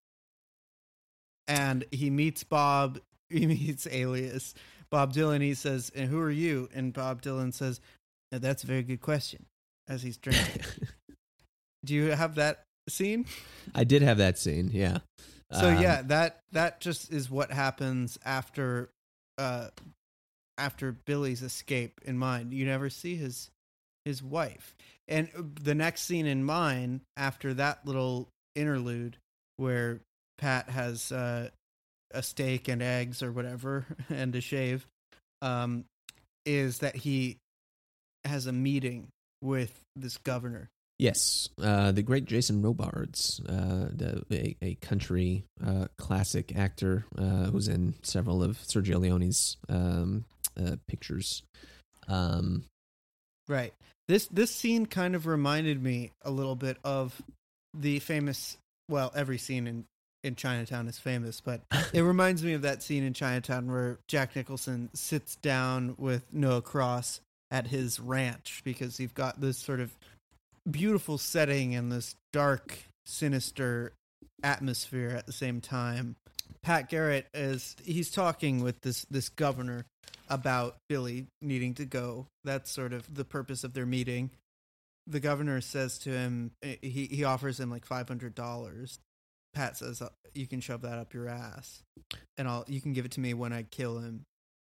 And 1.47 1.85
he 1.91 2.11
meets 2.11 2.45
Bob. 2.45 3.01
He 3.31 3.45
meets 3.47 3.87
Alias 3.87 4.55
Bob 4.91 5.13
Dylan. 5.13 5.43
He 5.43 5.53
says, 5.53 5.93
"And 5.95 6.09
who 6.09 6.19
are 6.19 6.31
you?" 6.31 6.71
And 6.73 6.95
Bob 6.95 7.21
Dylan 7.21 7.53
says, 7.53 7.79
"That's 8.31 8.65
a 8.65 8.67
very 8.67 8.83
good 8.83 9.03
question." 9.03 9.45
As 9.87 10.03
he's 10.03 10.17
drinking. 10.17 10.63
Do 11.89 11.95
you 11.95 12.11
have 12.11 12.35
that 12.35 12.65
scene? 12.87 13.25
I 13.75 13.85
did 13.85 14.03
have 14.03 14.19
that 14.19 14.37
scene, 14.37 14.69
yeah. 14.75 14.99
So 15.53 15.69
Um, 15.69 15.83
yeah, 15.83 16.03
that 16.03 16.41
that 16.53 16.81
just 16.81 17.11
is 17.11 17.31
what 17.31 17.51
happens 17.51 18.19
after 18.27 18.91
uh 19.39 19.69
after 20.59 20.93
Billy's 20.93 21.43
escape 21.43 22.01
in 22.05 22.19
mine. 22.19 22.53
You 22.53 22.67
never 22.67 22.91
see 22.91 23.17
his 23.17 23.49
his 24.05 24.23
wife. 24.23 24.77
And 25.07 25.31
the 25.63 25.75
next 25.75 26.03
scene 26.03 26.27
in 26.27 26.45
mine 26.45 27.01
after 27.17 27.55
that 27.55 27.87
little 27.87 28.29
interlude 28.55 29.17
where 29.57 30.01
Pat 30.37 30.69
has 30.69 31.11
uh 31.11 31.49
a 32.11 32.23
steak 32.23 32.69
and 32.69 32.83
eggs 32.83 33.23
or 33.23 33.33
whatever 33.33 33.87
and 34.11 34.37
a 34.37 34.43
shave 34.43 34.87
um 35.41 35.87
is 36.45 36.81
that 36.81 36.97
he 36.97 37.39
has 38.27 38.47
a 38.47 38.53
meeting 38.53 39.09
with 39.41 39.81
this 39.97 40.19
governor. 40.19 40.69
Yes, 40.99 41.49
uh, 41.63 41.93
the 41.93 42.03
great 42.03 42.25
Jason 42.25 42.61
Robards, 42.61 43.41
uh, 43.49 43.89
the, 43.93 44.25
a, 44.33 44.57
a 44.61 44.75
country 44.77 45.45
uh, 45.65 45.87
classic 45.97 46.57
actor 46.57 47.05
uh, 47.17 47.47
who's 47.47 47.69
in 47.69 47.95
several 48.03 48.43
of 48.43 48.59
Sergio 48.59 48.99
Leone's 48.99 49.59
um, 49.69 50.25
uh, 50.61 50.77
pictures. 50.89 51.43
Um, 52.09 52.65
Right. 53.49 53.73
This 54.09 54.27
this 54.27 54.55
scene 54.55 54.87
kind 54.87 55.15
of 55.15 55.27
reminded 55.27 55.83
me 55.83 56.13
a 56.23 56.31
little 56.31 56.55
bit 56.57 56.77
of 56.85 57.21
the 57.75 57.99
famous 57.99 58.57
well, 58.89 59.13
every 59.15 59.39
scene 59.39 59.67
in 59.67 59.85
in 60.25 60.35
Chinatown 60.35 60.89
is 60.89 60.99
famous, 60.99 61.41
but 61.41 61.63
it 61.93 62.01
reminds 62.03 62.43
me 62.43 62.53
of 62.53 62.63
that 62.63 62.83
scene 62.83 63.05
in 63.05 63.15
Chinatown 63.15 63.71
where 63.71 63.99
Jack 64.09 64.37
Nicholson 64.37 64.91
sits 64.93 65.37
down 65.37 65.95
with 65.97 66.25
Noah 66.33 66.63
Cross 66.63 67.21
at 67.51 67.69
his 67.69 67.99
ranch 68.01 68.63
because 68.65 69.01
you've 69.01 69.15
got 69.15 69.41
this 69.41 69.57
sort 69.57 69.81
of 69.81 69.97
beautiful 70.71 71.19
setting 71.19 71.75
and 71.75 71.91
this 71.91 72.15
dark, 72.33 72.79
sinister 73.07 73.93
atmosphere 74.43 75.11
at 75.11 75.27
the 75.27 75.33
same 75.33 75.61
time. 75.61 76.17
Pat 76.63 76.89
Garrett 76.89 77.27
is 77.35 77.77
he's 77.85 78.11
talking 78.11 78.63
with 78.63 78.81
this 78.83 79.07
this 79.11 79.29
governor 79.29 79.87
about 80.29 80.77
Billy 80.89 81.27
needing 81.41 81.75
to 81.75 81.85
go. 81.85 82.27
That's 82.45 82.71
sort 82.71 82.93
of 82.93 83.13
the 83.15 83.25
purpose 83.25 83.65
of 83.65 83.75
their 83.75 83.87
meeting. 83.87 84.31
The 85.07 85.21
governor 85.21 85.61
says 85.61 85.99
to 86.01 86.11
him, 86.11 86.51
eh, 86.63 86.77
he 86.83 87.07
he 87.07 87.25
offers 87.25 87.59
him 87.59 87.71
like 87.71 87.87
five 87.87 88.09
hundred 88.09 88.35
dollars. 88.35 88.99
Pat 89.55 89.77
says, 89.77 90.03
"Uh, 90.03 90.11
"You 90.35 90.47
can 90.47 90.61
shove 90.61 90.83
that 90.83 90.99
up 90.99 91.15
your 91.15 91.29
ass, 91.29 91.83
and 92.37 92.47
I'll 92.47 92.65
you 92.69 92.81
can 92.81 92.93
give 92.93 93.05
it 93.05 93.13
to 93.13 93.21
me 93.21 93.35
when 93.35 93.53
I 93.53 93.63
kill 93.63 93.99
him." 93.99 94.25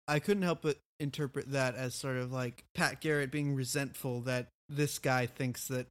I 0.08 0.20
couldn't 0.20 0.44
help 0.44 0.64
but 0.64 0.78
interpret 1.00 1.52
that 1.52 1.76
as 1.76 1.94
sort 1.94 2.18
of 2.18 2.32
like 2.32 2.64
Pat 2.74 3.00
Garrett 3.02 3.32
being 3.32 3.56
resentful 3.56 4.22
that 4.22 4.48
this 4.72 5.00
guy 5.00 5.26
thinks 5.26 5.68
that 5.68 5.88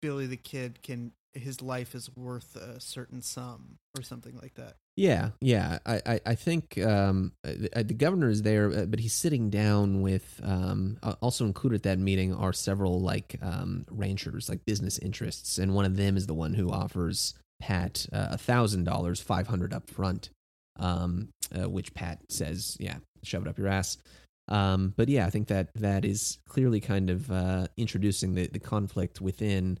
Billy 0.00 0.26
the 0.26 0.36
Kid 0.36 0.82
can 0.82 1.12
his 1.32 1.62
life 1.62 1.94
is 1.94 2.10
worth 2.16 2.56
a 2.56 2.80
certain 2.80 3.22
sum 3.22 3.76
or 3.96 4.02
something 4.02 4.36
like 4.42 4.54
that. 4.54 4.74
yeah, 4.96 5.30
yeah. 5.40 5.78
I, 5.86 6.00
I, 6.04 6.20
I 6.26 6.34
think 6.34 6.78
um, 6.84 7.32
uh, 7.44 7.52
the, 7.56 7.84
the 7.84 7.94
governor 7.94 8.28
is 8.28 8.42
there, 8.42 8.70
uh, 8.70 8.86
but 8.86 9.00
he's 9.00 9.12
sitting 9.12 9.50
down 9.50 10.02
with. 10.02 10.40
Um, 10.42 10.98
uh, 11.02 11.14
also 11.20 11.46
included 11.46 11.76
at 11.76 11.82
that 11.84 11.98
meeting 11.98 12.34
are 12.34 12.52
several 12.52 13.00
like 13.00 13.36
um, 13.42 13.84
ranchers, 13.90 14.48
like 14.48 14.64
business 14.64 14.98
interests, 14.98 15.58
and 15.58 15.74
one 15.74 15.84
of 15.84 15.96
them 15.96 16.16
is 16.16 16.26
the 16.26 16.34
one 16.34 16.54
who 16.54 16.70
offers 16.70 17.34
Pat 17.60 18.06
uh, 18.12 18.28
a 18.32 18.38
thousand 18.38 18.84
dollars, 18.84 19.20
five 19.20 19.46
hundred 19.46 19.72
up 19.72 19.88
front, 19.88 20.30
um, 20.78 21.28
uh, 21.54 21.68
which 21.68 21.94
Pat 21.94 22.20
says, 22.28 22.76
"Yeah, 22.80 22.96
shove 23.22 23.42
it 23.42 23.48
up 23.48 23.58
your 23.58 23.68
ass." 23.68 23.98
Um, 24.50 24.94
but 24.96 25.08
yeah, 25.08 25.26
I 25.26 25.30
think 25.30 25.48
that 25.48 25.72
that 25.74 26.04
is 26.04 26.38
clearly 26.48 26.80
kind 26.80 27.08
of 27.08 27.30
uh, 27.30 27.68
introducing 27.76 28.34
the, 28.34 28.48
the 28.48 28.58
conflict 28.58 29.20
within 29.20 29.78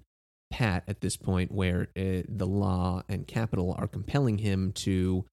Pat 0.50 0.84
at 0.88 1.00
this 1.00 1.16
point, 1.16 1.52
where 1.52 1.88
uh, 1.96 2.22
the 2.28 2.46
law 2.46 3.02
and 3.08 3.26
capital 3.26 3.74
are 3.78 3.88
compelling 3.88 4.38
him 4.38 4.72
to 4.72 5.24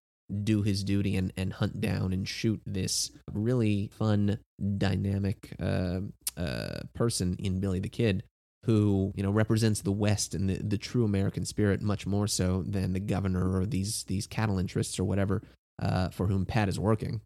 do 0.43 0.61
his 0.61 0.83
duty 0.83 1.15
and, 1.15 1.31
and 1.37 1.53
hunt 1.53 1.79
down 1.79 2.11
and 2.11 2.27
shoot 2.27 2.61
this 2.65 3.11
really 3.31 3.89
fun, 3.93 4.39
dynamic 4.77 5.53
uh, 5.61 5.99
uh, 6.35 6.79
person 6.93 7.35
in 7.39 7.59
Billy 7.59 7.79
the 7.79 7.89
Kid 7.89 8.23
who 8.67 9.13
you 9.15 9.23
know 9.23 9.31
represents 9.31 9.81
the 9.81 9.91
West 9.91 10.35
and 10.35 10.49
the, 10.49 10.55
the 10.55 10.77
true 10.77 11.05
American 11.05 11.45
spirit 11.45 11.81
much 11.81 12.05
more 12.05 12.27
so 12.27 12.63
than 12.67 12.91
the 12.91 12.99
governor 12.99 13.57
or 13.57 13.65
these 13.65 14.03
these 14.05 14.27
cattle 14.27 14.59
interests 14.59 14.99
or 14.99 15.05
whatever 15.05 15.41
uh, 15.81 16.09
for 16.09 16.27
whom 16.27 16.45
Pat 16.45 16.67
is 16.67 16.77
working. 16.77 17.21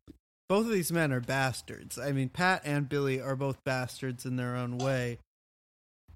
Both 0.52 0.66
of 0.66 0.74
these 0.74 0.92
men 0.92 1.14
are 1.14 1.22
bastards. 1.22 1.98
I 1.98 2.12
mean, 2.12 2.28
Pat 2.28 2.64
and 2.66 2.90
Billy 2.90 3.22
are 3.22 3.38
both 3.38 3.64
bastards 3.64 4.26
in 4.26 4.36
their 4.36 4.58
own 4.58 4.78
way. 4.78 5.18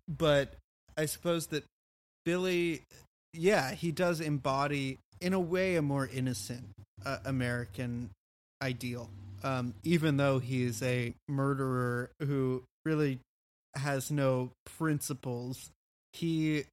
But 0.10 0.56
I 0.98 1.06
suppose 1.06 1.48
that 1.48 1.64
Billy, 2.26 2.82
yeah, 3.32 3.72
he 3.72 3.94
does 3.94 4.20
embody, 4.20 5.00
in 5.22 5.32
a 5.32 5.40
way, 5.40 5.78
a 5.78 5.82
more 5.82 6.10
innocent 6.14 6.66
uh, 7.06 7.20
American 7.24 8.10
ideal. 8.62 9.10
Um, 9.42 9.74
even 9.86 10.18
though 10.18 10.40
he 10.40 10.64
is 10.64 10.84
a 10.84 11.14
murderer 11.30 12.10
who 12.20 12.64
really 12.84 13.20
has 13.76 14.12
no 14.12 14.52
principles, 14.78 15.70
he 16.12 16.66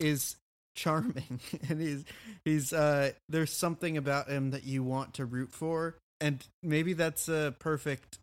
is 0.00 0.36
charming 0.74 1.40
and 1.68 1.80
he's 1.80 2.04
he's 2.44 2.70
uh 2.70 3.10
there's 3.30 3.50
something 3.50 3.96
about 3.96 4.28
him 4.28 4.50
that 4.50 4.64
you 4.64 4.82
want 4.82 5.14
to 5.14 5.24
root 5.24 5.50
for 5.50 5.94
and 6.20 6.44
maybe 6.62 6.92
that's 6.92 7.28
a 7.28 7.54
perfect 7.58 8.18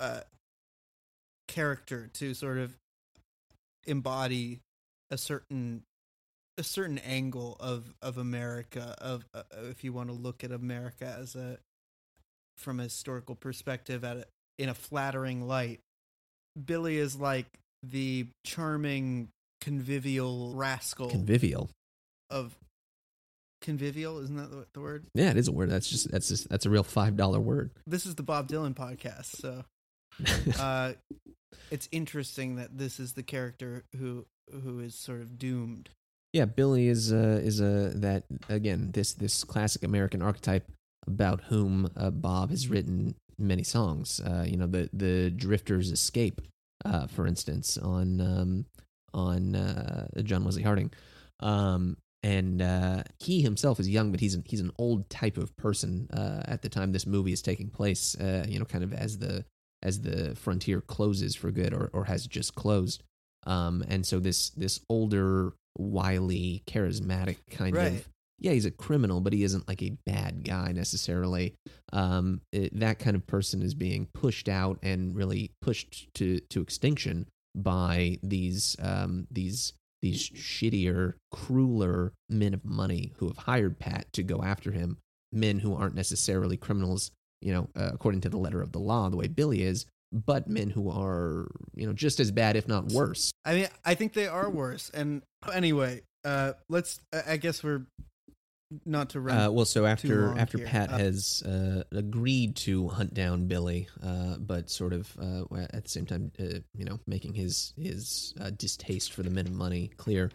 uh 0.00 0.20
character 1.48 2.08
to 2.14 2.34
sort 2.34 2.58
of 2.58 2.74
embody 3.86 4.60
a 5.10 5.18
certain 5.18 5.82
a 6.56 6.62
certain 6.62 6.98
angle 6.98 7.56
of 7.60 7.94
of 8.02 8.18
America 8.18 8.94
of 8.98 9.24
uh, 9.34 9.42
if 9.70 9.84
you 9.84 9.92
want 9.92 10.08
to 10.08 10.14
look 10.14 10.44
at 10.44 10.52
America 10.52 11.16
as 11.18 11.34
a 11.34 11.58
from 12.56 12.80
a 12.80 12.84
historical 12.84 13.34
perspective 13.34 14.04
at 14.04 14.16
a, 14.16 14.24
in 14.58 14.68
a 14.68 14.74
flattering 14.74 15.46
light 15.46 15.80
Billy 16.66 16.96
is 16.98 17.16
like 17.16 17.46
the 17.82 18.26
charming 18.44 19.28
convivial 19.60 20.54
rascal 20.54 21.10
Convivial. 21.10 21.70
of 22.30 22.56
convivial 23.64 24.20
isn't 24.20 24.36
that 24.36 24.50
the, 24.50 24.66
the 24.74 24.80
word 24.80 25.06
Yeah, 25.14 25.30
it 25.30 25.36
is 25.36 25.48
a 25.48 25.52
word. 25.52 25.70
That's 25.70 25.88
just 25.88 26.10
that's 26.10 26.28
just 26.28 26.48
that's 26.48 26.66
a 26.66 26.70
real 26.70 26.84
five 26.84 27.16
dollar 27.16 27.40
word. 27.40 27.70
this 27.86 28.06
is 28.06 28.14
the 28.14 28.22
bob 28.22 28.48
dylan 28.48 28.74
podcast 28.74 29.36
so 29.40 29.64
uh 30.60 30.92
it's 31.70 31.88
interesting 31.90 32.56
that 32.56 32.78
this 32.78 33.00
is 33.00 33.14
the 33.14 33.22
character 33.22 33.84
who 33.98 34.26
who 34.62 34.80
is 34.80 34.94
sort 34.94 35.20
of 35.20 35.38
doomed 35.38 35.90
yeah, 36.34 36.46
Billy 36.46 36.88
is 36.88 37.12
uh, 37.12 37.40
is 37.44 37.60
a 37.60 37.92
that 37.94 38.24
again 38.48 38.90
this 38.92 39.12
this 39.12 39.44
classic 39.44 39.84
American 39.84 40.20
archetype 40.20 40.68
about 41.06 41.42
whom 41.44 41.88
uh, 41.96 42.10
Bob 42.10 42.50
has 42.50 42.66
written 42.66 43.14
many 43.38 43.62
songs. 43.62 44.18
Uh, 44.18 44.44
you 44.44 44.56
know, 44.56 44.66
the 44.66 44.90
the 44.92 45.30
Drifters 45.30 45.92
Escape, 45.92 46.40
uh, 46.84 47.06
for 47.06 47.28
instance, 47.28 47.78
on 47.78 48.20
um, 48.20 48.66
on 49.14 49.54
uh, 49.54 50.08
John 50.24 50.44
Wesley 50.44 50.64
Harding. 50.64 50.90
Um, 51.38 51.98
and 52.24 52.62
uh, 52.62 53.02
he 53.20 53.42
himself 53.42 53.78
is 53.78 53.88
young, 53.88 54.10
but 54.10 54.18
he's 54.18 54.34
an, 54.34 54.42
he's 54.46 54.60
an 54.60 54.72
old 54.78 55.10
type 55.10 55.36
of 55.36 55.54
person 55.58 56.08
uh, 56.10 56.42
at 56.46 56.62
the 56.62 56.70
time 56.70 56.90
this 56.90 57.06
movie 57.06 57.32
is 57.32 57.42
taking 57.42 57.68
place. 57.68 58.16
Uh, 58.18 58.46
you 58.48 58.58
know, 58.58 58.64
kind 58.64 58.82
of 58.82 58.94
as 58.94 59.18
the 59.18 59.44
as 59.82 60.00
the 60.00 60.34
frontier 60.34 60.80
closes 60.80 61.36
for 61.36 61.50
good, 61.50 61.74
or 61.74 61.90
or 61.92 62.06
has 62.06 62.26
just 62.26 62.54
closed. 62.54 63.02
Um, 63.46 63.84
and 63.88 64.06
so 64.06 64.20
this 64.20 64.48
this 64.50 64.80
older, 64.88 65.52
wily, 65.76 66.62
charismatic 66.66 67.36
kind 67.50 67.76
Right. 67.76 67.92
of 67.92 68.08
yeah, 68.40 68.52
he's 68.52 68.64
a 68.64 68.70
criminal, 68.70 69.20
but 69.20 69.32
he 69.34 69.44
isn't 69.44 69.68
like 69.68 69.82
a 69.82 69.96
bad 70.06 70.44
guy 70.44 70.72
necessarily. 70.72 71.54
Um, 71.92 72.40
it, 72.52 72.78
that 72.80 72.98
kind 72.98 73.16
of 73.16 73.26
person 73.26 73.62
is 73.62 73.74
being 73.74 74.08
pushed 74.14 74.48
out 74.48 74.78
and 74.82 75.14
really 75.14 75.52
pushed 75.60 76.08
to 76.14 76.40
to 76.40 76.62
extinction 76.62 77.26
by 77.54 78.18
these 78.22 78.76
um, 78.80 79.26
these 79.30 79.74
these 80.04 80.28
shittier, 80.28 81.14
crueler 81.32 82.12
men 82.28 82.52
of 82.52 82.62
money 82.62 83.14
who 83.16 83.26
have 83.26 83.38
hired 83.38 83.78
Pat 83.78 84.12
to 84.12 84.22
go 84.22 84.42
after 84.42 84.70
him. 84.70 84.98
Men 85.32 85.60
who 85.60 85.74
aren't 85.74 85.94
necessarily 85.94 86.58
criminals, 86.58 87.10
you 87.40 87.52
know, 87.54 87.68
uh, 87.74 87.90
according 87.94 88.20
to 88.20 88.28
the 88.28 88.36
letter 88.36 88.60
of 88.60 88.72
the 88.72 88.78
law, 88.78 89.08
the 89.08 89.16
way 89.16 89.28
Billy 89.28 89.62
is, 89.62 89.86
but 90.12 90.46
men 90.46 90.68
who 90.68 90.90
are, 90.90 91.50
you 91.74 91.86
know, 91.86 91.94
just 91.94 92.20
as 92.20 92.30
bad, 92.30 92.54
if 92.54 92.68
not 92.68 92.92
worse. 92.92 93.32
i 93.46 93.54
mean 93.54 93.68
i 93.84 93.94
think 93.94 94.12
they 94.12 94.26
are 94.28 94.48
worse 94.50 94.90
and 94.94 95.22
anyway 95.52 96.02
uh 96.24 96.52
let's 96.68 97.00
i 97.12 97.32
I 97.32 97.36
guess 97.38 97.64
we're 97.64 97.86
not 98.84 99.10
to 99.10 99.20
run 99.20 99.36
Uh, 99.38 99.50
well, 99.50 99.64
so 99.64 99.86
after 99.86 100.36
after 100.38 100.58
here. 100.58 100.66
Pat 100.66 100.90
Uh, 100.92 100.98
has 100.98 101.42
uh, 101.42 101.82
agreed 101.92 102.56
to 102.56 102.88
hunt 102.88 103.14
down 103.14 103.46
Billy, 103.46 103.88
uh, 104.02 104.36
but 104.38 104.70
sort 104.70 104.92
of 104.92 105.16
uh, 105.20 105.44
at 105.72 105.84
the 105.84 105.90
same 105.90 106.06
time, 106.06 106.32
uh, 106.40 106.60
you 106.76 106.84
know, 106.84 106.98
making 107.06 107.34
his 107.34 107.72
his 107.76 108.34
uh, 108.40 108.50
distaste 108.50 109.12
for 109.12 109.22
the 109.22 109.30
men 109.30 109.46
of 109.46 109.52
money 109.52 109.90
clear, 109.96 110.30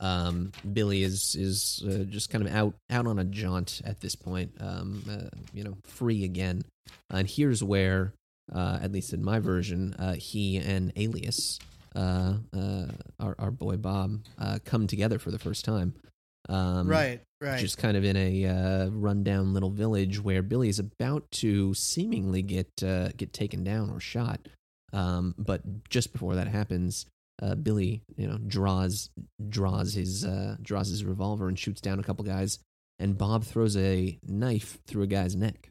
um, 0.00 0.52
Billy 0.72 1.02
is 1.02 1.34
is 1.34 1.82
uh, 1.86 2.04
just 2.04 2.30
kind 2.30 2.46
of 2.46 2.54
out 2.54 2.74
out 2.90 3.06
on 3.06 3.18
a 3.18 3.24
jaunt 3.24 3.80
at 3.84 4.00
this 4.00 4.14
point, 4.14 4.52
um, 4.60 5.02
uh, 5.10 5.28
you 5.52 5.64
know, 5.64 5.76
free 5.84 6.24
again. 6.24 6.62
And 7.10 7.28
here's 7.28 7.62
where, 7.62 8.12
uh, 8.52 8.78
at 8.82 8.92
least 8.92 9.12
in 9.12 9.24
my 9.24 9.38
version, 9.38 9.94
uh, 9.98 10.14
he 10.14 10.58
and 10.58 10.92
Alias, 10.96 11.58
uh, 11.96 12.34
uh, 12.54 12.86
our 13.18 13.34
our 13.38 13.50
boy 13.50 13.76
Bob, 13.76 14.20
uh, 14.38 14.58
come 14.64 14.86
together 14.86 15.18
for 15.18 15.30
the 15.30 15.38
first 15.38 15.64
time. 15.64 15.94
Um, 16.48 16.88
right 16.88 17.22
right 17.44 17.60
just 17.60 17.78
kind 17.78 17.96
of 17.96 18.04
in 18.04 18.16
a 18.16 18.46
uh, 18.46 18.88
rundown 18.90 19.52
little 19.54 19.70
village 19.70 20.22
where 20.22 20.42
Billy 20.42 20.68
is 20.68 20.78
about 20.78 21.30
to 21.32 21.74
seemingly 21.74 22.42
get 22.42 22.70
uh, 22.82 23.08
get 23.16 23.32
taken 23.32 23.62
down 23.64 23.90
or 23.90 24.00
shot. 24.00 24.40
Um, 24.92 25.34
but 25.36 25.62
just 25.88 26.12
before 26.12 26.36
that 26.36 26.46
happens, 26.46 27.06
uh, 27.42 27.54
Billy, 27.56 28.02
you 28.16 28.26
know, 28.28 28.38
draws 28.38 29.10
draws 29.48 29.94
his 29.94 30.24
uh, 30.24 30.56
draws 30.62 30.88
his 30.88 31.04
revolver 31.04 31.48
and 31.48 31.58
shoots 31.58 31.80
down 31.80 31.98
a 31.98 32.02
couple 32.02 32.24
guys. 32.24 32.58
And 32.98 33.18
Bob 33.18 33.44
throws 33.44 33.76
a 33.76 34.18
knife 34.24 34.78
through 34.86 35.02
a 35.02 35.08
guy's 35.08 35.34
neck. 35.34 35.70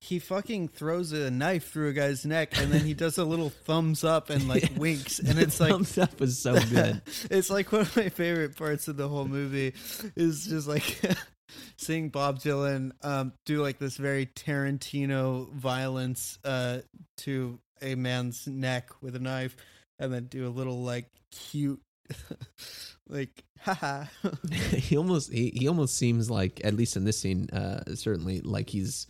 He 0.00 0.18
fucking 0.18 0.68
throws 0.68 1.12
a 1.12 1.30
knife 1.30 1.70
through 1.70 1.88
a 1.88 1.92
guy's 1.92 2.24
neck 2.24 2.56
and 2.58 2.72
then 2.72 2.84
he 2.84 2.94
does 2.94 3.18
a 3.18 3.24
little 3.24 3.50
thumbs 3.50 4.04
up 4.04 4.30
and 4.30 4.48
like 4.48 4.70
winks 4.76 5.18
and 5.18 5.38
it's 5.38 5.60
like 5.60 5.70
thumbs 5.70 5.98
up 5.98 6.20
was 6.20 6.38
so 6.38 6.58
good. 6.70 7.02
it's 7.30 7.50
like 7.50 7.72
one 7.72 7.80
of 7.82 7.96
my 7.96 8.08
favorite 8.08 8.56
parts 8.56 8.86
of 8.88 8.96
the 8.96 9.08
whole 9.08 9.26
movie 9.26 9.74
is 10.16 10.46
just 10.46 10.68
like 10.68 11.00
seeing 11.76 12.08
Bob 12.08 12.38
Dylan 12.38 12.92
um, 13.02 13.32
do 13.46 13.62
like 13.62 13.78
this 13.78 13.96
very 13.96 14.26
Tarantino 14.26 15.50
violence 15.52 16.38
uh, 16.44 16.78
to 17.18 17.58
a 17.82 17.94
man's 17.94 18.46
neck 18.46 18.90
with 19.02 19.16
a 19.16 19.20
knife, 19.20 19.56
and 19.98 20.12
then 20.12 20.24
do 20.26 20.46
a 20.46 20.50
little 20.50 20.82
like 20.82 21.06
cute, 21.30 21.80
like 23.08 23.44
haha. 23.60 24.04
he 24.50 24.96
almost 24.96 25.32
he, 25.32 25.52
he 25.54 25.68
almost 25.68 25.96
seems 25.96 26.30
like 26.30 26.60
at 26.64 26.74
least 26.74 26.96
in 26.96 27.04
this 27.04 27.18
scene, 27.18 27.48
uh, 27.50 27.94
certainly 27.94 28.40
like 28.40 28.70
he's 28.70 29.06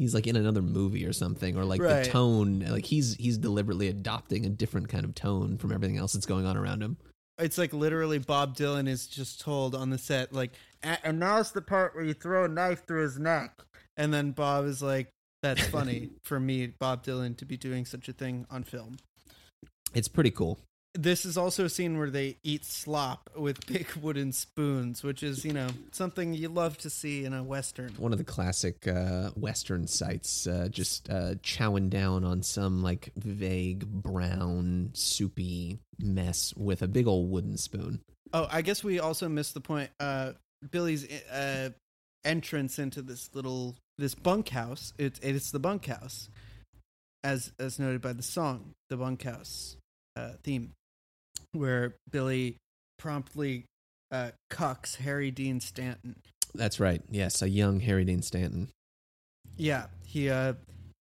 he's 0.00 0.14
like 0.14 0.26
in 0.26 0.34
another 0.34 0.62
movie 0.62 1.04
or 1.06 1.12
something, 1.12 1.56
or 1.56 1.64
like 1.64 1.80
Right. 1.80 2.04
the 2.04 2.10
tone, 2.10 2.60
like 2.68 2.86
he's 2.86 3.14
he's 3.16 3.38
deliberately 3.38 3.86
adopting 3.88 4.44
a 4.46 4.48
different 4.48 4.88
kind 4.88 5.04
of 5.04 5.14
tone 5.14 5.58
from 5.58 5.70
everything 5.72 5.96
else 5.98 6.14
that's 6.14 6.26
going 6.26 6.46
on 6.46 6.56
around 6.56 6.82
him. 6.82 6.96
it's 7.38 7.56
like 7.58 7.72
literally 7.72 8.18
Bob 8.18 8.56
Dylan 8.56 8.86
is 8.88 9.06
just 9.06 9.40
told 9.40 9.74
on 9.74 9.90
the 9.90 9.98
set 9.98 10.32
like, 10.32 10.52
"A- 10.82 11.06
and 11.06 11.18
now's 11.20 11.52
the 11.52 11.62
part 11.62 11.94
where 11.94 12.04
you 12.04 12.12
throw 12.14 12.44
a 12.44 12.48
knife 12.48 12.84
through 12.86 13.02
his 13.02 13.18
neck, 13.18 13.60
and 13.96 14.12
then 14.12 14.32
Bob 14.32 14.64
is 14.66 14.82
like, 14.82 15.08
"That's 15.42 15.62
funny 15.68 16.10
for 16.24 16.38
me, 16.40 16.66
Bob 16.66 17.04
Dylan, 17.04 17.36
to 17.38 17.44
be 17.46 17.56
doing 17.56 17.84
such 17.86 18.08
a 18.08 18.12
thing 18.12 18.46
on 18.50 18.64
film." 18.64 18.96
It's 19.94 20.08
pretty 20.08 20.30
cool. 20.30 20.58
This 20.94 21.24
is 21.24 21.36
also 21.36 21.64
a 21.64 21.68
scene 21.68 21.98
where 21.98 22.10
they 22.10 22.36
eat 22.42 22.64
slop 22.64 23.30
with 23.36 23.66
big 23.66 23.86
wooden 24.00 24.32
spoons, 24.32 25.02
which 25.02 25.22
is, 25.22 25.44
you 25.44 25.52
know, 25.52 25.68
something 25.92 26.34
you 26.34 26.48
love 26.48 26.78
to 26.78 26.90
see 26.90 27.24
in 27.24 27.32
a 27.32 27.42
western. 27.42 27.92
One 27.96 28.12
of 28.12 28.18
the 28.18 28.24
classic 28.24 28.86
uh, 28.86 29.30
Western 29.30 29.86
sights, 29.86 30.46
uh, 30.46 30.68
just 30.70 31.08
uh, 31.08 31.34
chowing 31.42 31.90
down 31.90 32.24
on 32.24 32.42
some 32.42 32.82
like 32.82 33.12
vague 33.16 33.86
brown 33.86 34.90
soupy 34.92 35.78
mess 35.98 36.54
with 36.56 36.82
a 36.82 36.88
big 36.88 37.06
old 37.06 37.30
wooden 37.30 37.56
spoon. 37.56 38.00
Oh, 38.32 38.48
I 38.50 38.62
guess 38.62 38.84
we 38.84 39.00
also 39.00 39.28
missed 39.28 39.54
the 39.54 39.60
point. 39.60 39.90
Uh, 39.98 40.32
Billy's 40.70 41.06
uh, 41.30 41.70
entrance 42.24 42.78
into 42.78 43.02
this 43.02 43.30
little 43.34 43.76
this 43.98 44.14
bunkhouse. 44.14 44.92
It's 44.98 45.18
it's 45.20 45.50
the 45.50 45.58
bunkhouse, 45.58 46.28
as 47.24 47.52
as 47.58 47.78
noted 47.78 48.00
by 48.00 48.12
the 48.12 48.22
song, 48.22 48.74
the 48.88 48.96
bunkhouse 48.96 49.76
uh, 50.16 50.32
theme, 50.42 50.72
where 51.52 51.94
Billy 52.10 52.56
promptly 52.98 53.64
uh, 54.10 54.30
cucks 54.50 54.96
Harry 54.96 55.30
Dean 55.30 55.60
Stanton. 55.60 56.16
That's 56.54 56.80
right. 56.80 57.02
Yes, 57.10 57.42
a 57.42 57.48
young 57.48 57.80
Harry 57.80 58.04
Dean 58.04 58.22
Stanton. 58.22 58.68
Yeah, 59.56 59.86
he 60.04 60.30
uh 60.30 60.54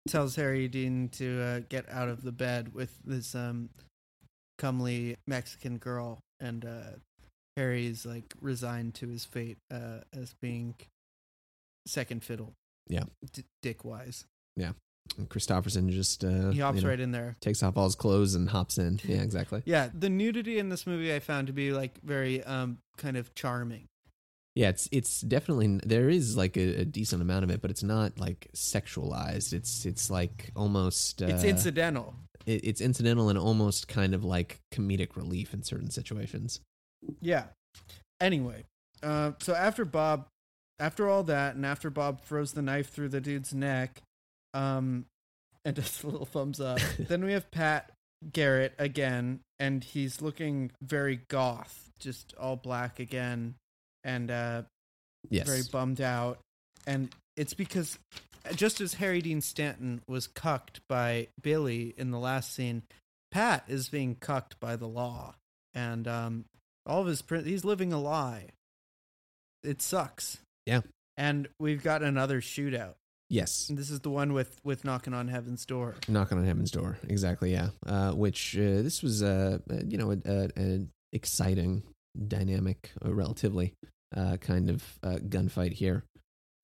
tells 0.08 0.36
Harry 0.36 0.68
Dean 0.68 1.10
to 1.10 1.42
uh, 1.42 1.60
get 1.70 1.90
out 1.90 2.10
of 2.10 2.24
the 2.24 2.32
bed 2.32 2.74
with 2.74 2.94
this 3.06 3.36
um, 3.36 3.70
comely 4.58 5.16
Mexican 5.28 5.78
girl, 5.78 6.20
and 6.40 6.66
uh, 6.66 6.98
Harry's 7.58 8.06
like 8.06 8.34
resigned 8.42 8.96
to 8.96 9.08
his 9.08 9.26
fate 9.26 9.58
uh, 9.72 10.00
as 10.14 10.34
being 10.42 10.76
second 11.88 12.24
fiddle. 12.24 12.54
Yeah. 12.88 13.04
D- 13.34 13.44
dick 13.62 13.84
wise. 13.84 14.26
And 14.58 14.74
Kristofferson 15.28 15.90
just 15.90 16.24
uh, 16.24 16.50
He 16.52 16.60
hops 16.60 16.78
you 16.78 16.84
know, 16.84 16.90
right 16.90 17.00
in 17.00 17.12
there. 17.12 17.36
takes 17.42 17.62
off 17.64 17.78
all 17.78 17.86
his 17.86 17.96
clothes 17.96 18.36
and 18.36 18.50
hops 18.50 18.78
in. 18.78 19.00
Yeah, 19.06 19.22
exactly. 19.22 19.62
Yeah, 19.66 19.90
the 19.94 20.10
nudity 20.10 20.60
in 20.60 20.70
this 20.70 20.86
movie 20.88 21.14
I 21.14 21.20
found 21.20 21.48
to 21.48 21.54
be 21.54 21.72
like 21.72 22.00
very 22.04 22.44
um 22.44 22.78
kind 22.98 23.18
of 23.18 23.34
charming. 23.36 23.86
Yeah, 24.56 24.70
it's 24.70 24.90
it's 24.92 25.22
definitely 25.22 25.80
there 25.86 26.10
is 26.10 26.36
like 26.36 26.58
a, 26.58 26.82
a 26.82 26.86
decent 26.86 27.22
amount 27.22 27.44
of 27.44 27.50
it, 27.52 27.62
but 27.62 27.72
it's 27.72 27.84
not 27.84 28.20
like 28.20 28.48
sexualized. 28.56 29.54
It's 29.54 29.86
it's 29.86 30.10
like 30.10 30.52
almost 30.56 31.22
uh, 31.22 31.28
It's 31.28 31.44
incidental. 31.44 32.16
it, 32.46 32.64
it's 32.64 32.82
incidental 32.82 33.30
and 33.30 33.38
almost 33.38 33.88
kind 33.88 34.14
of 34.14 34.24
like 34.26 34.60
comedic 34.74 35.16
relief 35.16 35.54
in 35.54 35.64
certain 35.64 35.90
situations. 35.92 36.60
Yeah. 37.22 37.46
Anyway, 38.20 38.66
uh, 39.02 39.32
so 39.40 39.54
after 39.56 39.86
Bob, 39.86 40.28
after 40.80 41.08
all 41.08 41.24
that, 41.24 41.56
and 41.56 41.66
after 41.66 41.90
Bob 41.90 42.22
throws 42.22 42.52
the 42.54 42.62
knife 42.62 42.90
through 42.90 43.10
the 43.10 43.22
dude's 43.22 43.54
neck, 43.54 44.02
um, 44.54 45.06
and 45.66 45.76
does 45.76 46.04
a 46.04 46.08
little 46.08 46.26
thumbs 46.26 46.60
up, 46.60 46.80
then 47.00 47.24
we 47.24 47.34
have 47.34 47.50
Pat 47.52 47.92
Garrett 48.32 48.74
again, 48.78 49.40
and 49.60 49.84
he's 49.84 50.22
looking 50.22 50.72
very 50.82 51.22
goth, 51.28 51.90
just 52.00 52.34
all 52.40 52.56
black 52.56 53.00
again, 53.00 53.56
and 54.04 54.32
uh, 54.32 54.64
Yes, 55.30 55.48
very 55.48 55.64
bummed 55.72 56.02
out. 56.02 56.40
And 56.88 57.10
it's 57.36 57.54
because 57.54 58.00
just 58.56 58.82
as 58.82 58.96
Harry 58.96 59.22
Dean 59.22 59.42
Stanton 59.42 60.02
was 60.08 60.28
cucked 60.28 60.82
by 60.88 61.28
Billy 61.42 61.94
in 61.98 62.12
the 62.12 62.20
last 62.20 62.54
scene, 62.54 62.84
Pat 63.32 63.64
is 63.68 63.90
being 63.90 64.16
cucked 64.16 64.60
by 64.60 64.76
the 64.76 64.88
law. 64.88 65.36
And 65.74 66.08
um, 66.08 66.46
all 66.86 67.02
of 67.02 67.08
his 67.08 67.22
print, 67.22 67.46
he's 67.46 67.66
living 67.66 67.94
a 67.94 68.00
lie. 68.00 68.48
It 69.64 69.82
sucks. 69.82 70.38
Yeah. 70.66 70.82
And 71.18 71.50
we've 71.60 71.84
got 71.84 72.02
another 72.02 72.42
shootout. 72.42 72.96
Yes. 73.30 73.68
This 73.74 73.90
is 73.90 74.00
the 74.02 74.10
one 74.10 74.34
with 74.34 74.60
with 74.64 74.84
knocking 74.86 75.14
on 75.14 75.28
heaven's 75.28 75.66
door. 75.66 75.96
Knocking 76.08 76.38
on 76.38 76.46
heaven's 76.46 76.72
door. 76.72 76.98
Exactly. 77.08 77.52
Yeah. 77.52 77.70
Uh, 77.86 78.12
which 78.12 78.58
uh, 78.58 78.82
this 78.82 79.02
was 79.04 79.24
uh, 79.24 79.60
uh, 79.72 79.76
you 79.88 79.98
know 79.98 80.12
a, 80.12 80.18
a, 80.26 80.50
an 80.56 80.90
exciting 81.14 81.84
dynamic, 82.28 82.92
uh, 83.06 83.14
relatively 83.14 83.74
uh, 84.16 84.38
kind 84.38 84.70
of 84.70 84.84
uh, 85.04 85.18
gunfight 85.28 85.74
here. 85.74 86.04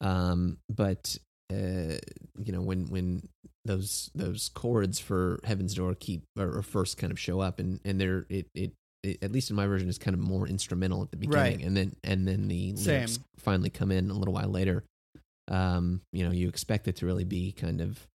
Um, 0.01 0.57
but 0.69 1.17
uh, 1.51 1.97
you 2.43 2.51
know 2.51 2.61
when 2.61 2.87
when 2.87 3.27
those 3.63 4.11
those 4.13 4.49
chords 4.53 4.99
for 4.99 5.39
Heaven's 5.43 5.73
Door 5.73 5.95
keep 5.99 6.23
or, 6.37 6.57
or 6.57 6.61
first 6.61 6.97
kind 6.97 7.11
of 7.11 7.19
show 7.19 7.39
up 7.39 7.59
and 7.59 7.79
and 7.85 7.99
they're 7.99 8.25
it, 8.29 8.47
it 8.53 8.71
it 9.03 9.17
at 9.23 9.31
least 9.31 9.49
in 9.49 9.55
my 9.55 9.65
version 9.67 9.87
is 9.89 9.97
kind 9.97 10.13
of 10.13 10.19
more 10.19 10.47
instrumental 10.47 11.01
at 11.03 11.11
the 11.11 11.17
beginning 11.17 11.57
Right. 11.57 11.65
and 11.65 11.75
then 11.77 11.95
and 12.03 12.27
then 12.27 12.47
the 12.47 12.75
Same. 12.75 12.93
lyrics 12.95 13.19
finally 13.37 13.69
come 13.69 13.91
in 13.91 14.09
a 14.09 14.13
little 14.13 14.33
while 14.33 14.49
later. 14.49 14.83
Um, 15.47 16.01
you 16.11 16.23
know, 16.25 16.31
you 16.31 16.47
expect 16.49 16.87
it 16.87 16.97
to 16.97 17.05
really 17.05 17.23
be 17.25 17.51
kind 17.51 17.81
of 17.81 18.07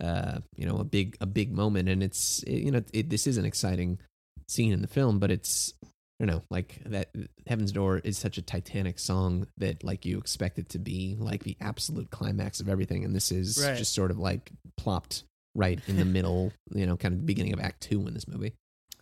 uh, 0.00 0.38
you 0.56 0.66
know, 0.66 0.78
a 0.78 0.84
big 0.84 1.16
a 1.20 1.26
big 1.26 1.52
moment, 1.52 1.88
and 1.88 2.02
it's 2.02 2.42
it, 2.44 2.62
you 2.62 2.70
know, 2.70 2.82
it, 2.92 3.10
this 3.10 3.26
is 3.26 3.36
an 3.36 3.44
exciting 3.44 3.98
scene 4.48 4.72
in 4.72 4.80
the 4.82 4.88
film, 4.88 5.18
but 5.18 5.30
it's 5.30 5.74
I 5.84 6.24
don't 6.24 6.34
know, 6.36 6.42
like 6.50 6.80
that 6.86 7.10
Heaven's 7.46 7.72
Door 7.72 7.98
is 7.98 8.16
such 8.18 8.38
a 8.38 8.42
titanic 8.42 8.98
song 8.98 9.46
that 9.58 9.82
like 9.82 10.04
you 10.04 10.18
expect 10.18 10.58
it 10.58 10.68
to 10.70 10.78
be 10.78 11.16
like 11.18 11.42
the 11.42 11.56
absolute 11.60 12.10
climax 12.10 12.60
of 12.60 12.68
everything, 12.68 13.04
and 13.04 13.14
this 13.14 13.32
is 13.32 13.62
Right. 13.64 13.76
just 13.76 13.92
sort 13.92 14.10
of 14.10 14.18
like 14.18 14.52
plopped 14.76 15.24
right 15.54 15.80
in 15.88 15.96
the 15.96 16.04
middle, 16.16 16.52
you 16.72 16.86
know, 16.86 16.96
kind 16.96 17.14
of 17.14 17.20
the 17.20 17.26
beginning 17.26 17.52
of 17.52 17.60
Act 17.60 17.80
Two 17.82 18.06
in 18.06 18.14
this 18.14 18.28
movie. 18.28 18.54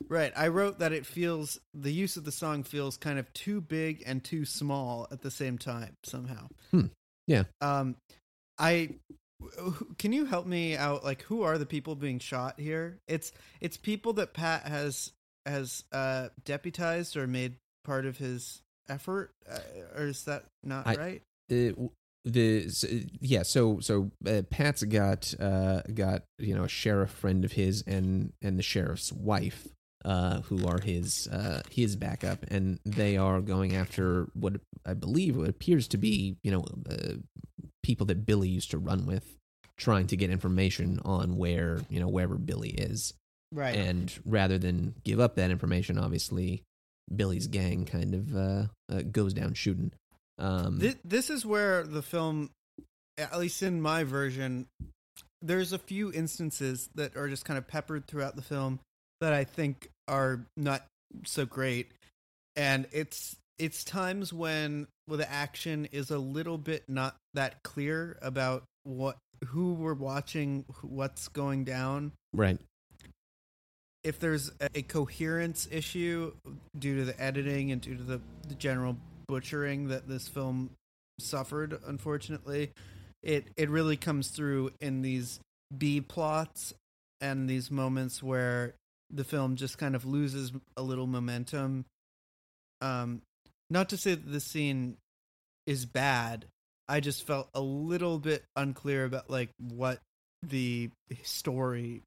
Right. 0.09 0.33
I 0.37 0.49
wrote 0.49 0.79
that 0.79 0.93
it 0.93 1.05
feels 1.07 1.59
the 1.75 1.93
use 1.93 2.17
of 2.19 2.25
the 2.25 2.33
song 2.33 2.63
feels 2.63 2.97
kind 2.99 3.19
of 3.19 3.31
too 3.33 3.61
big 3.63 4.03
and 4.07 4.23
too 4.23 4.45
small 4.45 5.09
at 5.11 5.23
the 5.23 5.31
same 5.31 5.57
time 5.59 5.97
somehow. 6.05 6.49
Hmm. 6.71 6.87
Yeah. 7.27 7.45
Um 7.61 7.97
I 8.59 8.91
can 9.99 10.13
you 10.13 10.25
help 10.25 10.47
me 10.47 10.77
out 10.77 11.05
like 11.05 11.23
who 11.23 11.43
are 11.43 11.59
the 11.59 11.67
people 11.67 11.95
being 11.95 12.19
shot 12.19 12.59
here? 12.59 12.99
It's 13.07 13.33
it's 13.61 13.77
people 13.77 14.15
that 14.15 14.33
Pat 14.33 14.67
has 14.67 15.13
has 15.45 15.85
uh 15.93 16.29
deputized 16.45 17.17
or 17.17 17.27
made 17.27 17.55
part 17.85 18.07
of 18.07 18.17
his 18.17 18.63
effort 18.89 19.31
uh, 19.51 19.59
or 19.97 20.07
is 20.07 20.25
that 20.25 20.45
not 20.65 20.87
I- 20.87 20.95
right? 20.95 21.23
Uh, 21.51 21.89
the 22.25 23.09
yeah 23.21 23.45
so 23.45 23.79
so 23.79 24.11
uh, 24.27 24.43
pat's 24.51 24.83
got 24.83 25.33
uh 25.39 25.81
got 25.95 26.25
you 26.41 26.57
know 26.57 26.65
a 26.65 26.69
sheriff 26.69 27.11
friend 27.11 27.45
of 27.45 27.53
his 27.53 27.85
and 27.87 28.33
and 28.43 28.59
the 28.59 28.65
sheriff's 28.65 29.13
wife 29.13 29.69
uh 30.07 30.41
who 30.43 30.67
are 30.67 30.81
his 30.81 31.27
uh 31.29 31.61
his 31.71 31.97
backup 31.97 32.39
and 32.49 32.79
they 32.85 33.17
are 33.17 33.41
going 33.41 33.75
after 33.75 34.29
what 34.35 34.55
i 34.87 34.95
believe 34.95 35.37
what 35.37 35.49
appears 35.49 35.89
to 35.89 35.99
be 35.99 36.37
you 36.45 36.51
know 36.51 36.65
uh, 36.89 37.15
people 37.83 38.07
that 38.07 38.25
billy 38.25 38.49
used 38.49 38.71
to 38.71 38.79
run 38.79 39.05
with 39.05 39.37
trying 39.77 40.07
to 40.07 40.17
get 40.17 40.31
information 40.31 41.01
on 41.05 41.37
where 41.37 41.81
you 41.91 41.99
know 42.01 42.09
wherever 42.09 42.37
billy 42.37 42.71
is 42.71 43.13
Right. 43.53 43.77
and 43.77 44.13
rather 44.25 44.59
than 44.59 44.95
give 45.05 45.21
up 45.21 45.35
that 45.37 45.51
information 45.51 45.99
obviously 45.99 46.63
billy's 47.15 47.47
gang 47.49 47.85
kind 47.85 48.15
of 48.15 48.35
uh, 48.37 48.67
uh 48.93 49.03
goes 49.11 49.35
down 49.35 49.55
shooting 49.55 49.93
um 50.39 50.79
This, 50.79 50.97
this 51.05 51.31
is 51.31 51.47
where 51.47 51.83
the 51.85 52.03
film, 52.03 52.51
at 53.17 53.39
least 53.39 53.63
in 53.63 53.81
my 53.81 54.05
version, 54.05 54.67
there's 55.41 55.73
a 55.73 55.79
few 55.79 56.13
instances 56.13 56.91
that 56.97 57.17
are 57.17 57.29
just 57.29 57.45
kind 57.45 57.57
of 57.57 57.67
peppered 57.67 58.07
throughout 58.07 58.37
the 58.37 58.43
film 58.43 58.81
that 59.21 59.33
I 59.33 59.45
think 59.45 59.89
are 60.09 60.47
not 60.57 60.87
so 61.25 61.47
great, 61.47 61.91
and 62.55 62.87
it's 62.93 63.37
it's 63.59 63.85
times 63.85 64.33
when 64.33 64.87
well, 65.09 65.19
the 65.19 65.31
action 65.31 65.89
is 65.93 66.11
a 66.11 66.19
little 66.19 66.59
bit 66.59 66.85
not 66.89 67.17
that 67.35 67.63
clear 67.63 68.19
about 68.23 68.65
what 68.85 69.17
who 69.47 69.75
we're 69.75 69.95
watching, 69.95 70.65
what's 70.83 71.29
going 71.29 71.65
down. 71.65 72.13
right 72.33 72.59
If 74.03 74.19
there's 74.19 74.51
a, 74.61 74.69
a 74.77 74.83
coherence 74.83 75.69
issue 75.71 76.33
due 76.79 76.99
to 76.99 77.05
the 77.05 77.21
editing 77.21 77.73
and 77.73 77.81
due 77.81 77.97
to 77.97 78.03
the, 78.03 78.21
the 78.49 78.55
general 78.55 78.97
butchering 79.27 79.89
that 79.89 80.09
this 80.09 80.29
film 80.29 80.71
suffered, 81.19 81.79
unfortunately, 81.87 82.73
it 83.23 83.47
it 83.57 83.69
really 83.71 83.97
comes 83.97 84.29
through 84.29 84.73
in 84.81 85.03
these 85.03 85.41
B 85.77 86.01
plots 86.01 86.75
and 87.21 87.49
these 87.49 87.71
moments 87.71 88.23
where 88.23 88.75
the 89.11 89.25
film 89.25 89.57
just 89.57 89.79
kind 89.79 89.95
of 89.95 90.05
loses 90.05 90.53
a 90.77 90.83
little 90.83 91.07
momentum. 91.07 91.85
Um, 92.81 93.23
not 93.71 93.89
to 93.91 93.97
say 93.97 94.15
that 94.15 94.31
the 94.31 94.41
scene 94.41 94.97
is 95.67 95.87
bad. 95.87 96.47
I 96.89 97.01
just 97.01 97.27
felt 97.27 97.49
a 97.55 97.61
little 97.61 98.19
bit 98.19 98.45
unclear 98.55 99.05
about 99.05 99.29
like 99.29 99.51
what 99.59 100.01
the 100.43 100.91
story 101.23 102.03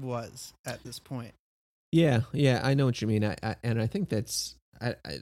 was 0.00 0.52
at 0.64 0.82
this 0.84 0.98
point. 0.98 1.34
Yeah, 1.90 2.22
yeah, 2.32 2.60
I 2.62 2.74
know 2.74 2.86
what 2.86 3.02
you 3.02 3.08
mean. 3.08 3.24
I, 3.24 3.36
I 3.42 3.56
and 3.62 3.80
I 3.80 3.86
think 3.86 4.08
that's 4.08 4.54
I, 4.80 4.94
I, 5.04 5.18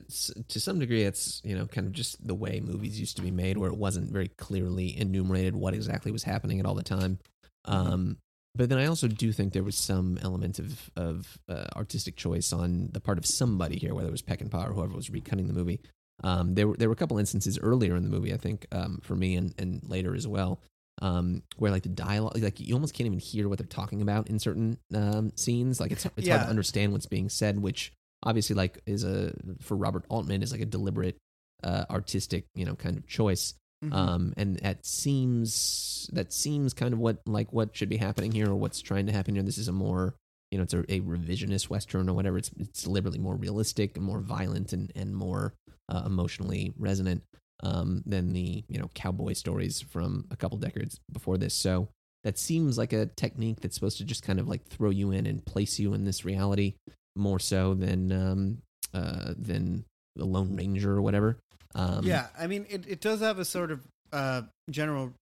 to 0.48 0.60
some 0.60 0.78
degree 0.78 1.02
it's 1.02 1.42
you 1.44 1.56
know 1.56 1.66
kind 1.66 1.86
of 1.86 1.92
just 1.92 2.24
the 2.24 2.34
way 2.34 2.60
movies 2.60 3.00
used 3.00 3.16
to 3.16 3.22
be 3.22 3.32
made, 3.32 3.58
where 3.58 3.70
it 3.70 3.76
wasn't 3.76 4.10
very 4.10 4.28
clearly 4.28 4.96
enumerated 4.96 5.56
what 5.56 5.74
exactly 5.74 6.12
was 6.12 6.22
happening 6.22 6.60
at 6.60 6.66
all 6.66 6.74
the 6.74 6.84
time. 6.84 7.18
Um, 7.64 8.18
but 8.54 8.68
then 8.68 8.78
I 8.78 8.86
also 8.86 9.06
do 9.08 9.32
think 9.32 9.52
there 9.52 9.62
was 9.62 9.76
some 9.76 10.18
element 10.22 10.58
of 10.58 10.90
of 10.96 11.38
uh, 11.48 11.66
artistic 11.76 12.16
choice 12.16 12.52
on 12.52 12.90
the 12.92 13.00
part 13.00 13.18
of 13.18 13.26
somebody 13.26 13.78
here, 13.78 13.94
whether 13.94 14.08
it 14.08 14.12
was 14.12 14.22
Peckinpah 14.22 14.70
or 14.70 14.72
whoever 14.72 14.94
was 14.94 15.08
recutting 15.08 15.46
the 15.46 15.52
movie. 15.52 15.80
Um, 16.22 16.54
there 16.54 16.68
were 16.68 16.76
there 16.76 16.88
were 16.88 16.94
a 16.94 16.96
couple 16.96 17.18
instances 17.18 17.58
earlier 17.58 17.96
in 17.96 18.02
the 18.02 18.08
movie, 18.08 18.34
I 18.34 18.36
think, 18.36 18.66
um, 18.72 19.00
for 19.02 19.14
me 19.14 19.36
and 19.36 19.54
and 19.58 19.82
later 19.88 20.14
as 20.14 20.26
well, 20.26 20.60
um, 21.00 21.42
where 21.56 21.70
like 21.70 21.82
the 21.82 21.88
dialogue, 21.88 22.38
like 22.38 22.60
you 22.60 22.74
almost 22.74 22.94
can't 22.94 23.06
even 23.06 23.18
hear 23.18 23.48
what 23.48 23.58
they're 23.58 23.66
talking 23.66 24.02
about 24.02 24.28
in 24.28 24.38
certain 24.38 24.78
um, 24.94 25.32
scenes. 25.36 25.80
Like 25.80 25.92
it's 25.92 26.06
it's 26.16 26.28
hard 26.28 26.42
to 26.42 26.48
understand 26.48 26.92
what's 26.92 27.06
being 27.06 27.28
said, 27.28 27.60
which 27.60 27.92
obviously 28.22 28.56
like 28.56 28.80
is 28.86 29.04
a 29.04 29.32
for 29.60 29.76
Robert 29.76 30.04
Altman 30.08 30.42
is 30.42 30.52
like 30.52 30.60
a 30.60 30.66
deliberate 30.66 31.16
uh, 31.62 31.84
artistic 31.88 32.44
you 32.54 32.64
know 32.64 32.74
kind 32.74 32.98
of 32.98 33.06
choice. 33.06 33.54
Mhm. 33.84 33.92
Um, 33.94 34.34
and 34.36 34.56
that 34.58 34.84
seems 34.84 36.10
that 36.12 36.32
seems 36.32 36.74
kind 36.74 36.92
of 36.92 37.00
what 37.00 37.18
like 37.26 37.52
what 37.52 37.74
should 37.74 37.88
be 37.88 37.96
happening 37.96 38.32
here 38.32 38.50
or 38.50 38.54
what's 38.56 38.80
trying 38.82 39.06
to 39.06 39.12
happen 39.12 39.34
here. 39.34 39.42
This 39.42 39.58
is 39.58 39.68
a 39.68 39.72
more 39.72 40.14
you 40.50 40.58
know 40.58 40.64
it's 40.64 40.74
a, 40.74 40.80
a 40.92 41.00
revisionist 41.00 41.70
western 41.70 42.08
or 42.08 42.12
whatever. 42.14 42.36
It's 42.36 42.50
it's 42.58 42.82
deliberately 42.82 43.18
more 43.20 43.36
realistic 43.36 43.96
and 43.96 44.04
more 44.04 44.20
violent 44.20 44.72
and 44.72 44.92
and 44.94 45.14
more 45.16 45.54
uh, 45.88 46.02
emotionally 46.04 46.72
resonant 46.78 47.22
um, 47.62 48.02
than 48.04 48.32
the 48.32 48.64
you 48.68 48.78
know 48.78 48.90
cowboy 48.94 49.32
stories 49.32 49.80
from 49.80 50.26
a 50.30 50.36
couple 50.36 50.58
decades 50.58 51.00
before 51.10 51.38
this. 51.38 51.54
So 51.54 51.88
that 52.22 52.38
seems 52.38 52.76
like 52.76 52.92
a 52.92 53.06
technique 53.06 53.60
that's 53.60 53.74
supposed 53.74 53.96
to 53.98 54.04
just 54.04 54.22
kind 54.22 54.38
of 54.38 54.46
like 54.46 54.66
throw 54.66 54.90
you 54.90 55.10
in 55.10 55.24
and 55.26 55.44
place 55.44 55.78
you 55.78 55.94
in 55.94 56.04
this 56.04 56.24
reality 56.24 56.74
more 57.16 57.38
so 57.38 57.72
than 57.72 58.12
um, 58.12 58.58
uh, 58.92 59.32
than 59.38 59.84
the 60.16 60.26
Lone 60.26 60.54
Ranger 60.54 60.92
or 60.92 61.00
whatever. 61.02 61.38
Um, 61.74 62.04
yeah, 62.04 62.26
I 62.38 62.46
mean, 62.46 62.66
it, 62.68 62.84
it 62.88 63.00
does 63.00 63.20
have 63.20 63.38
a 63.38 63.44
sort 63.44 63.70
of 63.70 63.80
uh, 64.12 64.42
general 64.70 65.12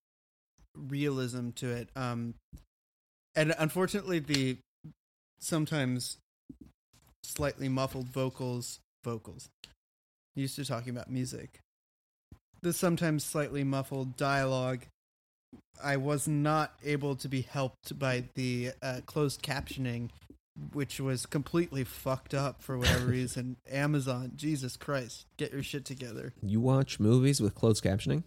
realism 0.77 1.51
to 1.57 1.71
it. 1.71 1.89
Um, 1.97 2.35
and 3.37 3.55
unfortunately, 3.59 4.19
the 4.19 4.59
sometimes 5.41 6.19
slightly 7.23 7.69
muffled 7.69 8.09
vocals, 8.09 8.81
vocals. 9.05 9.49
Used 10.35 10.57
to 10.57 10.65
talking 10.65 10.91
about 10.91 11.11
music. 11.11 11.61
The 12.63 12.73
sometimes 12.73 13.25
slightly 13.25 13.65
muffled 13.65 14.17
dialogue. 14.17 14.87
I 15.83 15.97
was 15.97 16.27
not 16.27 16.75
able 16.85 17.15
to 17.17 17.29
be 17.29 17.43
helped 17.43 17.99
by 17.99 18.25
the 18.35 18.73
uh, 18.83 19.01
closed 19.07 19.43
captioning, 19.43 20.11
which 20.73 21.01
was 21.01 21.27
completely 21.27 21.85
fucked 21.85 22.35
up 22.35 22.63
for 22.63 22.79
whatever 22.79 23.07
reason. 23.09 23.57
Amazon, 23.71 24.33
Jesus 24.37 24.77
Christ, 24.77 25.27
get 25.37 25.53
your 25.53 25.63
shit 25.63 25.85
together. 25.85 26.33
You 26.43 26.61
watch 26.61 27.01
movies 27.01 27.41
with 27.41 27.55
closed 27.55 27.85
captioning? 27.85 28.25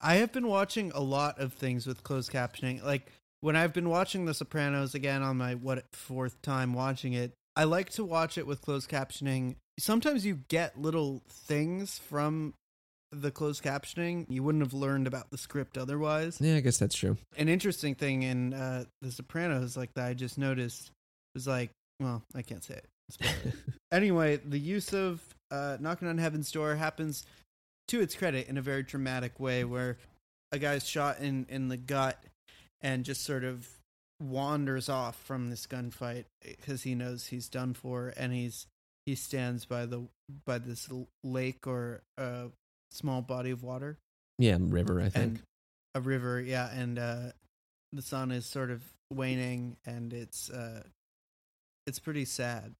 I 0.00 0.16
have 0.16 0.32
been 0.32 0.46
watching 0.46 0.92
a 0.94 1.00
lot 1.00 1.40
of 1.40 1.52
things 1.52 1.86
with 1.86 2.04
closed 2.04 2.30
captioning. 2.30 2.82
Like 2.84 3.10
when 3.40 3.56
I've 3.56 3.72
been 3.72 3.88
watching 3.88 4.24
The 4.24 4.34
Sopranos 4.34 4.94
again 4.94 5.22
on 5.22 5.36
my 5.36 5.54
what 5.54 5.84
fourth 5.92 6.40
time 6.42 6.74
watching 6.74 7.12
it, 7.12 7.32
I 7.56 7.64
like 7.64 7.90
to 7.90 8.04
watch 8.04 8.38
it 8.38 8.46
with 8.46 8.62
closed 8.62 8.88
captioning. 8.88 9.56
Sometimes 9.80 10.24
you 10.24 10.40
get 10.48 10.80
little 10.80 11.22
things 11.28 11.98
from 11.98 12.54
the 13.10 13.30
closed 13.30 13.62
captioning 13.64 14.26
you 14.28 14.42
wouldn't 14.42 14.62
have 14.62 14.74
learned 14.74 15.06
about 15.06 15.30
the 15.30 15.38
script 15.38 15.78
otherwise. 15.78 16.38
Yeah, 16.40 16.56
I 16.56 16.60
guess 16.60 16.78
that's 16.78 16.94
true. 16.94 17.16
An 17.36 17.48
interesting 17.48 17.94
thing 17.94 18.22
in 18.22 18.52
uh, 18.52 18.84
The 19.00 19.10
Sopranos, 19.10 19.76
like 19.76 19.94
that 19.94 20.06
I 20.06 20.14
just 20.14 20.38
noticed, 20.38 20.90
was 21.38 21.46
like, 21.46 21.70
well, 22.00 22.24
I 22.34 22.42
can't 22.42 22.64
say 22.64 22.74
it. 22.74 23.54
anyway, 23.92 24.40
the 24.44 24.58
use 24.58 24.92
of 24.92 25.22
uh, 25.52 25.76
knocking 25.78 26.08
on 26.08 26.18
heaven's 26.18 26.50
door 26.50 26.74
happens 26.74 27.24
to 27.86 28.00
its 28.00 28.16
credit 28.16 28.48
in 28.48 28.58
a 28.58 28.62
very 28.62 28.82
dramatic 28.82 29.38
way, 29.38 29.62
where 29.62 29.98
a 30.50 30.58
guy's 30.58 30.86
shot 30.86 31.20
in 31.20 31.46
in 31.48 31.68
the 31.68 31.76
gut 31.76 32.20
and 32.80 33.04
just 33.04 33.22
sort 33.22 33.44
of 33.44 33.68
wanders 34.20 34.88
off 34.88 35.16
from 35.24 35.48
this 35.48 35.66
gunfight 35.66 36.24
because 36.42 36.82
he 36.82 36.96
knows 36.96 37.28
he's 37.28 37.48
done 37.48 37.72
for, 37.72 38.12
and 38.16 38.32
he's 38.32 38.66
he 39.06 39.14
stands 39.14 39.64
by 39.64 39.86
the 39.86 40.08
by 40.44 40.58
this 40.58 40.88
lake 41.22 41.68
or 41.68 42.02
a 42.18 42.46
small 42.90 43.22
body 43.22 43.52
of 43.52 43.62
water. 43.62 43.96
Yeah, 44.40 44.58
river, 44.60 45.00
I 45.00 45.08
think. 45.08 45.14
And 45.24 45.42
a 45.94 46.00
river, 46.00 46.40
yeah, 46.40 46.68
and 46.74 46.98
uh, 46.98 47.32
the 47.92 48.02
sun 48.02 48.32
is 48.32 48.44
sort 48.44 48.70
of 48.72 48.82
waning, 49.12 49.76
and 49.86 50.12
it's 50.12 50.50
uh, 50.50 50.82
it's 51.88 51.98
pretty 51.98 52.24
sad. 52.24 52.74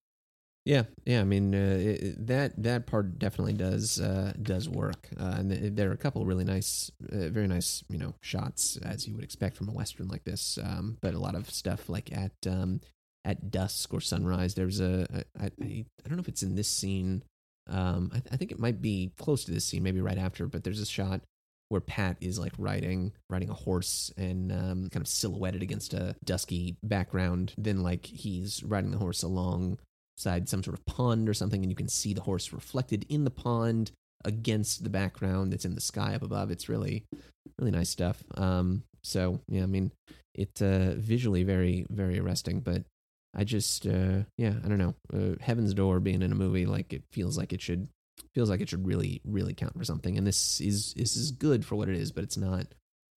Yeah, 0.65 0.83
yeah. 1.05 1.21
I 1.21 1.23
mean, 1.23 1.55
uh, 1.55 1.77
it, 1.79 2.27
that 2.27 2.61
that 2.61 2.85
part 2.85 3.17
definitely 3.17 3.53
does 3.53 3.99
uh, 3.99 4.33
does 4.41 4.69
work, 4.69 5.09
uh, 5.19 5.35
and 5.39 5.49
th- 5.51 5.73
there 5.73 5.89
are 5.89 5.93
a 5.93 5.97
couple 5.97 6.25
really 6.25 6.43
nice, 6.43 6.91
uh, 7.11 7.29
very 7.29 7.47
nice, 7.47 7.83
you 7.89 7.97
know, 7.97 8.13
shots 8.21 8.77
as 8.77 9.07
you 9.07 9.15
would 9.15 9.23
expect 9.23 9.57
from 9.57 9.69
a 9.69 9.73
western 9.73 10.07
like 10.07 10.25
this. 10.25 10.59
Um, 10.61 10.97
but 11.01 11.13
a 11.13 11.19
lot 11.19 11.35
of 11.35 11.49
stuff 11.49 11.89
like 11.89 12.11
at 12.15 12.33
um, 12.45 12.81
at 13.25 13.51
dusk 13.51 13.93
or 13.93 14.01
sunrise. 14.01 14.53
There's 14.53 14.79
a, 14.79 15.07
a 15.13 15.43
I, 15.43 15.45
I 15.45 15.85
don't 16.07 16.17
know 16.17 16.21
if 16.21 16.27
it's 16.27 16.43
in 16.43 16.55
this 16.55 16.69
scene 16.69 17.23
um, 17.69 18.09
I, 18.13 18.19
th- 18.19 18.33
I 18.33 18.37
think 18.37 18.51
it 18.51 18.59
might 18.59 18.81
be 18.81 19.11
close 19.17 19.43
to 19.45 19.51
this 19.51 19.65
scene, 19.65 19.83
maybe 19.83 20.01
right 20.01 20.17
after. 20.17 20.47
But 20.47 20.63
there's 20.63 20.81
a 20.81 20.85
shot 20.85 21.21
where 21.69 21.81
Pat 21.81 22.17
is 22.19 22.37
like 22.37 22.53
riding 22.57 23.13
riding 23.29 23.49
a 23.49 23.53
horse 23.53 24.11
and 24.17 24.51
um, 24.51 24.89
kind 24.89 25.01
of 25.01 25.07
silhouetted 25.07 25.61
against 25.61 25.93
a 25.93 26.15
dusky 26.23 26.77
background. 26.83 27.53
Then 27.57 27.81
like 27.81 28.05
he's 28.05 28.63
riding 28.63 28.91
the 28.91 28.97
horse 28.97 29.23
alongside 29.23 30.49
some 30.49 30.63
sort 30.63 30.77
of 30.77 30.85
pond 30.85 31.29
or 31.29 31.33
something, 31.33 31.61
and 31.61 31.71
you 31.71 31.75
can 31.75 31.87
see 31.87 32.13
the 32.13 32.21
horse 32.21 32.51
reflected 32.51 33.05
in 33.09 33.23
the 33.23 33.31
pond 33.31 33.91
against 34.25 34.83
the 34.83 34.89
background 34.89 35.53
that's 35.53 35.65
in 35.65 35.75
the 35.75 35.81
sky 35.81 36.15
up 36.15 36.23
above. 36.23 36.51
It's 36.51 36.69
really 36.69 37.05
really 37.57 37.71
nice 37.71 37.89
stuff. 37.89 38.23
Um, 38.35 38.83
so 39.03 39.39
yeah, 39.47 39.63
I 39.63 39.67
mean, 39.67 39.91
it's 40.35 40.61
uh, 40.61 40.95
visually 40.97 41.43
very 41.43 41.85
very 41.89 42.19
arresting, 42.19 42.59
but 42.61 42.83
I 43.35 43.43
just, 43.43 43.85
uh, 43.85 44.23
yeah, 44.37 44.53
I 44.63 44.67
don't 44.67 44.79
know. 44.79 44.95
Uh, 45.13 45.35
Heaven's 45.39 45.73
Door 45.73 45.99
being 45.99 46.21
in 46.21 46.31
a 46.31 46.35
movie, 46.35 46.65
like 46.65 46.93
it 46.93 47.03
feels 47.11 47.37
like 47.37 47.53
it 47.53 47.61
should, 47.61 47.87
feels 48.33 48.49
like 48.49 48.61
it 48.61 48.69
should 48.69 48.85
really, 48.85 49.21
really 49.25 49.53
count 49.53 49.77
for 49.77 49.83
something. 49.83 50.17
And 50.17 50.25
this 50.25 50.61
is 50.61 50.93
this 50.95 51.15
is 51.15 51.31
good 51.31 51.65
for 51.65 51.75
what 51.75 51.89
it 51.89 51.95
is, 51.95 52.11
but 52.11 52.23
it's 52.23 52.37
not. 52.37 52.65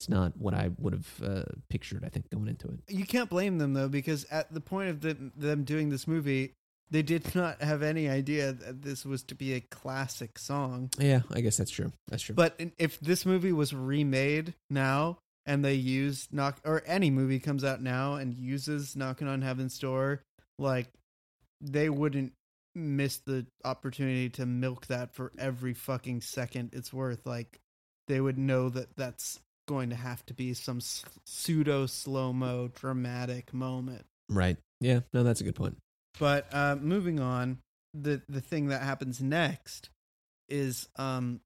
It's 0.01 0.09
not 0.09 0.37
what 0.37 0.53
I 0.53 0.71
would 0.79 0.95
have 0.95 1.23
uh, 1.25 1.45
pictured. 1.71 2.05
I 2.05 2.09
think 2.09 2.29
going 2.31 2.49
into 2.49 2.67
it. 2.67 2.81
You 2.89 3.07
can't 3.07 3.31
blame 3.31 3.59
them 3.59 3.73
though, 3.73 3.89
because 3.89 4.25
at 4.33 4.53
the 4.53 4.61
point 4.61 4.91
of 4.91 5.01
the, 5.01 5.17
them 5.37 5.63
doing 5.63 5.91
this 5.91 6.09
movie, 6.09 6.55
they 6.91 7.03
did 7.03 7.35
not 7.37 7.63
have 7.63 7.85
any 7.85 8.09
idea 8.09 8.53
that 8.53 8.83
this 8.83 9.07
was 9.07 9.23
to 9.25 9.37
be 9.37 9.53
a 9.53 9.61
classic 9.61 10.41
song. 10.41 10.91
Yeah, 10.99 11.21
I 11.33 11.41
guess 11.41 11.57
that's 11.57 11.71
true. 11.71 11.93
That's 12.09 12.25
true. 12.25 12.35
But 12.35 12.61
if 12.79 12.99
this 12.99 13.25
movie 13.25 13.53
was 13.53 13.73
remade 13.73 14.55
now, 14.69 15.19
and 15.47 15.65
they 15.65 15.75
use 15.75 16.29
knock 16.31 16.59
or 16.65 16.83
any 16.87 17.11
movie 17.11 17.41
comes 17.41 17.65
out 17.65 17.83
now 17.83 18.15
and 18.15 18.35
uses 18.35 18.97
knocking 18.97 19.29
on 19.29 19.43
heaven's 19.43 19.79
door 19.79 20.23
like 20.59 20.89
they 21.61 21.89
wouldn't 21.89 22.33
miss 22.75 23.19
the 23.19 23.47
opportunity 23.65 24.29
to 24.31 24.47
milk 24.47 24.87
that 24.87 25.15
for 25.15 25.33
every 25.39 25.75
fucking 25.75 26.21
second 26.21 26.71
it's 26.73 26.93
worth 26.93 27.27
like 27.27 27.61
they 28.09 28.21
would 28.21 28.39
know 28.39 28.69
that 28.69 28.97
that's 28.97 29.41
going 29.69 29.91
to 29.91 29.97
have 29.97 30.25
to 30.27 30.35
be 30.35 30.55
some 30.55 30.81
pseudo 30.81 31.87
slow 31.87 32.33
mo 32.33 32.69
dramatic 32.75 33.53
moment. 33.53 34.05
Right. 34.29 34.57
Yeah 34.81 35.01
no 35.13 35.23
that's 35.23 35.41
a 35.41 35.45
good 35.45 35.55
point. 35.55 35.77
But 36.19 36.47
uh 36.53 36.77
moving 36.81 37.21
on 37.21 37.59
the 37.95 38.23
the 38.29 38.41
thing 38.41 38.69
that 38.69 38.83
happens 38.83 39.23
next 39.23 39.91
is 40.49 40.89
um 40.97 41.41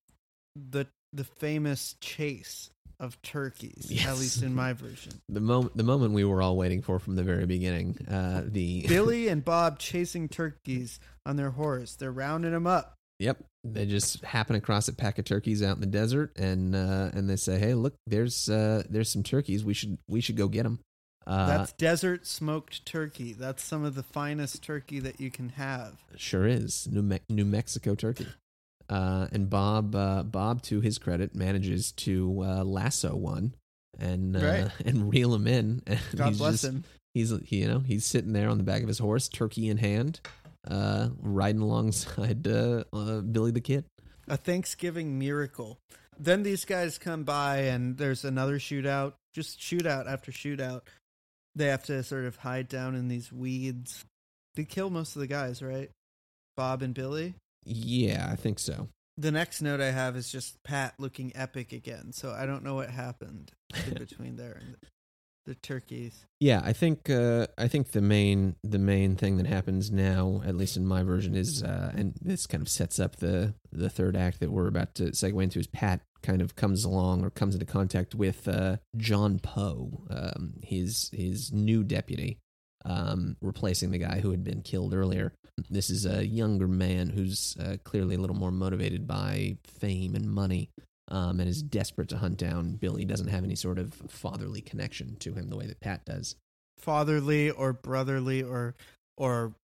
the 0.54 0.86
the 1.12 1.24
famous 1.24 1.96
chase 2.00 2.70
of 2.98 3.20
turkeys, 3.22 3.86
yes. 3.90 4.06
at 4.06 4.16
least 4.18 4.42
in 4.42 4.54
my 4.54 4.72
version. 4.72 5.12
The 5.28 5.40
moment, 5.40 5.76
the 5.76 5.82
moment 5.82 6.14
we 6.14 6.24
were 6.24 6.40
all 6.40 6.56
waiting 6.56 6.80
for 6.82 6.98
from 6.98 7.16
the 7.16 7.22
very 7.22 7.46
beginning. 7.46 8.06
Uh, 8.08 8.42
the 8.46 8.86
Billy 8.88 9.28
and 9.28 9.44
Bob 9.44 9.78
chasing 9.78 10.28
turkeys 10.28 10.98
on 11.26 11.36
their 11.36 11.50
horse. 11.50 11.96
They're 11.96 12.12
rounding 12.12 12.52
them 12.52 12.66
up. 12.66 12.94
Yep, 13.18 13.44
they 13.64 13.86
just 13.86 14.24
happen 14.24 14.56
across 14.56 14.88
a 14.88 14.92
pack 14.92 15.18
of 15.18 15.24
turkeys 15.24 15.62
out 15.62 15.76
in 15.76 15.80
the 15.80 15.86
desert, 15.86 16.36
and 16.36 16.74
uh, 16.74 17.10
and 17.12 17.28
they 17.28 17.36
say, 17.36 17.58
"Hey, 17.58 17.74
look, 17.74 17.94
there's 18.06 18.48
uh, 18.48 18.82
there's 18.88 19.10
some 19.10 19.22
turkeys. 19.22 19.64
We 19.64 19.74
should 19.74 19.98
we 20.08 20.20
should 20.20 20.36
go 20.36 20.48
get 20.48 20.62
them." 20.64 20.80
Uh, 21.26 21.46
That's 21.46 21.72
desert 21.72 22.26
smoked 22.26 22.86
turkey. 22.86 23.32
That's 23.32 23.62
some 23.62 23.84
of 23.84 23.94
the 23.94 24.02
finest 24.04 24.62
turkey 24.62 25.00
that 25.00 25.20
you 25.20 25.30
can 25.30 25.48
have. 25.50 25.94
Sure 26.16 26.46
is 26.46 26.86
New 26.90 27.02
Me- 27.02 27.20
New 27.28 27.44
Mexico 27.44 27.94
turkey. 27.94 28.28
Uh, 28.88 29.26
and 29.32 29.50
Bob, 29.50 29.94
uh, 29.94 30.22
Bob, 30.22 30.62
to 30.62 30.80
his 30.80 30.98
credit, 30.98 31.34
manages 31.34 31.92
to 31.92 32.42
uh, 32.44 32.64
lasso 32.64 33.16
one 33.16 33.54
and 33.98 34.36
uh, 34.36 34.40
right. 34.40 34.70
and 34.84 35.12
reel 35.12 35.34
him 35.34 35.46
in. 35.46 35.82
And 35.86 36.00
God 36.14 36.38
bless 36.38 36.62
just, 36.62 36.64
him. 36.64 36.84
He's 37.14 37.32
he, 37.44 37.58
you 37.58 37.68
know 37.68 37.80
he's 37.80 38.04
sitting 38.04 38.32
there 38.32 38.48
on 38.48 38.58
the 38.58 38.64
back 38.64 38.82
of 38.82 38.88
his 38.88 38.98
horse, 38.98 39.28
turkey 39.28 39.68
in 39.68 39.78
hand, 39.78 40.20
uh, 40.68 41.08
riding 41.20 41.62
alongside 41.62 42.46
uh, 42.48 42.84
Billy 42.92 43.50
the 43.50 43.60
Kid. 43.60 43.84
A 44.28 44.36
Thanksgiving 44.36 45.18
miracle. 45.18 45.78
Then 46.18 46.42
these 46.42 46.64
guys 46.64 46.98
come 46.98 47.24
by, 47.24 47.58
and 47.58 47.96
there's 47.96 48.24
another 48.24 48.58
shootout. 48.58 49.14
Just 49.34 49.60
shootout 49.60 50.10
after 50.10 50.32
shootout. 50.32 50.82
They 51.54 51.66
have 51.66 51.84
to 51.84 52.02
sort 52.02 52.24
of 52.24 52.36
hide 52.36 52.68
down 52.68 52.94
in 52.94 53.08
these 53.08 53.32
weeds. 53.32 54.04
They 54.54 54.64
kill 54.64 54.90
most 54.90 55.14
of 55.14 55.20
the 55.20 55.26
guys, 55.26 55.62
right? 55.62 55.90
Bob 56.56 56.82
and 56.82 56.94
Billy. 56.94 57.34
Yeah, 57.66 58.28
I 58.30 58.36
think 58.36 58.58
so. 58.58 58.88
The 59.18 59.32
next 59.32 59.62
note 59.62 59.80
I 59.80 59.90
have 59.90 60.14
is 60.16 60.30
just 60.30 60.62
Pat 60.62 60.94
looking 60.98 61.32
epic 61.34 61.72
again. 61.72 62.12
So 62.12 62.32
I 62.32 62.46
don't 62.46 62.62
know 62.62 62.74
what 62.74 62.90
happened 62.90 63.50
in 63.86 63.94
between 63.98 64.36
there 64.36 64.60
and 64.60 64.76
the, 65.46 65.54
turkeys. 65.62 66.26
Yeah, 66.40 66.60
I 66.64 66.72
think 66.72 67.08
uh, 67.08 67.46
I 67.56 67.68
think 67.68 67.92
the 67.92 68.00
main 68.00 68.56
the 68.64 68.80
main 68.80 69.14
thing 69.14 69.36
that 69.36 69.46
happens 69.46 69.90
now, 69.92 70.42
at 70.44 70.56
least 70.56 70.76
in 70.76 70.84
my 70.84 71.04
version, 71.04 71.36
is 71.36 71.62
uh, 71.62 71.92
and 71.94 72.14
this 72.20 72.46
kind 72.46 72.62
of 72.62 72.68
sets 72.68 72.98
up 72.98 73.16
the 73.16 73.54
the 73.70 73.88
third 73.88 74.16
act 74.16 74.40
that 74.40 74.50
we're 74.50 74.66
about 74.66 74.96
to 74.96 75.04
segue 75.04 75.42
into. 75.42 75.60
Is 75.60 75.68
Pat 75.68 76.00
kind 76.22 76.42
of 76.42 76.56
comes 76.56 76.84
along 76.84 77.24
or 77.24 77.30
comes 77.30 77.54
into 77.54 77.64
contact 77.64 78.14
with 78.14 78.48
uh, 78.48 78.78
John 78.96 79.38
Poe, 79.38 80.04
um, 80.10 80.54
his 80.62 81.10
his 81.12 81.52
new 81.52 81.84
deputy, 81.84 82.38
um, 82.86 83.36
replacing 83.42 83.90
the 83.90 83.98
guy 83.98 84.20
who 84.20 84.30
had 84.30 84.44
been 84.44 84.62
killed 84.62 84.94
earlier. 84.94 85.32
This 85.68 85.90
is 85.90 86.06
a 86.06 86.26
younger 86.26 86.68
man 86.68 87.10
who's 87.10 87.56
uh, 87.60 87.76
clearly 87.84 88.14
a 88.14 88.18
little 88.18 88.36
more 88.36 88.50
motivated 88.52 89.06
by 89.06 89.56
fame 89.64 90.14
and 90.14 90.30
money. 90.30 90.70
Um, 91.08 91.38
and 91.38 91.48
is 91.48 91.62
desperate 91.62 92.08
to 92.08 92.16
hunt 92.16 92.36
down 92.36 92.74
Billy. 92.74 93.04
Doesn't 93.04 93.28
have 93.28 93.44
any 93.44 93.54
sort 93.54 93.78
of 93.78 93.94
fatherly 94.08 94.60
connection 94.60 95.14
to 95.20 95.34
him 95.34 95.50
the 95.50 95.56
way 95.56 95.66
that 95.66 95.78
Pat 95.78 96.04
does. 96.04 96.34
Fatherly 96.80 97.48
or 97.48 97.72
brotherly 97.72 98.42
or 98.42 98.74
or 99.16 99.54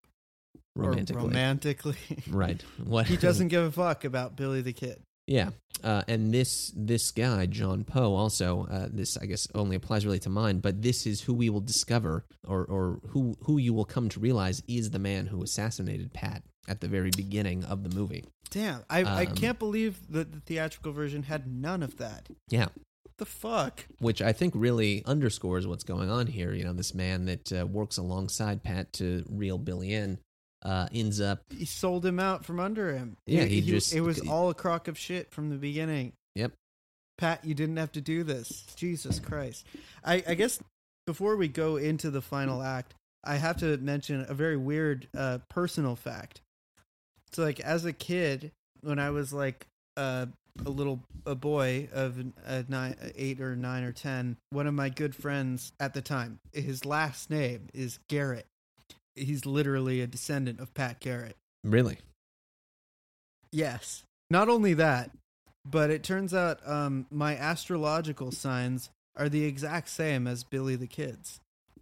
romantically. 0.77 1.21
Or 1.21 1.27
romantically. 1.27 1.97
right. 2.31 2.63
What 2.85 3.07
he 3.07 3.17
doesn't 3.17 3.49
give 3.49 3.65
a 3.65 3.73
fuck 3.73 4.05
about 4.05 4.37
Billy 4.37 4.61
the 4.63 4.73
Kid. 4.73 5.03
Yeah, 5.27 5.51
uh, 5.85 6.03
and 6.09 6.33
this 6.33 6.73
this 6.77 7.11
guy 7.11 7.47
John 7.47 7.85
Poe 7.85 8.15
also 8.15 8.67
uh, 8.71 8.89
this 8.91 9.17
I 9.17 9.27
guess 9.27 9.47
only 9.55 9.77
applies 9.77 10.05
really 10.05 10.19
to 10.21 10.31
mine, 10.31 10.59
but 10.59 10.83
this 10.83 11.07
is 11.07 11.23
who 11.23 11.35
we 11.35 11.49
will 11.51 11.61
discover 11.61 12.25
or 12.47 12.65
or 12.65 13.01
who 13.09 13.37
who 13.43 13.59
you 13.59 13.73
will 13.73 13.85
come 13.85 14.09
to 14.11 14.21
realize 14.21 14.63
is 14.67 14.91
the 14.91 14.99
man 14.99 15.27
who 15.27 15.43
assassinated 15.43 16.13
Pat 16.13 16.43
at 16.69 16.81
the 16.81 16.89
very 16.89 17.11
beginning 17.17 17.65
of 17.65 17.85
the 17.85 17.95
movie. 17.95 18.25
Damn, 18.51 18.85
I 18.91 19.03
um, 19.03 19.17
I 19.17 19.27
can't 19.27 19.59
believe 19.59 19.99
that 20.11 20.33
the 20.33 20.41
theatrical 20.41 20.93
version 20.93 21.23
had 21.25 21.47
none 21.47 21.83
of 21.83 21.99
that. 21.99 22.29
Yeah, 22.49 22.69
the 23.19 23.25
fuck? 23.25 23.87
which 24.01 24.21
I 24.21 24.33
think 24.33 24.55
really 24.57 25.03
underscores 25.07 25.67
what's 25.67 25.85
going 25.85 26.11
on 26.11 26.27
here. 26.27 26.53
You 26.53 26.65
know, 26.65 26.73
this 26.73 26.95
man 26.95 27.27
that 27.27 27.53
uh, 27.53 27.67
works 27.67 27.97
alongside 27.97 28.63
Pat 28.63 28.93
to 28.95 29.25
reel 29.29 29.59
Billy 29.59 29.95
in 29.95 30.19
uh, 30.63 30.89
ends 30.93 31.21
up. 31.21 31.41
He 31.51 31.65
sold 31.65 32.05
him 32.07 32.21
out 32.21 32.45
from 32.45 32.61
under 32.61 32.93
him. 32.95 33.17
Yeah, 33.27 33.45
he 33.45 33.61
he 33.61 33.71
just- 33.71 33.95
it 33.95 34.01
was 34.01 34.21
all 34.21 34.51
a 34.51 34.55
crock 34.55 34.89
of 34.89 34.97
shit 34.99 35.31
from 35.31 35.51
the 35.51 35.57
beginning. 35.57 36.13
Yep. 36.35 36.53
Pat, 37.19 37.45
you 37.45 37.55
didn't 37.55 37.77
have 37.77 37.93
to 37.93 38.01
do 38.01 38.25
this. 38.25 38.65
Jesus 38.77 39.21
Christ. 39.21 39.67
I, 40.05 40.23
I 40.27 40.35
guess 40.35 40.59
before 41.07 41.37
we 41.37 41.49
go 41.49 41.77
into 41.77 42.11
the 42.11 42.23
final 42.23 42.63
act, 42.63 42.95
I 43.25 43.37
have 43.37 43.59
to 43.59 43.77
mention 43.79 44.25
a 44.29 44.35
very 44.35 44.57
weird 44.57 45.07
uh, 45.17 45.39
personal 45.49 45.95
fact. 45.95 46.41
So, 47.33 47.43
like, 47.43 47.61
as 47.61 47.85
a 47.85 47.93
kid, 47.93 48.51
when 48.83 48.99
I 48.99 49.11
was 49.11 49.33
like 49.33 49.67
uh, 49.97 50.27
a 50.65 50.69
little 50.69 51.01
a 51.25 51.35
boy 51.35 51.89
of 51.93 52.19
uh, 52.47 52.63
nine, 52.69 52.97
eight 53.17 53.41
or 53.41 53.55
nine 53.57 53.85
or 53.85 53.93
ten, 53.93 54.37
one 54.51 54.67
of 54.67 54.75
my 54.75 54.89
good 54.89 55.15
friends 55.15 55.73
at 55.79 55.95
the 55.95 56.03
time, 56.03 56.41
his 56.53 56.85
last 56.85 57.31
name 57.31 57.69
is 57.73 57.99
Garrett. 58.09 58.47
He's 59.15 59.45
literally 59.47 60.01
a 60.01 60.07
descendant 60.07 60.61
of 60.61 60.73
Pat 60.75 61.01
Garrett. 61.01 61.37
Really? 61.65 61.99
Yes. 63.51 64.05
Not 64.31 64.49
only 64.49 64.75
that, 64.75 65.11
but 65.65 65.91
it 65.91 66.03
turns 66.03 66.33
out 66.35 66.67
um, 66.67 67.07
my 67.11 67.37
astrological 67.37 68.33
signs 68.33 68.91
are 69.17 69.29
the 69.29 69.45
exact 69.45 69.89
same 69.91 70.27
as 70.27 70.43
Billy 70.45 70.77
the 70.77 70.87
Kid's. 70.87 71.39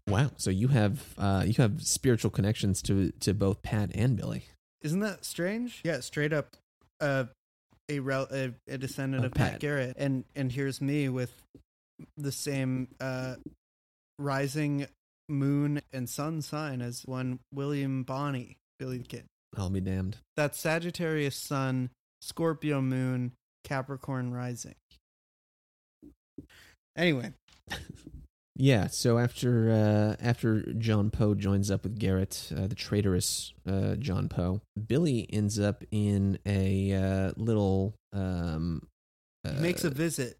Wow. 0.09 0.33
So 0.37 0.51
you 0.51 0.69
have 0.69 1.15
uh, 1.17 1.45
you 1.47 1.55
have 1.59 1.83
spiritual 1.83 2.31
connections 2.31 2.83
to 2.83 3.13
to 3.21 3.33
both 3.33 3.63
Pat 3.63 3.91
and 3.95 4.17
Billy. 4.17 4.47
Isn't 4.83 5.01
that 5.01 5.25
strange? 5.25 5.81
Yeah, 5.85 6.01
straight 6.01 6.33
up, 6.33 6.57
uh, 7.01 7.25
a, 7.89 8.01
rel- 8.01 8.27
a 8.33 8.53
a 8.69 8.79
descendant 8.79 9.25
Of 9.25 9.33
of 9.33 9.35
Pat. 9.37 9.53
Pat. 9.53 9.61
Garrett, 9.61 9.97
and 9.99 10.25
and 10.35 10.51
here's 10.51 10.81
me 10.81 11.09
with 11.09 11.33
the 12.17 12.33
same 12.33 12.89
uh, 13.01 13.37
rising 14.19 14.87
moon 15.31 15.81
and 15.93 16.09
sun 16.09 16.43
sign 16.43 16.83
as 16.83 17.03
one 17.07 17.39
William 17.53 18.03
Bonney, 18.03 18.57
Billy 18.79 18.99
the 18.99 19.05
Kid. 19.05 19.25
I'll 19.57 19.71
be 19.71 19.81
damned. 19.81 20.19
That's 20.37 20.59
Sagittarius 20.61 21.37
Sun, 21.37 21.91
Scorpio 22.21 22.81
Moon, 22.81 23.33
Capricorn 23.65 24.33
Rising. 24.33 24.75
Anyway, 26.97 27.33
Yeah. 28.61 28.89
So 28.89 29.19
after 29.19 29.71
uh, 29.71 30.23
after 30.23 30.61
John 30.75 31.11
Poe 31.11 31.35
joins 31.35 31.71
up 31.71 31.83
with 31.85 31.99
Garrett, 31.99 32.53
uh, 32.55 32.67
the 32.67 32.75
traitorous 32.75 33.55
uh, 33.67 33.95
John 33.97 34.29
Poe, 34.29 34.61
Billy 34.87 35.27
ends 35.33 35.59
up 35.59 35.83
in 35.91 36.39
a 36.45 36.93
uh, 36.93 37.33
little. 37.37 37.95
Um, 38.13 38.87
he 39.45 39.51
uh, 39.57 39.61
makes 39.61 39.85
a 39.85 39.91
visit. 39.91 40.37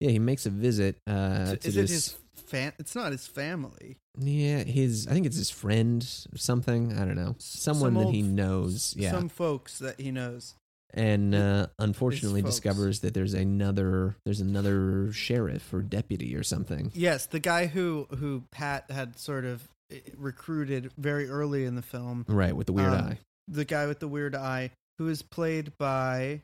yeah. 0.00 0.10
He 0.10 0.18
makes 0.18 0.44
a 0.44 0.50
visit 0.50 0.96
uh, 1.06 1.54
to 1.54 1.68
Is 1.68 1.74
this. 1.76 1.90
it 1.90 1.94
his 1.94 2.16
fan? 2.52 2.72
It's 2.78 2.94
not 2.94 3.12
his 3.12 3.26
family. 3.26 3.96
Yeah, 4.18 4.62
his 4.64 5.06
I 5.08 5.12
think 5.12 5.26
it's 5.26 5.36
his 5.36 5.50
friend 5.50 6.02
or 6.32 6.38
something. 6.38 6.92
I 6.98 7.04
don't 7.04 7.16
know. 7.16 7.34
Someone 7.38 7.94
Some 7.94 8.04
that 8.04 8.10
he 8.12 8.22
knows. 8.22 8.94
Yeah. 8.96 9.10
Some 9.10 9.28
folks 9.28 9.78
that 9.80 10.00
he 10.00 10.10
knows. 10.10 10.54
and 10.94 11.34
uh, 11.34 11.66
unfortunately 11.78 12.42
discovers 12.42 13.00
that 13.00 13.14
there's 13.14 13.32
another 13.34 14.14
there's 14.26 14.40
another 14.40 15.10
sheriff 15.12 15.72
or 15.72 15.80
deputy 15.82 16.36
or 16.36 16.42
something. 16.42 16.92
Yes, 16.94 17.26
the 17.26 17.40
guy 17.40 17.66
who 17.66 18.06
who 18.18 18.42
Pat 18.50 18.90
had 18.90 19.18
sort 19.18 19.44
of 19.46 19.66
eh, 19.90 20.00
recruited 20.18 20.90
very 20.98 21.28
early 21.30 21.64
in 21.64 21.74
the 21.76 21.82
film. 21.82 22.26
Right, 22.28 22.54
with 22.54 22.66
the 22.66 22.74
weird 22.74 22.92
Um, 22.92 23.04
eye. 23.06 23.18
The 23.48 23.64
guy 23.64 23.86
with 23.86 24.00
the 24.00 24.08
weird 24.08 24.34
eye, 24.34 24.70
who 24.98 25.08
is 25.08 25.22
played 25.22 25.72
by 25.78 26.42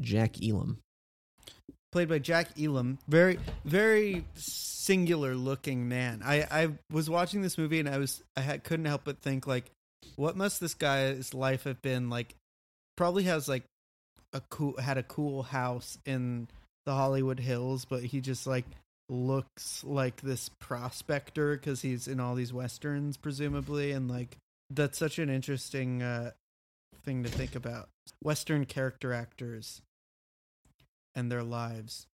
Jack 0.00 0.36
Elam. 0.42 0.78
Played 1.92 2.08
by 2.08 2.18
Jack 2.18 2.48
Elam. 2.60 2.98
Very 3.08 3.38
very 3.64 4.24
singular 4.34 5.34
looking 5.34 5.88
man. 5.88 6.22
I 6.24 6.46
I 6.50 6.68
was 6.90 7.10
watching 7.10 7.42
this 7.42 7.58
movie 7.58 7.80
and 7.80 7.88
I 7.88 7.98
was 7.98 8.22
I 8.36 8.40
had, 8.40 8.64
couldn't 8.64 8.86
help 8.86 9.02
but 9.04 9.20
think 9.20 9.46
like, 9.46 9.70
what 10.16 10.36
must 10.36 10.60
this 10.60 10.74
guy's 10.74 11.34
life 11.34 11.64
have 11.64 11.82
been 11.82 12.10
like? 12.10 12.34
Probably 12.96 13.24
has 13.24 13.48
like 13.48 13.64
a 14.32 14.40
cool 14.50 14.76
had 14.78 14.98
a 14.98 15.02
cool 15.02 15.42
house 15.42 15.98
in 16.04 16.48
the 16.86 16.94
Hollywood 16.94 17.40
Hills, 17.40 17.84
but 17.84 18.02
he 18.02 18.20
just 18.20 18.46
like 18.46 18.64
looks 19.08 19.82
like 19.84 20.20
this 20.20 20.48
prospector 20.60 21.56
because 21.56 21.82
he's 21.82 22.06
in 22.06 22.20
all 22.20 22.34
these 22.34 22.52
westerns, 22.52 23.16
presumably, 23.16 23.92
and 23.92 24.10
like 24.10 24.36
that's 24.70 24.98
such 24.98 25.18
an 25.18 25.28
interesting 25.28 26.02
uh, 26.02 26.30
thing 27.04 27.24
to 27.24 27.28
think 27.28 27.54
about. 27.54 27.88
Western 28.22 28.64
character 28.66 29.12
actors 29.12 29.82
and 31.14 31.30
their 31.30 31.42
lives. 31.42 32.06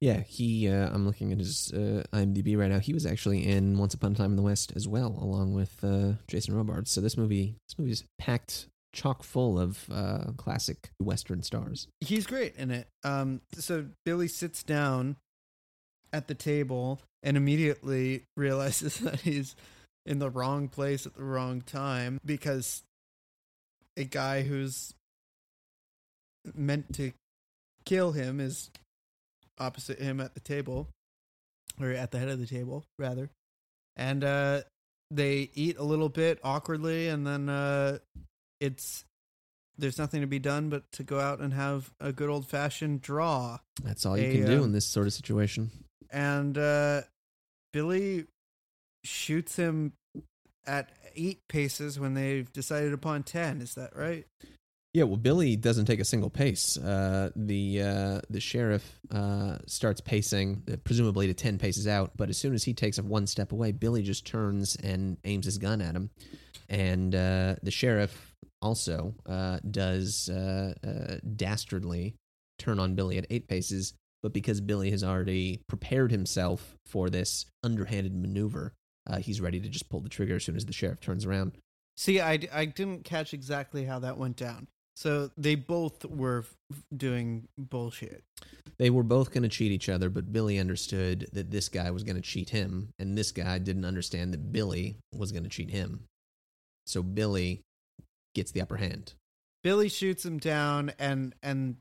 Yeah, 0.00 0.20
he. 0.20 0.68
Uh, 0.68 0.90
I'm 0.92 1.06
looking 1.06 1.32
at 1.32 1.38
his 1.38 1.72
uh, 1.72 2.04
IMDb 2.12 2.56
right 2.56 2.70
now. 2.70 2.78
He 2.78 2.92
was 2.92 3.06
actually 3.06 3.46
in 3.46 3.78
Once 3.78 3.94
Upon 3.94 4.12
a 4.12 4.14
Time 4.14 4.30
in 4.30 4.36
the 4.36 4.42
West 4.42 4.72
as 4.76 4.86
well, 4.86 5.18
along 5.20 5.54
with 5.54 5.82
uh, 5.82 6.12
Jason 6.28 6.54
Robards. 6.54 6.90
So 6.90 7.00
this 7.00 7.16
movie, 7.16 7.56
this 7.68 7.78
movie 7.78 7.92
is 7.92 8.04
packed, 8.18 8.68
chock 8.92 9.22
full 9.22 9.58
of 9.58 9.86
uh, 9.90 10.32
classic 10.36 10.90
Western 11.00 11.42
stars. 11.42 11.88
He's 12.00 12.26
great 12.26 12.54
in 12.56 12.70
it. 12.70 12.88
Um, 13.04 13.40
so 13.54 13.86
Billy 14.04 14.28
sits 14.28 14.62
down 14.62 15.16
at 16.12 16.28
the 16.28 16.34
table 16.34 17.00
and 17.22 17.36
immediately 17.36 18.24
realizes 18.36 18.98
that 18.98 19.20
he's 19.22 19.56
in 20.04 20.18
the 20.18 20.30
wrong 20.30 20.68
place 20.68 21.06
at 21.06 21.14
the 21.14 21.24
wrong 21.24 21.60
time 21.60 22.20
because 22.24 22.84
a 23.96 24.04
guy 24.04 24.42
who's 24.42 24.94
meant 26.54 26.94
to 26.94 27.12
kill 27.86 28.12
him 28.12 28.40
is 28.40 28.70
opposite 29.58 29.98
him 29.98 30.20
at 30.20 30.34
the 30.34 30.40
table 30.40 30.88
or 31.80 31.90
at 31.90 32.10
the 32.10 32.18
head 32.18 32.28
of 32.28 32.38
the 32.38 32.46
table 32.46 32.84
rather. 32.98 33.30
And 33.96 34.22
uh 34.22 34.60
they 35.10 35.50
eat 35.54 35.78
a 35.78 35.84
little 35.84 36.08
bit 36.08 36.40
awkwardly 36.44 37.08
and 37.08 37.26
then 37.26 37.48
uh 37.48 37.98
it's 38.60 39.04
there's 39.78 39.98
nothing 39.98 40.20
to 40.22 40.26
be 40.26 40.38
done 40.38 40.68
but 40.68 40.90
to 40.92 41.02
go 41.04 41.20
out 41.20 41.38
and 41.40 41.52
have 41.54 41.90
a 42.00 42.10
good 42.12 42.28
old 42.30 42.46
fashioned 42.46 43.02
draw. 43.02 43.58
That's 43.82 44.04
all 44.06 44.16
you 44.18 44.24
A, 44.28 44.32
can 44.32 44.46
do 44.46 44.58
um, 44.58 44.64
in 44.64 44.72
this 44.72 44.86
sort 44.86 45.06
of 45.06 45.12
situation. 45.12 45.70
and 46.10 46.56
uh 46.58 47.02
billy 47.72 48.26
shoots 49.04 49.56
him 49.56 49.92
at 50.66 50.90
eight 51.14 51.40
paces 51.48 51.98
when 52.00 52.14
they've 52.14 52.52
decided 52.52 52.92
upon 52.92 53.22
ten 53.22 53.60
is 53.62 53.74
that 53.74 53.94
right 53.94 54.26
Yeah, 54.96 55.04
well, 55.04 55.18
Billy 55.18 55.56
doesn't 55.56 55.84
take 55.84 56.00
a 56.00 56.06
single 56.06 56.30
pace. 56.30 56.78
Uh, 56.78 57.28
the 57.36 57.82
uh, 57.82 58.20
the 58.30 58.40
sheriff 58.40 58.98
uh, 59.10 59.58
starts 59.66 60.00
pacing, 60.00 60.62
uh, 60.72 60.76
presumably 60.84 61.26
to 61.26 61.34
ten 61.34 61.58
paces 61.58 61.86
out. 61.86 62.12
But 62.16 62.30
as 62.30 62.38
soon 62.38 62.54
as 62.54 62.64
he 62.64 62.72
takes 62.72 62.96
a 62.96 63.02
one 63.02 63.26
step 63.26 63.52
away, 63.52 63.72
Billy 63.72 64.00
just 64.00 64.26
turns 64.26 64.74
and 64.76 65.18
aims 65.24 65.44
his 65.44 65.58
gun 65.58 65.82
at 65.82 65.94
him. 65.94 66.08
And 66.70 67.14
uh, 67.14 67.56
the 67.62 67.70
sheriff 67.70 68.32
also 68.62 69.14
uh, 69.26 69.58
does 69.70 70.30
dastardly 71.36 72.14
turn 72.58 72.78
on 72.78 72.94
Billy 72.94 73.18
at 73.18 73.26
eight 73.28 73.48
paces. 73.48 73.92
But 74.22 74.32
because 74.32 74.62
Billy 74.62 74.90
has 74.92 75.04
already 75.04 75.60
prepared 75.68 76.10
himself 76.10 76.74
for 76.86 77.10
this 77.10 77.44
underhanded 77.62 78.16
maneuver, 78.16 78.72
he's 79.18 79.42
ready 79.42 79.60
to 79.60 79.68
just 79.68 79.90
pull 79.90 80.00
the 80.00 80.08
trigger 80.08 80.36
as 80.36 80.44
soon 80.44 80.56
as 80.56 80.64
the 80.64 80.72
sheriff 80.72 81.00
turns 81.00 81.26
around. 81.26 81.52
see 81.98 82.18
i, 82.18 82.38
I 82.50 82.64
didn't 82.64 83.04
catch 83.04 83.34
exactly 83.34 83.84
how 83.84 83.98
that 83.98 84.16
went 84.16 84.36
down 84.36 84.68
so 84.96 85.30
they 85.36 85.54
both 85.54 86.04
were 86.04 86.44
doing 86.96 87.46
bullshit 87.58 88.24
They 88.78 88.90
were 88.90 89.02
both 89.04 89.30
going 89.32 89.42
to 89.44 89.48
cheat 89.48 89.70
each 89.72 89.88
other, 89.88 90.10
but 90.10 90.32
Billy 90.32 90.58
understood 90.58 91.28
that 91.32 91.50
this 91.50 91.68
guy 91.68 91.90
was 91.90 92.02
going 92.02 92.16
to 92.16 92.22
cheat 92.22 92.50
him, 92.50 92.90
and 92.98 93.16
this 93.16 93.30
guy 93.32 93.58
didn't 93.58 93.84
understand 93.84 94.32
that 94.34 94.52
Billy 94.52 94.96
was 95.14 95.32
going 95.32 95.44
to 95.44 95.48
cheat 95.50 95.70
him. 95.70 96.04
So 96.86 97.02
Billy 97.02 97.60
gets 98.34 98.50
the 98.52 98.60
upper 98.60 98.76
hand. 98.76 99.14
Billy 99.62 99.88
shoots 99.88 100.24
him 100.24 100.38
down, 100.38 100.92
and 100.98 101.34
and 101.42 101.76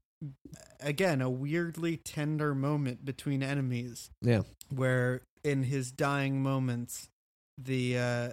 again 0.79 1.21
a 1.21 1.29
weirdly 1.29 1.97
tender 1.97 2.55
moment 2.55 3.03
between 3.05 3.43
enemies, 3.43 4.09
Yeah. 4.21 4.43
where 4.69 5.21
in 5.43 5.63
his 5.63 5.91
dying 5.91 6.41
moments, 6.41 7.09
the 7.57 7.97
uh, 7.97 8.29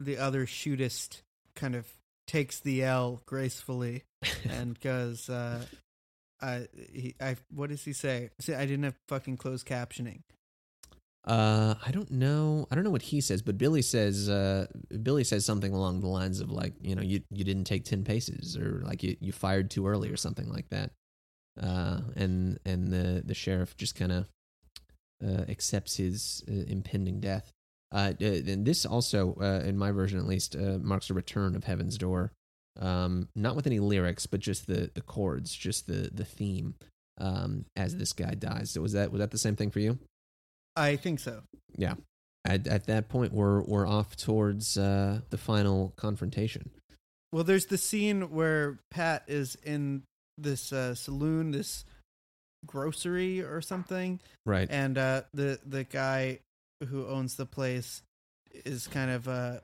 the 0.00 0.16
other 0.16 0.46
shootist 0.46 1.20
kind 1.54 1.74
of 1.74 1.86
takes 2.30 2.60
the 2.60 2.84
L 2.84 3.22
gracefully 3.26 4.04
and 4.48 4.78
goes, 4.80 5.28
uh, 5.28 5.64
"I, 6.40 6.68
he, 6.92 7.14
I, 7.20 7.36
what 7.52 7.70
does 7.70 7.84
he 7.84 7.92
say? 7.92 8.30
See, 8.40 8.54
I 8.54 8.66
didn't 8.66 8.84
have 8.84 8.94
fucking 9.08 9.36
closed 9.36 9.66
captioning. 9.66 10.20
Uh, 11.26 11.74
I 11.84 11.90
don't 11.90 12.10
know. 12.10 12.66
I 12.70 12.74
don't 12.74 12.84
know 12.84 12.90
what 12.90 13.02
he 13.02 13.20
says, 13.20 13.42
but 13.42 13.58
Billy 13.58 13.82
says. 13.82 14.28
Uh, 14.28 14.66
Billy 15.02 15.24
says 15.24 15.44
something 15.44 15.72
along 15.72 16.00
the 16.00 16.06
lines 16.08 16.40
of 16.40 16.50
like, 16.50 16.74
you 16.80 16.94
know, 16.94 17.02
you 17.02 17.22
you 17.30 17.44
didn't 17.44 17.64
take 17.64 17.84
ten 17.84 18.04
paces, 18.04 18.56
or 18.56 18.82
like 18.84 19.02
you 19.02 19.16
you 19.20 19.32
fired 19.32 19.70
too 19.70 19.86
early, 19.86 20.08
or 20.10 20.16
something 20.16 20.48
like 20.48 20.68
that. 20.70 20.92
Uh, 21.60 22.00
and 22.16 22.58
and 22.64 22.88
the 22.88 23.22
the 23.24 23.34
sheriff 23.34 23.76
just 23.76 23.96
kind 23.96 24.12
of 24.12 24.28
uh, 25.22 25.44
accepts 25.48 25.96
his 25.96 26.44
uh, 26.48 26.64
impending 26.68 27.20
death. 27.20 27.52
Uh, 27.92 28.12
and 28.20 28.64
this 28.64 28.86
also, 28.86 29.36
uh, 29.40 29.62
in 29.66 29.76
my 29.76 29.90
version 29.90 30.18
at 30.18 30.26
least, 30.26 30.54
uh, 30.54 30.78
marks 30.80 31.10
a 31.10 31.14
return 31.14 31.56
of 31.56 31.64
Heaven's 31.64 31.98
Door. 31.98 32.32
Um, 32.80 33.28
not 33.34 33.56
with 33.56 33.66
any 33.66 33.80
lyrics, 33.80 34.26
but 34.26 34.40
just 34.40 34.66
the 34.66 34.90
the 34.94 35.00
chords, 35.02 35.54
just 35.54 35.86
the 35.86 36.10
the 36.12 36.24
theme. 36.24 36.74
um, 37.18 37.66
as 37.76 37.96
this 37.96 38.12
guy 38.14 38.34
dies. 38.34 38.70
So 38.70 38.80
was 38.80 38.92
that 38.92 39.10
was 39.12 39.18
that 39.18 39.30
the 39.32 39.38
same 39.38 39.56
thing 39.56 39.70
for 39.70 39.80
you? 39.80 39.98
I 40.76 40.96
think 40.96 41.18
so. 41.20 41.42
Yeah. 41.76 41.94
At, 42.46 42.66
at 42.66 42.86
that 42.86 43.08
point, 43.10 43.32
we're 43.34 43.60
we're 43.62 43.86
off 43.86 44.16
towards 44.16 44.78
uh, 44.78 45.20
the 45.28 45.36
final 45.36 45.92
confrontation. 45.96 46.70
Well, 47.32 47.44
there's 47.44 47.66
the 47.66 47.76
scene 47.76 48.30
where 48.30 48.78
Pat 48.90 49.24
is 49.26 49.56
in 49.62 50.04
this 50.38 50.72
uh, 50.72 50.94
saloon, 50.94 51.50
this 51.50 51.84
grocery 52.66 53.40
or 53.42 53.60
something, 53.60 54.20
Right. 54.46 54.68
and 54.70 54.96
uh, 54.96 55.22
the 55.34 55.58
the 55.66 55.84
guy 55.84 56.38
who 56.88 57.06
owns 57.06 57.34
the 57.36 57.46
place 57.46 58.02
is 58.64 58.86
kind 58.86 59.10
of 59.10 59.28
uh, 59.28 59.58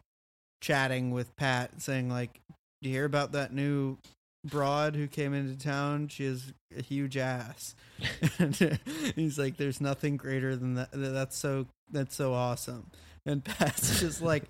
chatting 0.61 1.11
with 1.11 1.35
Pat, 1.37 1.81
saying 1.81 2.09
like, 2.09 2.41
"Do 2.83 2.89
you 2.89 2.95
hear 2.95 3.05
about 3.05 3.33
that 3.33 3.53
new 3.53 3.99
broad 4.45 4.95
who 4.95 5.07
came 5.07 5.35
into 5.35 5.59
town? 5.59 6.09
She 6.09 6.25
has 6.27 6.53
a 6.77 6.83
huge 6.83 7.17
ass." 7.17 7.75
and 8.39 8.79
he's 9.14 9.39
like, 9.39 9.57
"There's 9.57 9.81
nothing 9.81 10.17
greater 10.17 10.57
than 10.57 10.75
that. 10.75 10.91
That's 10.93 11.37
so 11.37 11.67
that's 11.91 12.14
so 12.14 12.35
awesome." 12.35 12.91
And 13.27 13.45
Pat's 13.45 14.01
just 14.01 14.23
like, 14.23 14.45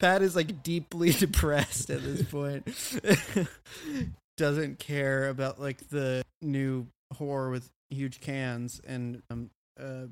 Pat 0.00 0.20
is 0.20 0.34
like 0.34 0.62
deeply 0.62 1.12
depressed 1.12 1.90
at 1.90 2.02
this 2.02 2.22
point. 2.22 2.66
Doesn't 4.36 4.78
care 4.78 5.28
about 5.28 5.60
like 5.60 5.88
the 5.88 6.24
new 6.42 6.88
whore 7.14 7.50
with 7.50 7.70
huge 7.88 8.20
cans 8.20 8.80
and 8.84 9.22
um 9.30 9.48
uh 9.80 10.06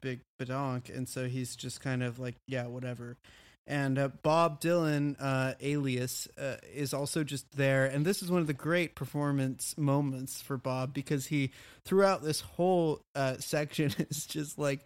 big 0.00 0.20
badonk, 0.40 0.94
and 0.94 1.08
so 1.08 1.26
he's 1.26 1.56
just 1.56 1.80
kind 1.80 2.02
of 2.02 2.18
like, 2.18 2.36
yeah, 2.46 2.66
whatever. 2.66 3.16
And 3.68 3.98
uh, 3.98 4.08
Bob 4.22 4.60
Dylan, 4.60 5.16
uh, 5.18 5.54
alias, 5.60 6.28
uh, 6.40 6.56
is 6.72 6.94
also 6.94 7.24
just 7.24 7.56
there, 7.56 7.86
and 7.86 8.04
this 8.04 8.22
is 8.22 8.30
one 8.30 8.40
of 8.40 8.46
the 8.46 8.52
great 8.54 8.94
performance 8.94 9.76
moments 9.76 10.40
for 10.40 10.56
Bob 10.56 10.94
because 10.94 11.26
he, 11.26 11.50
throughout 11.84 12.22
this 12.22 12.40
whole 12.40 13.00
uh, 13.16 13.34
section, 13.38 13.92
is 14.10 14.26
just 14.26 14.56
like 14.56 14.80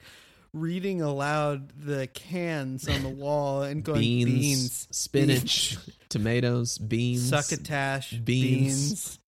reading 0.54 1.02
aloud 1.02 1.70
the 1.78 2.06
cans 2.08 2.88
on 2.88 3.02
the 3.02 3.08
wall 3.08 3.62
and 3.62 3.84
going 3.84 4.00
beans, 4.00 4.32
beans, 4.32 4.88
spinach, 4.90 5.76
tomatoes, 6.08 6.78
beans, 6.78 7.28
succotash, 7.28 8.12
beans. 8.12 8.24
beans, 8.24 9.18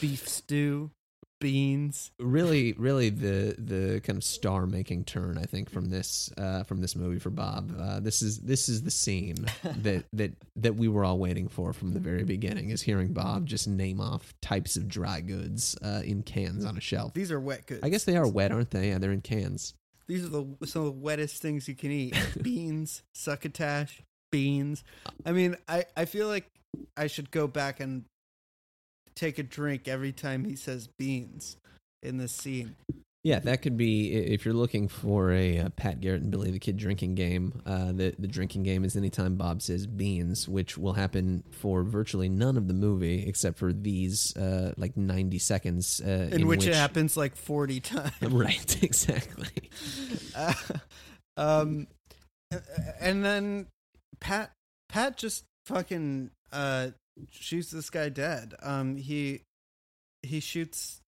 beef 0.00 0.28
stew, 0.28 0.90
beans. 1.40 2.10
really 2.18 2.72
really 2.74 3.10
the 3.10 3.54
the 3.58 4.00
kind 4.00 4.16
of 4.16 4.24
star 4.24 4.66
making 4.66 5.04
turn 5.04 5.38
i 5.38 5.44
think 5.44 5.70
from 5.70 5.90
this 5.90 6.30
uh 6.36 6.62
from 6.64 6.80
this 6.80 6.96
movie 6.96 7.18
for 7.18 7.30
bob 7.30 7.72
uh 7.80 8.00
this 8.00 8.22
is 8.22 8.38
this 8.40 8.68
is 8.68 8.82
the 8.82 8.90
scene 8.90 9.36
that 9.76 10.04
that 10.12 10.32
that 10.56 10.74
we 10.76 10.88
were 10.88 11.04
all 11.04 11.18
waiting 11.18 11.48
for 11.48 11.72
from 11.72 11.92
the 11.92 12.00
very 12.00 12.24
beginning 12.24 12.70
is 12.70 12.82
hearing 12.82 13.12
bob 13.12 13.46
just 13.46 13.68
name 13.68 14.00
off 14.00 14.34
types 14.42 14.76
of 14.76 14.88
dry 14.88 15.20
goods 15.20 15.76
uh 15.82 16.02
in 16.04 16.22
cans 16.22 16.64
on 16.64 16.76
a 16.76 16.80
shelf 16.80 17.14
These 17.14 17.30
are 17.32 17.40
wet 17.40 17.66
goods. 17.66 17.80
i 17.82 17.88
guess 17.88 18.04
they 18.04 18.16
are 18.16 18.26
wet 18.26 18.50
aren't 18.52 18.70
they 18.70 18.88
yeah 18.88 18.98
they're 18.98 19.12
in 19.12 19.20
cans 19.20 19.74
These 20.08 20.24
are 20.24 20.28
the 20.28 20.66
some 20.66 20.82
of 20.86 20.86
the 20.94 21.00
wettest 21.00 21.40
things 21.42 21.68
you 21.68 21.74
can 21.74 21.90
eat. 21.90 22.14
beans, 22.42 23.02
succotash, 23.14 24.00
beans. 24.32 24.82
I 25.26 25.32
mean, 25.32 25.54
I, 25.68 25.84
I 25.94 26.06
feel 26.06 26.28
like 26.28 26.50
I 26.96 27.08
should 27.08 27.30
go 27.30 27.46
back 27.46 27.78
and 27.80 28.04
take 29.18 29.38
a 29.38 29.42
drink 29.42 29.88
every 29.88 30.12
time 30.12 30.44
he 30.44 30.54
says 30.54 30.88
beans 30.98 31.56
in 32.02 32.18
this 32.18 32.30
scene. 32.32 32.76
yeah 33.24 33.40
that 33.40 33.60
could 33.62 33.76
be 33.76 34.12
if 34.14 34.44
you're 34.44 34.54
looking 34.54 34.86
for 34.86 35.32
a 35.32 35.58
uh, 35.58 35.68
pat 35.70 36.00
garrett 36.00 36.22
and 36.22 36.30
billy 36.30 36.52
the 36.52 36.58
kid 36.60 36.76
drinking 36.76 37.16
game 37.16 37.60
uh 37.66 37.90
the 37.90 38.14
the 38.20 38.28
drinking 38.28 38.62
game 38.62 38.84
is 38.84 38.94
anytime 38.96 39.34
bob 39.34 39.60
says 39.60 39.88
beans 39.88 40.48
which 40.48 40.78
will 40.78 40.92
happen 40.92 41.42
for 41.50 41.82
virtually 41.82 42.28
none 42.28 42.56
of 42.56 42.68
the 42.68 42.74
movie 42.74 43.26
except 43.26 43.58
for 43.58 43.72
these 43.72 44.36
uh 44.36 44.72
like 44.76 44.96
90 44.96 45.36
seconds 45.40 46.00
uh 46.06 46.28
In, 46.30 46.46
which, 46.46 46.64
it 46.64 46.74
happens 46.74 47.16
like 47.16 47.34
40 47.34 47.80
times. 47.80 48.12
Right, 48.22 48.82
exactly. 48.84 49.70
Uh, 50.36 50.54
um 51.36 51.88
and 53.00 53.24
then 53.24 53.66
Pat 54.20 54.52
Pat 54.88 55.16
just 55.16 55.44
fucking 55.66 56.30
uh 56.52 56.88
shoots 57.30 57.70
this 57.70 57.90
guy 57.90 58.08
dead. 58.08 58.54
Um 58.62 58.96
he 58.96 59.42
he 60.22 60.40
shoots 60.40 61.00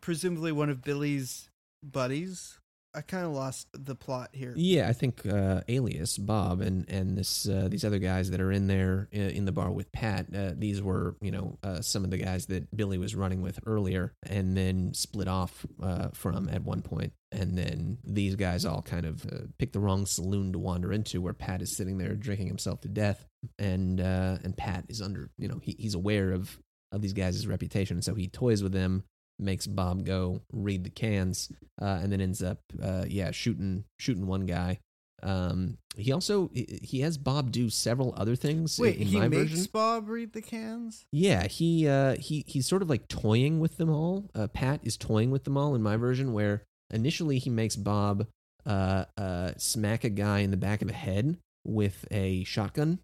presumably 0.00 0.52
one 0.52 0.70
of 0.70 0.82
Billy's 0.82 1.48
buddies. 1.82 2.57
I 2.94 3.02
kind 3.02 3.26
of 3.26 3.32
lost 3.32 3.68
the 3.72 3.94
plot 3.94 4.30
here. 4.32 4.54
Yeah, 4.56 4.88
I 4.88 4.92
think 4.92 5.26
uh, 5.26 5.60
Alias 5.68 6.16
Bob 6.16 6.60
and 6.60 6.88
and 6.88 7.16
this 7.18 7.46
uh, 7.48 7.68
these 7.70 7.84
other 7.84 7.98
guys 7.98 8.30
that 8.30 8.40
are 8.40 8.50
in 8.50 8.66
there 8.66 9.08
uh, 9.14 9.18
in 9.18 9.44
the 9.44 9.52
bar 9.52 9.70
with 9.70 9.92
Pat. 9.92 10.26
Uh, 10.34 10.52
these 10.56 10.82
were 10.82 11.16
you 11.20 11.30
know 11.30 11.58
uh, 11.62 11.80
some 11.82 12.04
of 12.04 12.10
the 12.10 12.16
guys 12.16 12.46
that 12.46 12.74
Billy 12.74 12.96
was 12.98 13.14
running 13.14 13.42
with 13.42 13.60
earlier, 13.66 14.14
and 14.24 14.56
then 14.56 14.94
split 14.94 15.28
off 15.28 15.66
uh, 15.82 16.08
from 16.14 16.48
at 16.48 16.64
one 16.64 16.82
point. 16.82 17.12
And 17.30 17.58
then 17.58 17.98
these 18.04 18.36
guys 18.36 18.64
all 18.64 18.80
kind 18.80 19.04
of 19.04 19.26
picked 19.58 19.74
the 19.74 19.80
wrong 19.80 20.06
saloon 20.06 20.52
to 20.52 20.58
wander 20.58 20.92
into, 20.92 21.20
where 21.20 21.34
Pat 21.34 21.60
is 21.60 21.76
sitting 21.76 21.98
there 21.98 22.14
drinking 22.14 22.46
himself 22.46 22.80
to 22.80 22.88
death, 22.88 23.26
and 23.58 24.00
and 24.00 24.56
Pat 24.56 24.86
is 24.88 25.02
under 25.02 25.30
you 25.36 25.46
know 25.46 25.60
he, 25.62 25.76
he's 25.78 25.94
aware 25.94 26.32
of 26.32 26.58
of 26.90 27.02
these 27.02 27.12
guys' 27.12 27.46
reputation, 27.46 28.00
so 28.00 28.14
he 28.14 28.28
toys 28.28 28.62
with 28.62 28.72
them 28.72 29.04
makes 29.38 29.66
Bob 29.66 30.04
go 30.04 30.42
read 30.52 30.84
the 30.84 30.90
cans, 30.90 31.50
uh, 31.80 32.00
and 32.02 32.12
then 32.12 32.20
ends 32.20 32.42
up, 32.42 32.58
uh, 32.82 33.04
yeah, 33.08 33.30
shooting 33.30 33.84
shooting 33.98 34.26
one 34.26 34.46
guy. 34.46 34.78
Um, 35.22 35.78
he 35.96 36.12
also 36.12 36.48
he 36.54 37.00
has 37.00 37.18
Bob 37.18 37.50
do 37.50 37.70
several 37.70 38.14
other 38.16 38.36
things. 38.36 38.78
Wait, 38.78 38.96
in 38.98 39.08
he 39.08 39.18
my 39.18 39.26
makes 39.28 39.50
version. 39.50 39.66
Bob 39.72 40.08
read 40.08 40.32
the 40.32 40.42
cans? 40.42 41.04
Yeah, 41.10 41.46
he 41.48 41.88
uh, 41.88 42.14
he 42.20 42.44
he's 42.46 42.66
sort 42.68 42.82
of 42.82 42.88
like 42.90 43.08
toying 43.08 43.58
with 43.58 43.78
them 43.78 43.90
all. 43.90 44.30
Uh, 44.34 44.46
Pat 44.46 44.80
is 44.84 44.96
toying 44.96 45.30
with 45.32 45.42
them 45.44 45.56
all 45.56 45.74
in 45.74 45.82
my 45.82 45.96
version, 45.96 46.32
where 46.32 46.62
initially 46.92 47.38
he 47.40 47.50
makes 47.50 47.74
Bob 47.74 48.26
uh, 48.64 49.06
uh, 49.16 49.52
smack 49.56 50.04
a 50.04 50.08
guy 50.10 50.38
in 50.40 50.50
the 50.52 50.56
back 50.56 50.82
of 50.82 50.88
the 50.88 50.94
head 50.94 51.36
with 51.64 52.06
a 52.12 52.44
shotgun 52.44 53.00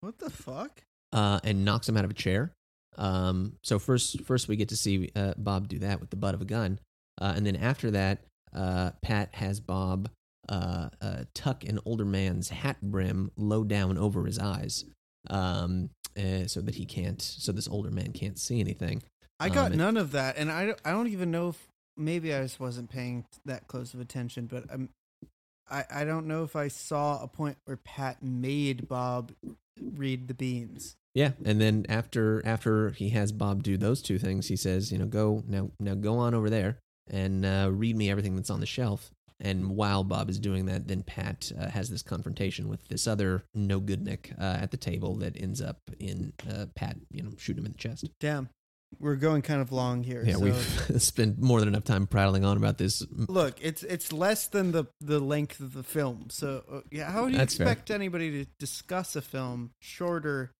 What 0.00 0.18
the 0.18 0.30
fuck? 0.30 0.82
uh, 1.12 1.38
and 1.44 1.64
knocks 1.64 1.88
him 1.88 1.96
out 1.96 2.04
of 2.04 2.10
a 2.10 2.14
chair. 2.14 2.52
Um, 2.98 3.54
so 3.62 3.78
first, 3.78 4.20
first 4.22 4.48
we 4.48 4.56
get 4.56 4.68
to 4.70 4.76
see 4.76 5.10
uh, 5.16 5.34
Bob 5.36 5.68
do 5.68 5.78
that 5.80 6.00
with 6.00 6.10
the 6.10 6.16
butt 6.16 6.34
of 6.34 6.42
a 6.42 6.44
gun, 6.44 6.78
uh, 7.20 7.32
and 7.36 7.46
then 7.46 7.56
after 7.56 7.90
that, 7.92 8.18
uh, 8.54 8.90
Pat 9.00 9.34
has 9.34 9.60
Bob 9.60 10.10
uh, 10.48 10.88
uh, 11.00 11.24
tuck 11.34 11.64
an 11.64 11.78
older 11.84 12.04
man's 12.04 12.50
hat 12.50 12.80
brim 12.82 13.30
low 13.36 13.64
down 13.64 13.96
over 13.96 14.24
his 14.26 14.38
eyes, 14.38 14.84
um, 15.30 15.88
uh, 16.18 16.46
so 16.46 16.60
that 16.60 16.74
he 16.74 16.84
can't, 16.84 17.22
so 17.22 17.52
this 17.52 17.68
older 17.68 17.90
man 17.90 18.12
can't 18.12 18.38
see 18.38 18.60
anything. 18.60 19.02
I 19.40 19.48
got 19.48 19.66
Um, 19.66 19.72
and- 19.72 19.78
none 19.78 19.96
of 19.96 20.12
that, 20.12 20.36
and 20.36 20.50
I 20.52 20.66
don't, 20.66 20.80
I 20.84 20.90
don't 20.90 21.08
even 21.08 21.30
know 21.30 21.48
if 21.48 21.68
maybe 21.96 22.34
I 22.34 22.42
just 22.42 22.60
wasn't 22.60 22.90
paying 22.90 23.24
that 23.46 23.66
close 23.68 23.94
of 23.94 24.00
attention, 24.00 24.46
but 24.46 24.64
I'm, 24.70 24.90
I 25.70 25.84
I 25.90 26.04
don't 26.04 26.26
know 26.26 26.42
if 26.44 26.54
I 26.56 26.68
saw 26.68 27.22
a 27.22 27.26
point 27.28 27.56
where 27.64 27.76
Pat 27.78 28.22
made 28.22 28.86
Bob 28.88 29.32
read 29.80 30.28
the 30.28 30.34
beans. 30.34 30.96
Yeah, 31.14 31.32
and 31.44 31.60
then 31.60 31.84
after 31.88 32.40
after 32.46 32.90
he 32.90 33.10
has 33.10 33.32
Bob 33.32 33.62
do 33.62 33.76
those 33.76 34.00
two 34.00 34.18
things, 34.18 34.48
he 34.48 34.56
says, 34.56 34.90
you 34.90 34.98
know, 34.98 35.06
go 35.06 35.42
now 35.46 35.70
now 35.78 35.94
go 35.94 36.16
on 36.18 36.34
over 36.34 36.48
there 36.48 36.78
and 37.10 37.44
uh, 37.44 37.68
read 37.72 37.96
me 37.96 38.10
everything 38.10 38.34
that's 38.36 38.50
on 38.50 38.60
the 38.60 38.66
shelf. 38.66 39.10
And 39.44 39.70
while 39.70 40.04
Bob 40.04 40.30
is 40.30 40.38
doing 40.38 40.66
that, 40.66 40.86
then 40.86 41.02
Pat 41.02 41.50
uh, 41.60 41.68
has 41.68 41.90
this 41.90 42.00
confrontation 42.02 42.68
with 42.68 42.86
this 42.88 43.06
other 43.08 43.42
no 43.54 43.80
good 43.80 44.02
Nick 44.04 44.32
uh, 44.40 44.58
at 44.62 44.70
the 44.70 44.76
table 44.76 45.16
that 45.16 45.36
ends 45.36 45.60
up 45.60 45.78
in 45.98 46.32
uh, 46.48 46.66
Pat, 46.76 46.96
you 47.10 47.22
know, 47.24 47.32
shooting 47.38 47.62
him 47.62 47.66
in 47.66 47.72
the 47.72 47.78
chest. 47.78 48.08
Damn, 48.20 48.48
we're 49.00 49.16
going 49.16 49.42
kind 49.42 49.60
of 49.60 49.72
long 49.72 50.04
here. 50.04 50.22
Yeah, 50.24 50.34
so- 50.34 50.40
we've 50.40 51.02
spent 51.02 51.40
more 51.40 51.58
than 51.58 51.68
enough 51.68 51.84
time 51.84 52.06
prattling 52.06 52.44
on 52.44 52.56
about 52.56 52.78
this. 52.78 53.04
look. 53.10 53.56
It's 53.60 53.82
it's 53.82 54.12
less 54.12 54.46
than 54.46 54.70
the 54.72 54.84
the 55.00 55.18
length 55.18 55.60
of 55.60 55.74
the 55.74 55.82
film. 55.82 56.28
So 56.30 56.62
uh, 56.72 56.80
yeah, 56.90 57.10
how 57.10 57.24
would 57.24 57.32
you 57.32 57.38
That's 57.38 57.56
fair. 57.56 57.66
expect 57.66 57.90
anybody 57.90 58.44
to 58.44 58.50
discuss 58.58 59.14
a 59.16 59.20
film 59.22 59.72
shorter 59.80 60.52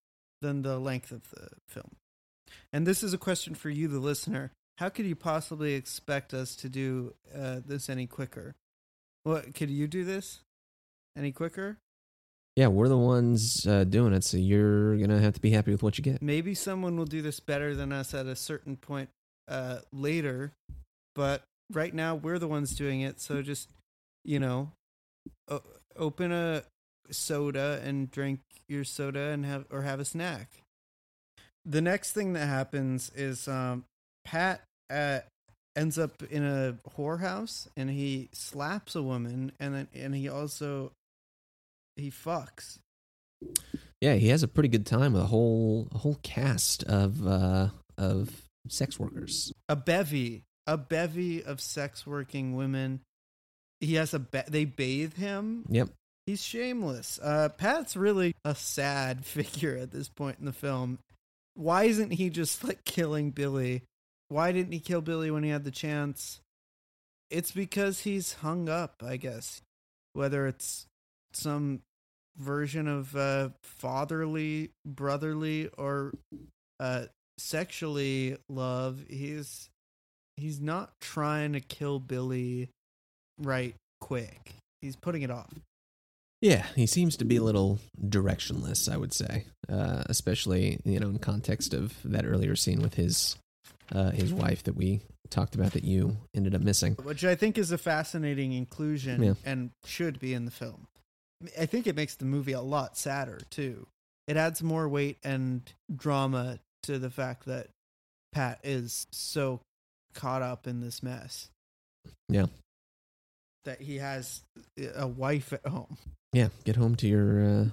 than 0.42 0.60
the 0.62 0.78
length 0.78 1.10
of 1.10 1.30
the 1.30 1.48
film? 1.68 1.96
And 2.72 2.86
this 2.86 3.02
is 3.02 3.14
a 3.14 3.18
question 3.18 3.54
for 3.54 3.70
you, 3.70 3.88
the 3.88 3.98
listener. 3.98 4.52
How 4.78 4.88
could 4.88 5.06
you 5.06 5.16
possibly 5.16 5.74
expect 5.74 6.34
us 6.34 6.54
to 6.56 6.68
do 6.68 7.14
uh, 7.34 7.60
this 7.64 7.88
any 7.88 8.06
quicker? 8.06 8.54
What 9.24 9.54
could 9.54 9.70
you 9.70 9.86
do 9.86 10.04
this 10.04 10.40
any 11.16 11.32
quicker? 11.32 11.78
Yeah, 12.56 12.66
we're 12.66 12.88
the 12.88 12.98
ones 12.98 13.66
uh, 13.66 13.84
doing 13.84 14.12
it, 14.12 14.24
so 14.24 14.36
you're 14.36 14.98
gonna 14.98 15.20
have 15.20 15.34
to 15.34 15.40
be 15.40 15.52
happy 15.52 15.70
with 15.70 15.82
what 15.82 15.96
you 15.96 16.04
get. 16.04 16.20
Maybe 16.20 16.54
someone 16.54 16.98
will 16.98 17.06
do 17.06 17.22
this 17.22 17.40
better 17.40 17.74
than 17.74 17.92
us 17.92 18.12
at 18.12 18.26
a 18.26 18.36
certain 18.36 18.76
point 18.76 19.08
uh, 19.48 19.78
later, 19.90 20.52
but 21.14 21.44
right 21.72 21.94
now 21.94 22.14
we're 22.14 22.38
the 22.38 22.48
ones 22.48 22.74
doing 22.74 23.00
it. 23.00 23.20
So 23.20 23.40
just 23.40 23.68
you 24.24 24.38
know, 24.38 24.72
o- 25.48 25.62
open 25.96 26.30
a 26.32 26.64
soda 27.10 27.80
and 27.84 28.10
drink 28.10 28.40
your 28.68 28.84
soda 28.84 29.30
and 29.30 29.44
have 29.44 29.64
or 29.70 29.82
have 29.82 30.00
a 30.00 30.04
snack. 30.04 30.62
The 31.64 31.80
next 31.80 32.12
thing 32.12 32.32
that 32.32 32.46
happens 32.46 33.10
is 33.14 33.46
um, 33.46 33.84
Pat 34.24 34.62
uh, 34.90 35.20
ends 35.76 35.98
up 35.98 36.22
in 36.24 36.44
a 36.44 36.76
whorehouse 36.96 37.68
and 37.76 37.88
he 37.90 38.28
slaps 38.32 38.94
a 38.94 39.02
woman 39.02 39.52
and 39.60 39.74
then 39.74 39.88
and 39.94 40.14
he 40.14 40.28
also 40.28 40.92
he 41.96 42.10
fucks. 42.10 42.78
Yeah, 44.00 44.14
he 44.14 44.28
has 44.28 44.42
a 44.42 44.48
pretty 44.48 44.68
good 44.68 44.86
time 44.86 45.12
with 45.12 45.22
a 45.22 45.26
whole 45.26 45.88
a 45.92 45.98
whole 45.98 46.18
cast 46.22 46.82
of 46.84 47.26
uh, 47.26 47.68
of 47.96 48.42
sex 48.68 48.98
workers. 48.98 49.52
A 49.68 49.76
bevy 49.76 50.42
a 50.66 50.76
bevy 50.76 51.42
of 51.42 51.60
sex 51.60 52.06
working 52.06 52.56
women. 52.56 53.00
He 53.80 53.94
has 53.94 54.14
a 54.14 54.20
ba- 54.20 54.44
they 54.48 54.64
bathe 54.64 55.14
him. 55.14 55.64
Yep. 55.68 55.90
He's 56.26 56.42
shameless. 56.42 57.18
Uh, 57.22 57.48
Pat's 57.48 57.96
really 57.96 58.34
a 58.44 58.54
sad 58.54 59.24
figure 59.26 59.76
at 59.76 59.90
this 59.90 60.08
point 60.08 60.38
in 60.38 60.46
the 60.46 60.52
film. 60.52 60.98
Why 61.54 61.84
isn't 61.84 62.12
he 62.12 62.30
just 62.30 62.64
like 62.64 62.84
killing 62.84 63.30
Billy? 63.30 63.82
Why 64.28 64.52
didn't 64.52 64.72
he 64.72 64.80
kill 64.80 65.02
Billy 65.02 65.30
when 65.30 65.42
he 65.42 65.50
had 65.50 65.64
the 65.64 65.70
chance? 65.70 66.40
It's 67.30 67.50
because 67.50 68.00
he's 68.00 68.34
hung 68.34 68.68
up, 68.68 69.02
I 69.04 69.16
guess. 69.16 69.62
Whether 70.14 70.46
it's 70.46 70.86
some 71.32 71.80
version 72.38 72.88
of 72.88 73.14
uh, 73.16 73.50
fatherly, 73.62 74.70
brotherly, 74.86 75.68
or 75.76 76.12
uh, 76.80 77.04
sexually 77.38 78.36
love, 78.48 79.04
he's 79.08 79.68
he's 80.36 80.60
not 80.60 80.92
trying 81.00 81.52
to 81.52 81.60
kill 81.60 81.98
Billy 81.98 82.68
right 83.38 83.74
quick. 84.00 84.54
He's 84.80 84.96
putting 84.96 85.22
it 85.22 85.30
off. 85.30 85.52
Yeah, 86.42 86.66
he 86.74 86.86
seems 86.86 87.16
to 87.18 87.24
be 87.24 87.36
a 87.36 87.42
little 87.42 87.78
directionless, 88.04 88.92
I 88.92 88.96
would 88.96 89.14
say, 89.14 89.44
uh, 89.70 90.02
especially 90.06 90.80
you 90.84 90.98
know 91.00 91.08
in 91.08 91.18
context 91.18 91.72
of 91.72 91.94
that 92.04 92.26
earlier 92.26 92.56
scene 92.56 92.82
with 92.82 92.94
his 92.94 93.36
uh, 93.92 94.10
his 94.10 94.34
wife 94.34 94.64
that 94.64 94.74
we 94.76 95.00
talked 95.30 95.54
about 95.54 95.72
that 95.72 95.84
you 95.84 96.16
ended 96.34 96.54
up 96.54 96.60
missing. 96.60 96.94
which 97.04 97.24
I 97.24 97.36
think 97.36 97.56
is 97.56 97.70
a 97.72 97.78
fascinating 97.78 98.52
inclusion 98.52 99.22
Yeah. 99.22 99.34
and 99.46 99.70
should 99.84 100.18
be 100.20 100.34
in 100.34 100.44
the 100.44 100.50
film. 100.50 100.88
I 101.58 101.64
think 101.66 101.86
it 101.86 101.96
makes 101.96 102.16
the 102.16 102.24
movie 102.26 102.52
a 102.52 102.60
lot 102.60 102.98
sadder 102.98 103.38
too. 103.48 103.86
It 104.26 104.36
adds 104.36 104.62
more 104.62 104.88
weight 104.88 105.18
and 105.24 105.62
drama 105.94 106.58
to 106.82 106.98
the 106.98 107.08
fact 107.10 107.46
that 107.46 107.68
Pat 108.32 108.58
is 108.64 109.06
so 109.12 109.60
caught 110.14 110.42
up 110.42 110.66
in 110.66 110.80
this 110.80 111.02
mess. 111.02 111.48
Yeah. 112.28 112.46
That 113.64 113.80
he 113.80 113.98
has 113.98 114.42
a 114.96 115.06
wife 115.06 115.52
at 115.52 115.66
home. 115.66 115.96
Yeah, 116.32 116.48
get 116.64 116.76
home 116.76 116.96
to 116.96 117.06
your 117.06 117.44
uh, 117.44 117.64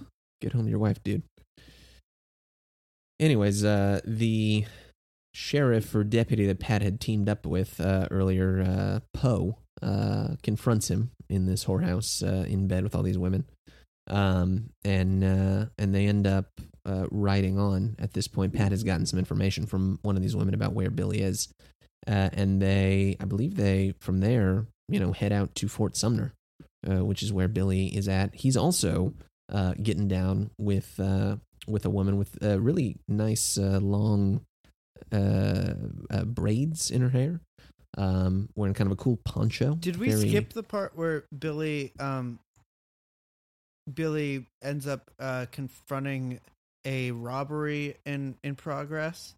get 0.42 0.54
home 0.54 0.66
to 0.66 0.70
your 0.70 0.80
wife, 0.80 1.02
dude. 1.04 1.24
Anyways, 3.20 3.64
uh, 3.64 4.02
the 4.06 4.66
sheriff 5.34 5.94
or 5.96 6.04
deputy 6.04 6.46
that 6.48 6.60
Pat 6.60 6.82
had 6.82 7.00
teamed 7.00 7.30
up 7.30 7.46
with 7.46 7.80
uh, 7.80 8.08
earlier, 8.12 8.62
uh, 8.62 9.00
Poe, 9.14 9.58
uh, 9.82 10.36
confronts 10.44 10.90
him 10.90 11.12
in 11.30 11.46
this 11.46 11.66
whorehouse 11.66 12.22
uh, 12.22 12.46
in 12.46 12.68
bed 12.68 12.84
with 12.84 12.96
all 12.96 13.04
these 13.04 13.18
women, 13.18 13.46
um, 14.10 14.72
and 14.84 15.24
uh, 15.24 15.66
and 15.78 15.96
they 15.96 16.08
end 16.08 16.28
up 16.28 16.48
uh, 16.86 17.06
riding 17.12 17.58
on. 17.58 17.96
At 17.98 18.14
this 18.14 18.28
point, 18.28 18.54
Pat 18.54 18.72
has 18.72 18.84
gotten 18.84 19.06
some 19.06 19.20
information 19.20 19.66
from 19.68 20.00
one 20.02 20.18
of 20.18 20.22
these 20.22 20.36
women 20.36 20.54
about 20.54 20.74
where 20.74 20.90
Billy 20.90 21.22
is, 21.22 21.48
uh, 22.08 22.30
and 22.34 22.62
they, 22.62 23.16
I 23.22 23.26
believe, 23.26 23.56
they 23.56 23.94
from 24.02 24.20
there, 24.20 24.66
you 24.90 25.00
know, 25.00 25.14
head 25.14 25.32
out 25.32 25.56
to 25.56 25.70
Fort 25.70 25.96
Sumner 25.96 26.34
uh, 26.88 27.04
which 27.04 27.24
is 27.24 27.34
where 27.34 27.48
Billy 27.48 27.88
is 27.88 28.08
at. 28.08 28.36
He's 28.36 28.56
also 28.58 29.14
uh, 29.52 29.74
getting 29.82 30.08
down 30.08 30.52
with 30.58 31.00
uh, 31.00 31.38
with 31.68 31.86
a 31.86 31.90
woman 31.90 32.18
with 32.18 32.38
uh, 32.44 32.60
really 32.60 32.98
nice 33.08 33.58
uh, 33.58 33.80
long 33.82 34.42
uh, 35.12 35.74
uh, 36.12 36.24
braids 36.26 36.92
in 36.92 37.02
her 37.02 37.10
hair, 37.10 37.42
um, 37.98 38.50
wearing 38.56 38.74
kind 38.74 38.88
of 38.88 38.94
a 38.94 38.96
cool 39.02 39.20
poncho. 39.26 39.76
Did 39.76 39.98
we 39.98 40.10
Very- 40.12 40.30
skip 40.30 40.54
the 40.54 40.64
part 40.64 40.96
where 40.96 41.24
Billy 41.38 41.94
um 42.00 42.40
Billy 43.92 44.46
ends 44.62 44.86
up 44.88 45.10
uh 45.20 45.48
confronting 45.52 46.40
a 46.86 47.12
robbery 47.12 47.96
in 48.06 48.36
in 48.44 48.56
progress? 48.56 49.34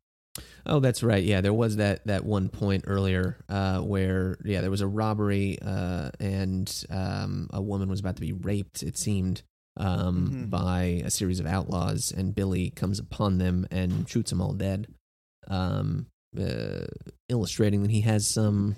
Oh, 0.66 0.80
that's 0.80 1.04
right. 1.04 1.24
Yeah, 1.24 1.42
there 1.42 1.54
was 1.54 1.76
that 1.78 2.06
that 2.08 2.24
one 2.24 2.48
point 2.50 2.84
earlier 2.88 3.44
uh, 3.50 3.80
where 3.82 4.38
yeah, 4.46 4.62
there 4.62 4.72
was 4.72 4.82
a 4.82 4.88
robbery 4.88 5.58
uh, 5.62 6.12
and 6.20 6.86
um, 6.90 7.50
a 7.52 7.62
woman 7.62 7.90
was 7.90 8.00
about 8.00 8.16
to 8.16 8.22
be 8.22 8.32
raped. 8.34 8.82
It 8.84 8.98
seemed 8.98 9.42
um, 9.78 10.30
Mhm. 10.32 10.50
by 10.50 10.82
a 11.06 11.10
series 11.10 11.40
of 11.40 11.46
outlaws, 11.46 12.12
and 12.16 12.36
Billy 12.36 12.70
comes 12.72 13.00
upon 13.00 13.38
them 13.40 13.66
and 13.72 14.08
shoots 14.08 14.30
them 14.32 14.42
all 14.42 14.54
dead, 14.54 14.88
um, 15.48 16.08
uh, 16.40 16.86
illustrating 17.30 17.82
that 17.84 17.92
he 17.92 18.02
has 18.02 18.28
some 18.28 18.76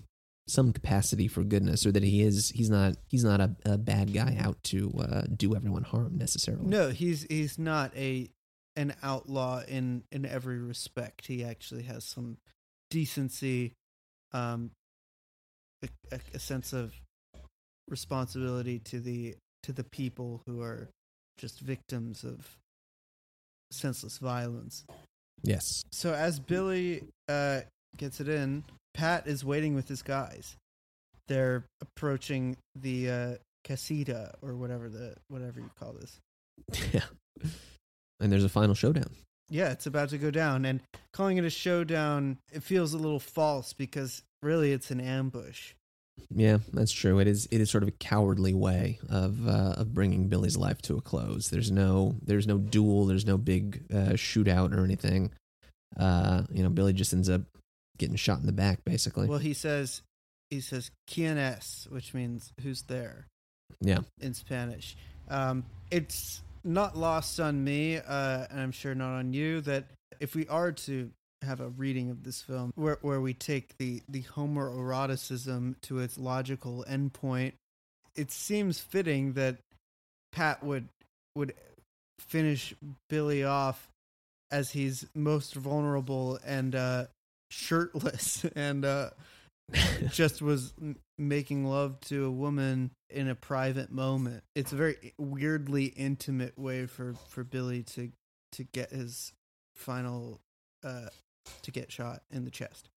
some 0.47 0.73
capacity 0.73 1.27
for 1.27 1.41
goodness, 1.43 1.85
or 1.85 1.91
that 1.93 2.03
he 2.03 2.21
is 2.21 2.49
he's 2.49 2.69
not 2.69 2.95
he's 3.07 3.23
not 3.23 3.39
a, 3.41 3.55
a 3.65 3.77
bad 3.77 4.13
guy 4.13 4.35
out 4.39 4.61
to 4.63 4.91
uh, 4.99 5.21
do 5.35 5.55
everyone 5.55 5.83
harm 5.83 6.17
necessarily. 6.17 6.65
No, 6.67 6.89
he's 6.89 7.25
he's 7.29 7.57
not 7.57 7.95
a 7.95 8.29
an 8.75 8.95
outlaw 9.03 9.61
in 9.67 10.03
in 10.11 10.25
every 10.25 10.57
respect. 10.57 11.27
He 11.27 11.43
actually 11.43 11.83
has 11.83 12.03
some 12.03 12.37
decency, 12.89 13.73
um, 14.33 14.71
a, 15.83 15.87
a, 16.11 16.19
a 16.35 16.39
sense 16.39 16.73
of 16.73 16.93
responsibility 17.89 18.79
to 18.79 18.99
the 18.99 19.35
to 19.63 19.71
the 19.71 19.83
people 19.83 20.41
who 20.45 20.61
are 20.61 20.89
just 21.37 21.59
victims 21.59 22.23
of 22.23 22.57
senseless 23.71 24.17
violence. 24.17 24.85
Yes. 25.43 25.83
So 25.91 26.13
as 26.13 26.39
Billy 26.39 27.03
uh, 27.27 27.61
gets 27.97 28.21
it 28.21 28.29
in, 28.29 28.63
Pat 28.93 29.27
is 29.27 29.43
waiting 29.43 29.75
with 29.75 29.87
his 29.87 30.01
guys. 30.01 30.55
They're 31.27 31.65
approaching 31.81 32.57
the 32.75 33.09
uh, 33.09 33.35
casita 33.63 34.33
or 34.41 34.55
whatever 34.55 34.89
the 34.89 35.15
whatever 35.27 35.59
you 35.59 35.69
call 35.79 35.93
this. 35.93 36.19
yeah. 36.93 37.49
And 38.23 38.31
there's 38.31 38.45
a 38.45 38.49
final 38.49 38.73
showdown. 38.73 39.09
Yeah, 39.49 39.71
it's 39.71 39.85
about 39.85 40.09
to 40.09 40.17
go 40.17 40.31
down, 40.31 40.63
and 40.63 40.79
calling 41.11 41.37
it 41.37 41.43
a 41.43 41.49
showdown, 41.49 42.37
it 42.53 42.63
feels 42.63 42.93
a 42.93 42.97
little 42.97 43.19
false 43.19 43.73
because 43.73 44.23
really 44.41 44.71
it's 44.71 44.89
an 44.89 45.01
ambush. 45.01 45.73
Yeah, 46.33 46.59
that's 46.71 46.93
true. 46.93 47.19
It 47.19 47.27
is. 47.27 47.47
It 47.51 47.59
is 47.59 47.69
sort 47.69 47.83
of 47.83 47.89
a 47.89 47.93
cowardly 47.93 48.53
way 48.53 48.99
of 49.09 49.45
uh, 49.47 49.75
of 49.77 49.93
bringing 49.93 50.29
Billy's 50.29 50.55
life 50.55 50.81
to 50.83 50.95
a 50.95 51.01
close. 51.01 51.49
There's 51.49 51.69
no. 51.69 52.15
There's 52.23 52.47
no 52.47 52.57
duel. 52.57 53.05
There's 53.05 53.25
no 53.25 53.37
big 53.37 53.83
uh, 53.91 54.13
shootout 54.13 54.73
or 54.75 54.85
anything. 54.85 55.31
Uh, 55.99 56.43
you 56.49 56.63
know, 56.63 56.69
Billy 56.69 56.93
just 56.93 57.13
ends 57.13 57.29
up 57.29 57.41
getting 57.97 58.15
shot 58.15 58.39
in 58.39 58.45
the 58.45 58.53
back, 58.53 58.85
basically. 58.85 59.27
Well, 59.27 59.39
he 59.39 59.53
says, 59.53 60.01
he 60.49 60.61
says 60.61 60.91
"Quién 61.09 61.37
es," 61.37 61.87
which 61.91 62.13
means 62.13 62.53
"who's 62.61 62.83
there" 62.83 63.27
yeah. 63.81 63.99
in 64.21 64.33
Spanish. 64.33 64.95
Um, 65.29 65.65
it's 65.91 66.41
not 66.63 66.97
lost 66.97 67.39
on 67.39 67.63
me, 67.63 67.97
uh, 67.97 68.45
and 68.49 68.59
I'm 68.59 68.71
sure 68.71 68.95
not 68.95 69.13
on 69.17 69.33
you, 69.33 69.61
that 69.61 69.85
if 70.19 70.35
we 70.35 70.47
are 70.47 70.71
to 70.71 71.11
have 71.41 71.59
a 71.59 71.69
reading 71.69 72.09
of 72.09 72.23
this 72.23 72.41
film 72.41 72.71
where 72.75 72.97
where 73.01 73.19
we 73.19 73.33
take 73.33 73.77
the 73.77 74.01
the 74.07 74.23
homoeroticism 74.23 75.79
to 75.81 75.99
its 75.99 76.17
logical 76.17 76.85
endpoint, 76.89 77.53
it 78.15 78.31
seems 78.31 78.79
fitting 78.79 79.33
that 79.33 79.57
Pat 80.31 80.63
would 80.63 80.87
would 81.35 81.53
finish 82.19 82.73
Billy 83.09 83.43
off 83.43 83.89
as 84.51 84.71
he's 84.71 85.05
most 85.15 85.55
vulnerable 85.55 86.39
and 86.45 86.75
uh, 86.75 87.05
shirtless 87.49 88.45
and 88.55 88.85
uh, 88.85 89.09
just 90.09 90.41
was 90.41 90.73
making 91.17 91.65
love 91.65 91.99
to 92.01 92.25
a 92.25 92.31
woman 92.31 92.91
in 93.09 93.27
a 93.27 93.35
private 93.35 93.91
moment. 93.91 94.43
It's 94.55 94.71
a 94.71 94.75
very 94.75 95.13
weirdly 95.17 95.85
intimate 95.85 96.57
way 96.57 96.85
for 96.85 97.15
for 97.29 97.43
Billy 97.43 97.83
to 97.83 98.11
to 98.53 98.63
get 98.63 98.91
his 98.91 99.33
final 99.75 100.39
uh 100.83 101.07
to 101.63 101.71
get 101.71 101.91
shot 101.91 102.21
in 102.31 102.45
the 102.45 102.51
chest. 102.51 102.89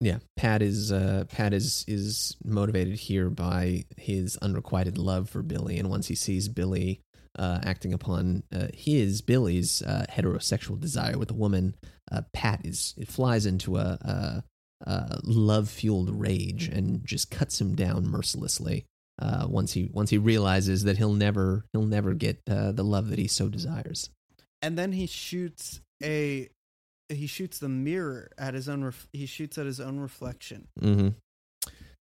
Yeah, 0.00 0.18
Pat 0.36 0.60
is 0.60 0.92
uh, 0.92 1.24
Pat 1.30 1.54
is 1.54 1.84
is 1.88 2.36
motivated 2.44 2.98
here 2.98 3.30
by 3.30 3.84
his 3.96 4.36
unrequited 4.38 4.98
love 4.98 5.30
for 5.30 5.42
Billy, 5.42 5.78
and 5.78 5.88
once 5.88 6.08
he 6.08 6.14
sees 6.14 6.48
Billy 6.48 7.00
uh, 7.38 7.60
acting 7.62 7.92
upon 7.92 8.42
uh, 8.54 8.66
his 8.74 9.22
Billy's 9.22 9.82
uh, 9.82 10.04
heterosexual 10.10 10.78
desire 10.78 11.16
with 11.16 11.30
a 11.30 11.34
woman, 11.34 11.74
uh, 12.12 12.22
Pat 12.32 12.60
is 12.64 12.94
it 12.98 13.08
flies 13.08 13.46
into 13.46 13.76
a, 13.76 13.98
a, 14.02 14.44
a 14.84 15.20
love 15.24 15.68
fueled 15.68 16.10
rage 16.10 16.68
and 16.68 17.04
just 17.04 17.30
cuts 17.30 17.60
him 17.60 17.74
down 17.74 18.06
mercilessly. 18.06 18.84
Uh, 19.20 19.46
once 19.48 19.72
he 19.72 19.88
once 19.92 20.10
he 20.10 20.18
realizes 20.18 20.84
that 20.84 20.96
he'll 20.96 21.12
never 21.12 21.64
he'll 21.72 21.86
never 21.86 22.14
get 22.14 22.40
uh, 22.50 22.72
the 22.72 22.82
love 22.82 23.08
that 23.10 23.18
he 23.18 23.28
so 23.28 23.48
desires. 23.48 24.10
And 24.60 24.76
then 24.78 24.92
he 24.92 25.06
shoots 25.06 25.80
a 26.02 26.48
he 27.08 27.26
shoots 27.26 27.58
the 27.58 27.68
mirror 27.68 28.30
at 28.38 28.54
his 28.54 28.68
own 28.68 28.82
ref- 28.84 29.06
he 29.12 29.26
shoots 29.26 29.56
at 29.58 29.66
his 29.66 29.78
own 29.80 30.00
reflection. 30.00 30.68
hmm 30.80 31.08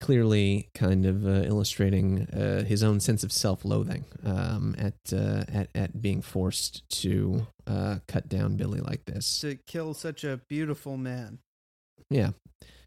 Clearly, 0.02 0.70
kind 0.76 1.06
of 1.06 1.26
uh, 1.26 1.30
illustrating 1.48 2.24
uh, 2.28 2.64
his 2.64 2.84
own 2.84 3.00
sense 3.00 3.24
of 3.24 3.32
self-loathing 3.32 4.06
um, 4.24 4.76
at 4.78 4.94
uh, 5.12 5.46
at 5.48 5.70
at 5.74 6.02
being 6.02 6.22
forced 6.22 6.88
to 7.02 7.48
uh, 7.66 7.98
cut 8.08 8.30
down 8.30 8.56
Billy 8.56 8.82
like 8.82 9.06
this. 9.06 9.40
to 9.42 9.56
kill 9.68 9.94
such 9.94 10.24
a 10.24 10.42
beautiful 10.48 10.98
man. 10.98 11.40
Yeah, 12.10 12.32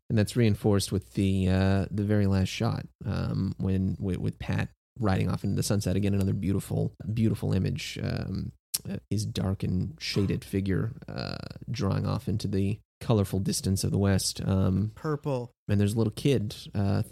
and 0.08 0.18
that's 0.18 0.36
reinforced 0.36 0.92
with 0.92 1.14
the 1.14 1.48
uh, 1.48 1.86
the 1.90 2.04
very 2.04 2.26
last 2.26 2.48
shot 2.48 2.86
um, 3.04 3.54
when 3.58 3.96
with, 3.98 4.18
with 4.18 4.38
Pat 4.38 4.68
riding 5.00 5.30
off 5.30 5.44
into 5.44 5.56
the 5.56 5.62
sunset 5.62 5.96
again. 5.96 6.14
Another 6.14 6.32
beautiful, 6.32 6.92
beautiful 7.12 7.52
image. 7.52 7.98
Um, 8.02 8.52
uh, 8.88 8.96
his 9.10 9.26
dark 9.26 9.64
and 9.64 9.96
shaded 9.98 10.44
figure 10.44 10.92
uh, 11.08 11.36
drawing 11.70 12.06
off 12.06 12.28
into 12.28 12.46
the 12.46 12.78
colorful 13.00 13.40
distance 13.40 13.82
of 13.84 13.90
the 13.90 13.98
West. 13.98 14.40
Um, 14.46 14.92
Purple. 14.94 15.50
and 15.68 15.80
there's 15.80 15.94
a 15.94 15.98
little 15.98 16.12
kid 16.12 16.54
uh, 16.74 17.02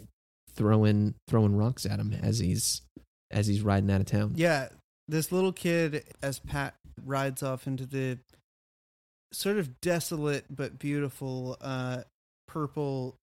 throwing 0.54 1.14
throwing 1.28 1.56
rocks 1.56 1.84
at 1.84 1.98
him 1.98 2.14
as 2.22 2.38
he's 2.38 2.82
as 3.30 3.46
he's 3.46 3.62
riding 3.62 3.90
out 3.90 4.00
of 4.00 4.06
town. 4.06 4.32
Yeah, 4.36 4.68
this 5.08 5.32
little 5.32 5.52
kid, 5.52 6.04
as 6.22 6.38
Pat 6.38 6.74
rides 7.04 7.42
off 7.42 7.66
into 7.66 7.86
the 7.86 8.18
sort 9.32 9.58
of 9.58 9.80
desolate 9.80 10.44
but 10.50 10.78
beautiful 10.78 11.56
uh, 11.60 12.02
purple 12.48 13.16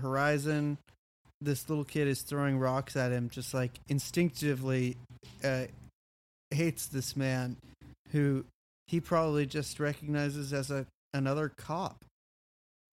horizon, 0.00 0.78
this 1.40 1.68
little 1.68 1.84
kid 1.84 2.08
is 2.08 2.22
throwing 2.22 2.58
rocks 2.58 2.96
at 2.96 3.12
him, 3.12 3.28
just 3.28 3.54
like 3.54 3.72
instinctively 3.88 4.96
uh, 5.42 5.64
hates 6.50 6.86
this 6.86 7.16
man 7.16 7.56
who 8.10 8.44
he 8.88 9.00
probably 9.00 9.46
just 9.46 9.80
recognizes 9.80 10.52
as 10.52 10.70
a 10.70 10.86
another 11.12 11.50
cop. 11.56 12.04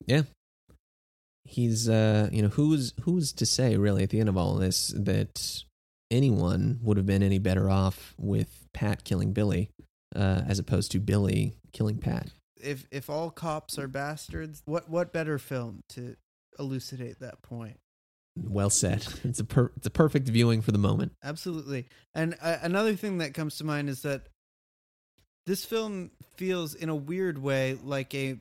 Yeah. 0.05 0.23
He's 1.45 1.89
uh, 1.89 2.29
you 2.31 2.41
know 2.41 2.49
who's 2.49 2.93
who's 3.01 3.33
to 3.33 3.45
say 3.45 3.75
really 3.75 4.03
at 4.03 4.09
the 4.09 4.19
end 4.19 4.29
of 4.29 4.37
all 4.37 4.55
this 4.55 4.89
that 4.95 5.63
anyone 6.09 6.79
would 6.83 6.97
have 6.97 7.05
been 7.05 7.23
any 7.23 7.39
better 7.39 7.69
off 7.69 8.13
with 8.17 8.67
Pat 8.73 9.03
killing 9.03 9.33
Billy 9.33 9.69
uh, 10.15 10.41
as 10.47 10.59
opposed 10.59 10.91
to 10.91 10.99
Billy 10.99 11.53
killing 11.71 11.97
Pat. 11.97 12.27
If 12.63 12.87
if 12.91 13.09
all 13.09 13.29
cops 13.29 13.77
are 13.77 13.87
bastards, 13.87 14.61
what 14.65 14.89
what 14.89 15.13
better 15.13 15.37
film 15.37 15.81
to 15.89 16.15
elucidate 16.59 17.19
that 17.19 17.41
point? 17.41 17.79
Well 18.37 18.69
said. 18.69 19.05
It's 19.23 19.39
a 19.39 19.45
per- 19.45 19.71
it's 19.75 19.87
a 19.87 19.91
perfect 19.91 20.27
viewing 20.29 20.61
for 20.61 20.71
the 20.71 20.77
moment. 20.77 21.13
Absolutely. 21.23 21.87
And 22.13 22.35
uh, 22.41 22.57
another 22.61 22.95
thing 22.95 23.17
that 23.19 23.33
comes 23.33 23.57
to 23.57 23.63
mind 23.63 23.89
is 23.89 24.01
that 24.03 24.27
this 25.45 25.65
film 25.65 26.11
feels, 26.35 26.75
in 26.75 26.89
a 26.89 26.95
weird 26.95 27.37
way, 27.37 27.77
like 27.83 28.13
a 28.13 28.39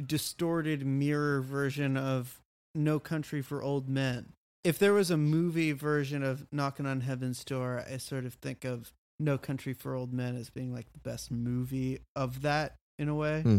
distorted 0.00 0.86
mirror 0.86 1.40
version 1.40 1.96
of 1.96 2.40
No 2.74 2.98
Country 2.98 3.42
for 3.42 3.62
Old 3.62 3.88
Men. 3.88 4.32
If 4.62 4.78
there 4.78 4.94
was 4.94 5.10
a 5.10 5.16
movie 5.16 5.72
version 5.72 6.22
of 6.22 6.46
Knocking 6.50 6.86
on 6.86 7.02
Heaven's 7.02 7.44
Door, 7.44 7.84
I 7.90 7.98
sort 7.98 8.24
of 8.24 8.34
think 8.34 8.64
of 8.64 8.92
No 9.20 9.36
Country 9.36 9.74
for 9.74 9.94
Old 9.94 10.12
Men 10.12 10.36
as 10.36 10.50
being 10.50 10.72
like 10.72 10.92
the 10.92 10.98
best 10.98 11.30
movie 11.30 12.00
of 12.16 12.42
that 12.42 12.76
in 12.98 13.08
a 13.08 13.14
way. 13.14 13.42
Hmm. 13.42 13.58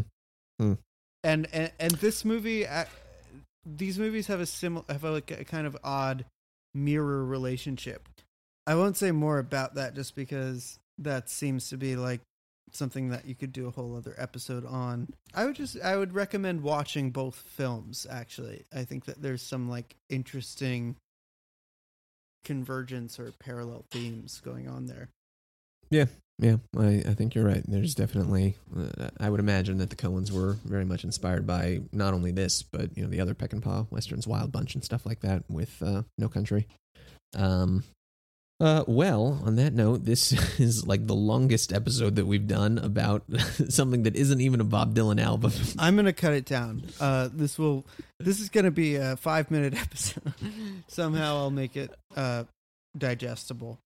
Hmm. 0.59 0.73
And, 1.23 1.47
and 1.51 1.71
and 1.79 1.91
this 1.93 2.23
movie, 2.23 2.65
these 3.65 3.97
movies 3.97 4.27
have 4.27 4.39
a 4.39 4.45
similar, 4.45 4.85
have 4.89 5.03
a, 5.03 5.11
like 5.11 5.31
a 5.31 5.43
kind 5.43 5.65
of 5.65 5.75
odd 5.83 6.25
mirror 6.73 7.25
relationship. 7.25 8.07
I 8.67 8.75
won't 8.75 8.97
say 8.97 9.11
more 9.11 9.39
about 9.39 9.75
that 9.75 9.95
just 9.95 10.15
because 10.15 10.79
that 10.97 11.29
seems 11.29 11.69
to 11.69 11.77
be 11.77 11.95
like 11.95 12.21
something 12.71 13.09
that 13.09 13.25
you 13.25 13.35
could 13.35 13.53
do 13.53 13.67
a 13.67 13.71
whole 13.71 13.95
other 13.95 14.15
episode 14.17 14.65
on. 14.65 15.07
I 15.33 15.45
would 15.45 15.55
just 15.55 15.79
I 15.81 15.97
would 15.97 16.13
recommend 16.13 16.61
watching 16.61 17.11
both 17.11 17.35
films 17.35 18.05
actually. 18.09 18.65
I 18.73 18.83
think 18.83 19.05
that 19.05 19.21
there's 19.21 19.41
some 19.41 19.69
like 19.69 19.95
interesting 20.09 20.95
convergence 22.43 23.19
or 23.19 23.31
parallel 23.39 23.85
themes 23.91 24.41
going 24.43 24.67
on 24.67 24.85
there. 24.85 25.09
Yeah, 25.89 26.05
I, 26.41 27.03
I 27.07 27.13
think 27.13 27.33
you're 27.33 27.45
right. 27.45 27.63
There's 27.67 27.95
definitely, 27.95 28.57
uh, 28.75 29.09
I 29.19 29.29
would 29.29 29.39
imagine 29.39 29.77
that 29.77 29.89
the 29.89 29.95
Coens 29.95 30.31
were 30.31 30.57
very 30.65 30.85
much 30.85 31.03
inspired 31.03 31.47
by 31.47 31.81
not 31.91 32.13
only 32.13 32.31
this, 32.31 32.61
but 32.61 32.95
you 32.97 33.03
know 33.03 33.09
the 33.09 33.21
other 33.21 33.33
Peckinpah 33.33 33.87
westerns, 33.91 34.27
Wild 34.27 34.51
Bunch, 34.51 34.75
and 34.75 34.83
stuff 34.83 35.05
like 35.05 35.21
that 35.21 35.43
with 35.49 35.81
uh, 35.81 36.03
No 36.17 36.27
Country. 36.27 36.67
Um, 37.35 37.83
uh, 38.59 38.83
well, 38.87 39.41
on 39.43 39.57
that 39.57 39.73
note, 39.73 40.05
this 40.05 40.31
is 40.59 40.87
like 40.87 41.07
the 41.07 41.15
longest 41.15 41.73
episode 41.73 42.15
that 42.15 42.25
we've 42.25 42.47
done 42.47 42.77
about 42.77 43.23
something 43.69 44.03
that 44.03 44.15
isn't 44.15 44.41
even 44.41 44.61
a 44.61 44.65
Bob 44.65 44.95
Dylan 44.95 45.21
album. 45.21 45.51
I'm 45.79 45.95
gonna 45.95 46.13
cut 46.13 46.33
it 46.33 46.45
down. 46.45 46.83
Uh, 46.99 47.29
this 47.33 47.57
will 47.57 47.85
this 48.19 48.39
is 48.39 48.49
gonna 48.49 48.71
be 48.71 48.95
a 48.95 49.17
five 49.17 49.51
minute 49.51 49.73
episode. 49.79 50.33
Somehow 50.87 51.37
I'll 51.37 51.51
make 51.51 51.75
it 51.75 51.93
uh, 52.15 52.45
digestible. 52.97 53.79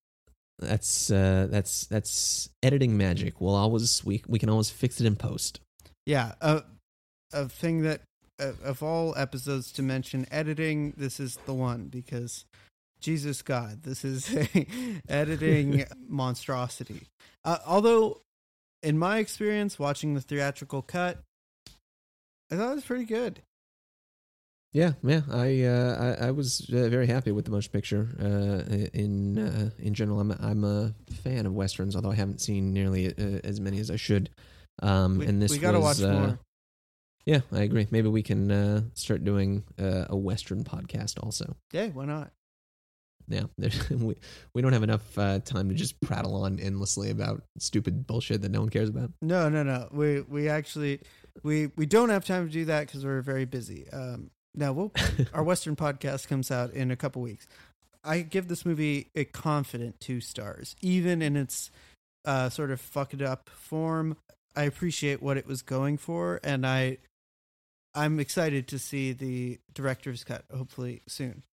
That's 0.60 1.10
uh, 1.10 1.48
that's 1.50 1.86
that's 1.88 2.50
editing 2.62 2.98
magic. 2.98 3.40
We'll 3.40 3.56
always 3.56 4.04
we 4.04 4.22
we 4.28 4.40
can 4.40 4.50
always 4.50 4.70
fix 4.70 5.00
it 5.00 5.08
in 5.08 5.16
post. 5.16 5.62
Yeah, 6.06 6.34
a 6.42 6.64
a 7.32 7.48
thing 7.48 7.84
that 7.84 8.02
uh, 8.40 8.54
of 8.64 8.84
all 8.84 9.16
episodes 9.18 9.72
to 9.74 9.84
mention 9.84 10.26
editing, 10.32 10.94
this 10.98 11.20
is 11.20 11.38
the 11.46 11.54
one 11.54 11.88
because 11.88 12.46
Jesus 13.00 13.42
God, 13.42 13.84
this 13.84 14.04
is 14.04 14.36
a 14.36 14.68
editing 15.10 15.86
monstrosity. 16.08 17.08
Uh, 17.44 17.60
although, 17.66 18.22
in 18.84 18.98
my 18.98 19.20
experience 19.20 19.80
watching 19.80 20.14
the 20.14 20.22
theatrical 20.22 20.82
cut, 20.82 21.20
I 22.52 22.56
thought 22.56 22.72
it 22.72 22.76
was 22.76 22.86
pretty 22.86 23.06
good. 23.06 23.42
Yeah, 24.72 24.94
yeah. 25.04 25.22
I 25.32 25.64
uh, 25.64 26.16
I, 26.22 26.28
I 26.28 26.32
was 26.32 26.70
uh, 26.72 26.90
very 26.90 27.08
happy 27.08 27.32
with 27.32 27.46
the 27.46 27.52
motion 27.52 27.72
picture. 27.72 28.10
Uh, 28.20 28.88
in 28.94 29.40
uh, 29.40 29.72
in 29.80 29.94
general, 29.96 30.20
I'm 30.20 30.32
I'm 30.32 30.64
a 30.64 30.94
fan 31.24 31.46
of 31.48 31.54
westerns, 31.54 31.96
although 31.96 32.12
I 32.12 32.16
haven't 32.16 32.40
seen 32.40 32.72
nearly 32.72 33.08
uh, 33.08 33.40
as 33.44 33.60
many 33.60 33.80
as 33.80 33.90
I 33.90 33.96
should. 33.96 34.30
Um, 34.82 35.18
We, 35.18 35.26
and 35.26 35.42
this 35.42 35.52
we 35.52 35.58
gotta 35.58 35.80
was, 35.80 36.02
watch 36.02 36.10
uh, 36.10 36.14
more. 36.14 36.40
Yeah, 37.26 37.42
I 37.52 37.62
agree. 37.62 37.88
Maybe 37.90 38.10
we 38.10 38.24
can 38.24 38.52
uh, 38.52 38.82
start 38.94 39.24
doing 39.24 39.64
uh, 39.80 40.06
a 40.10 40.16
western 40.16 40.64
podcast 40.64 41.22
also. 41.22 41.56
Yeah, 41.72 41.88
why 41.88 42.06
not? 42.06 42.32
Yeah, 43.28 43.44
we 43.92 44.16
we 44.54 44.62
don't 44.62 44.74
have 44.74 44.84
enough 44.84 45.18
uh, 45.18 45.40
time 45.40 45.70
to 45.70 45.76
just 45.76 46.00
prattle 46.02 46.44
on 46.44 46.60
endlessly 46.60 47.10
about 47.10 47.44
stupid 47.58 48.06
bullshit 48.06 48.42
that 48.44 48.52
no 48.52 48.60
one 48.60 48.70
cares 48.70 48.90
about. 48.90 49.12
No, 49.22 49.50
no, 49.50 49.64
no. 49.64 49.90
We 49.92 50.22
we 50.22 50.50
actually 50.50 51.02
we 51.44 51.72
we 51.76 51.86
don't 51.88 52.10
have 52.10 52.26
time 52.26 52.46
to 52.48 52.52
do 52.52 52.66
that 52.66 52.88
because 52.88 53.04
we're 53.04 53.22
very 53.22 53.46
busy. 53.46 53.90
Um, 53.90 54.32
now 54.56 54.74
we'll 54.74 54.92
our 55.34 55.44
Western 55.44 55.76
podcast 55.76 56.28
comes 56.28 56.52
out 56.52 56.72
in 56.74 56.92
a 56.92 56.96
couple 56.96 57.22
weeks. 57.22 57.48
I 58.04 58.22
give 58.22 58.48
this 58.48 58.66
movie 58.66 59.10
a 59.16 59.26
confident 59.26 60.00
two 60.00 60.22
stars, 60.22 60.76
even 60.82 61.22
in 61.22 61.36
its 61.36 61.70
uh, 62.26 62.50
sort 62.50 62.72
of 62.72 62.80
fucked 62.80 63.22
up 63.22 63.50
form. 63.50 64.18
I 64.56 64.64
appreciate 64.64 65.22
what 65.22 65.38
it 65.38 65.46
was 65.46 65.62
going 65.62 65.98
for, 65.98 66.40
and 66.44 66.66
I 66.66 66.98
I'm 67.94 68.20
excited 68.20 68.68
to 68.70 68.80
see 68.80 69.14
the 69.14 69.60
director's 69.74 70.24
cut. 70.24 70.46
Hopefully 70.56 71.02
soon. 71.08 71.44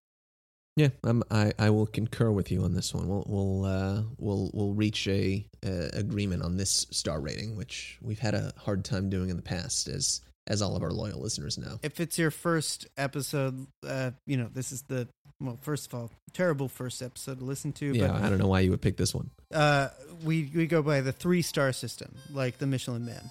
Yeah, 0.77 0.89
um, 1.05 1.23
I 1.31 1.52
I 1.59 1.70
will 1.70 1.86
concur 1.86 2.31
with 2.31 2.51
you 2.51 2.62
on 2.62 2.74
this 2.74 2.93
one. 2.93 3.09
We'll 3.09 3.24
we'll 3.27 3.64
uh, 3.64 4.02
we'll 4.18 4.51
we'll 4.52 4.74
reach 4.74 5.09
a 5.09 5.47
uh, 5.64 5.89
agreement 5.94 6.43
on 6.43 6.59
this 6.59 6.86
star 6.90 7.20
rating, 7.20 7.56
which 7.56 7.98
we've 8.02 8.18
had 8.18 8.35
a 8.35 8.52
hard 8.59 8.85
time 8.85 9.09
doing 9.09 9.31
in 9.31 9.36
the 9.36 9.43
past, 9.43 9.89
as 9.89 10.20
as 10.47 10.62
all 10.62 10.77
of 10.77 10.82
our 10.82 10.90
loyal 10.90 11.20
listeners 11.20 11.59
know. 11.59 11.78
If 11.82 12.01
it's 12.01 12.18
your 12.18 12.31
first 12.31 12.86
episode, 12.97 13.66
uh, 13.86 14.12
you 14.27 14.36
know 14.36 14.48
this 14.52 14.73
is 14.73 14.82
the 14.82 15.09
well. 15.40 15.59
First 15.60 15.86
of 15.86 15.94
all, 15.94 16.10
terrible 16.32 16.68
first 16.68 17.02
episode 17.02 17.39
to 17.39 17.44
listen 17.44 17.73
to. 17.74 17.93
Yeah, 17.93 18.09
but 18.09 18.23
I 18.23 18.28
don't 18.31 18.39
know 18.39 18.47
why 18.48 18.60
you 18.60 18.70
would 18.70 18.82
pick 18.82 18.97
this 18.97 19.14
one. 19.14 19.31
uh, 19.52 19.89
we 20.24 20.51
we 20.55 20.66
go 20.66 20.82
by 20.82 21.01
the 21.01 21.12
three 21.12 21.43
star 21.43 21.73
system, 21.73 22.14
like 22.32 22.59
the 22.59 22.66
Michelin 22.66 23.05
Man. 23.05 23.31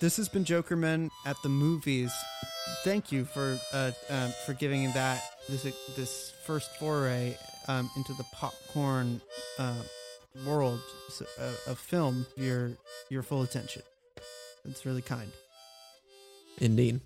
This 0.00 0.16
has 0.16 0.28
been 0.28 0.44
Joker 0.44 0.76
Men 0.76 1.10
at 1.26 1.36
the 1.42 1.50
movies. 1.50 2.12
Thank 2.84 3.12
you 3.12 3.24
for 3.26 3.58
uh, 3.72 3.92
um, 4.08 4.32
for 4.46 4.54
giving 4.54 4.84
that 4.92 5.22
this 5.48 5.62
this 5.96 6.32
first 6.46 6.74
foray 6.78 7.36
um, 7.68 7.90
into 7.96 8.14
the 8.14 8.24
popcorn 8.32 9.20
uh, 9.58 9.82
world 10.46 10.80
of 11.66 11.78
film. 11.78 12.26
Your 12.36 12.70
your 13.10 13.22
full 13.22 13.42
attention. 13.42 13.82
It's 14.64 14.84
really 14.86 15.02
kind. 15.02 15.30
Indeed, 16.58 17.00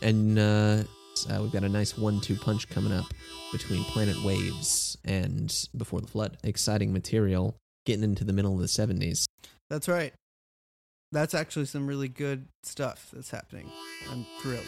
and 0.00 0.38
uh, 0.38 0.82
uh, 1.28 1.38
we've 1.42 1.52
got 1.52 1.64
a 1.64 1.68
nice 1.68 1.98
one-two 1.98 2.36
punch 2.36 2.68
coming 2.68 2.92
up 2.92 3.06
between 3.50 3.82
Planet 3.84 4.22
Waves 4.24 4.96
and 5.04 5.52
Before 5.76 6.00
the 6.00 6.06
Flood. 6.06 6.38
Exciting 6.44 6.92
material 6.92 7.56
getting 7.84 8.04
into 8.04 8.24
the 8.24 8.32
middle 8.32 8.54
of 8.54 8.60
the 8.60 8.68
seventies. 8.68 9.26
That's 9.68 9.88
right. 9.88 10.12
That's 11.10 11.34
actually 11.34 11.66
some 11.66 11.86
really 11.86 12.08
good 12.08 12.46
stuff 12.62 13.10
that's 13.12 13.30
happening. 13.30 13.70
I'm 14.10 14.24
thrilled. 14.40 14.64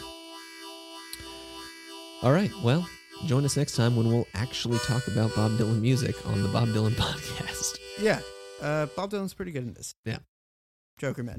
All 2.21 2.31
right, 2.31 2.51
well, 2.63 2.87
join 3.25 3.45
us 3.45 3.57
next 3.57 3.75
time 3.75 3.95
when 3.95 4.07
we'll 4.07 4.27
actually 4.33 4.79
talk 4.79 5.07
about 5.07 5.35
Bob 5.35 5.51
Dylan 5.51 5.81
music 5.81 6.15
on 6.27 6.41
the 6.43 6.49
Bob 6.49 6.69
Dylan 6.69 6.91
podcast. 6.95 7.77
Yeah, 7.99 8.19
uh, 8.61 8.87
Bob 8.95 9.11
Dylan's 9.11 9.33
pretty 9.33 9.51
good 9.51 9.63
in 9.63 9.73
this. 9.73 9.93
Yeah. 10.05 10.17
Joker 10.97 11.23
Man. 11.23 11.35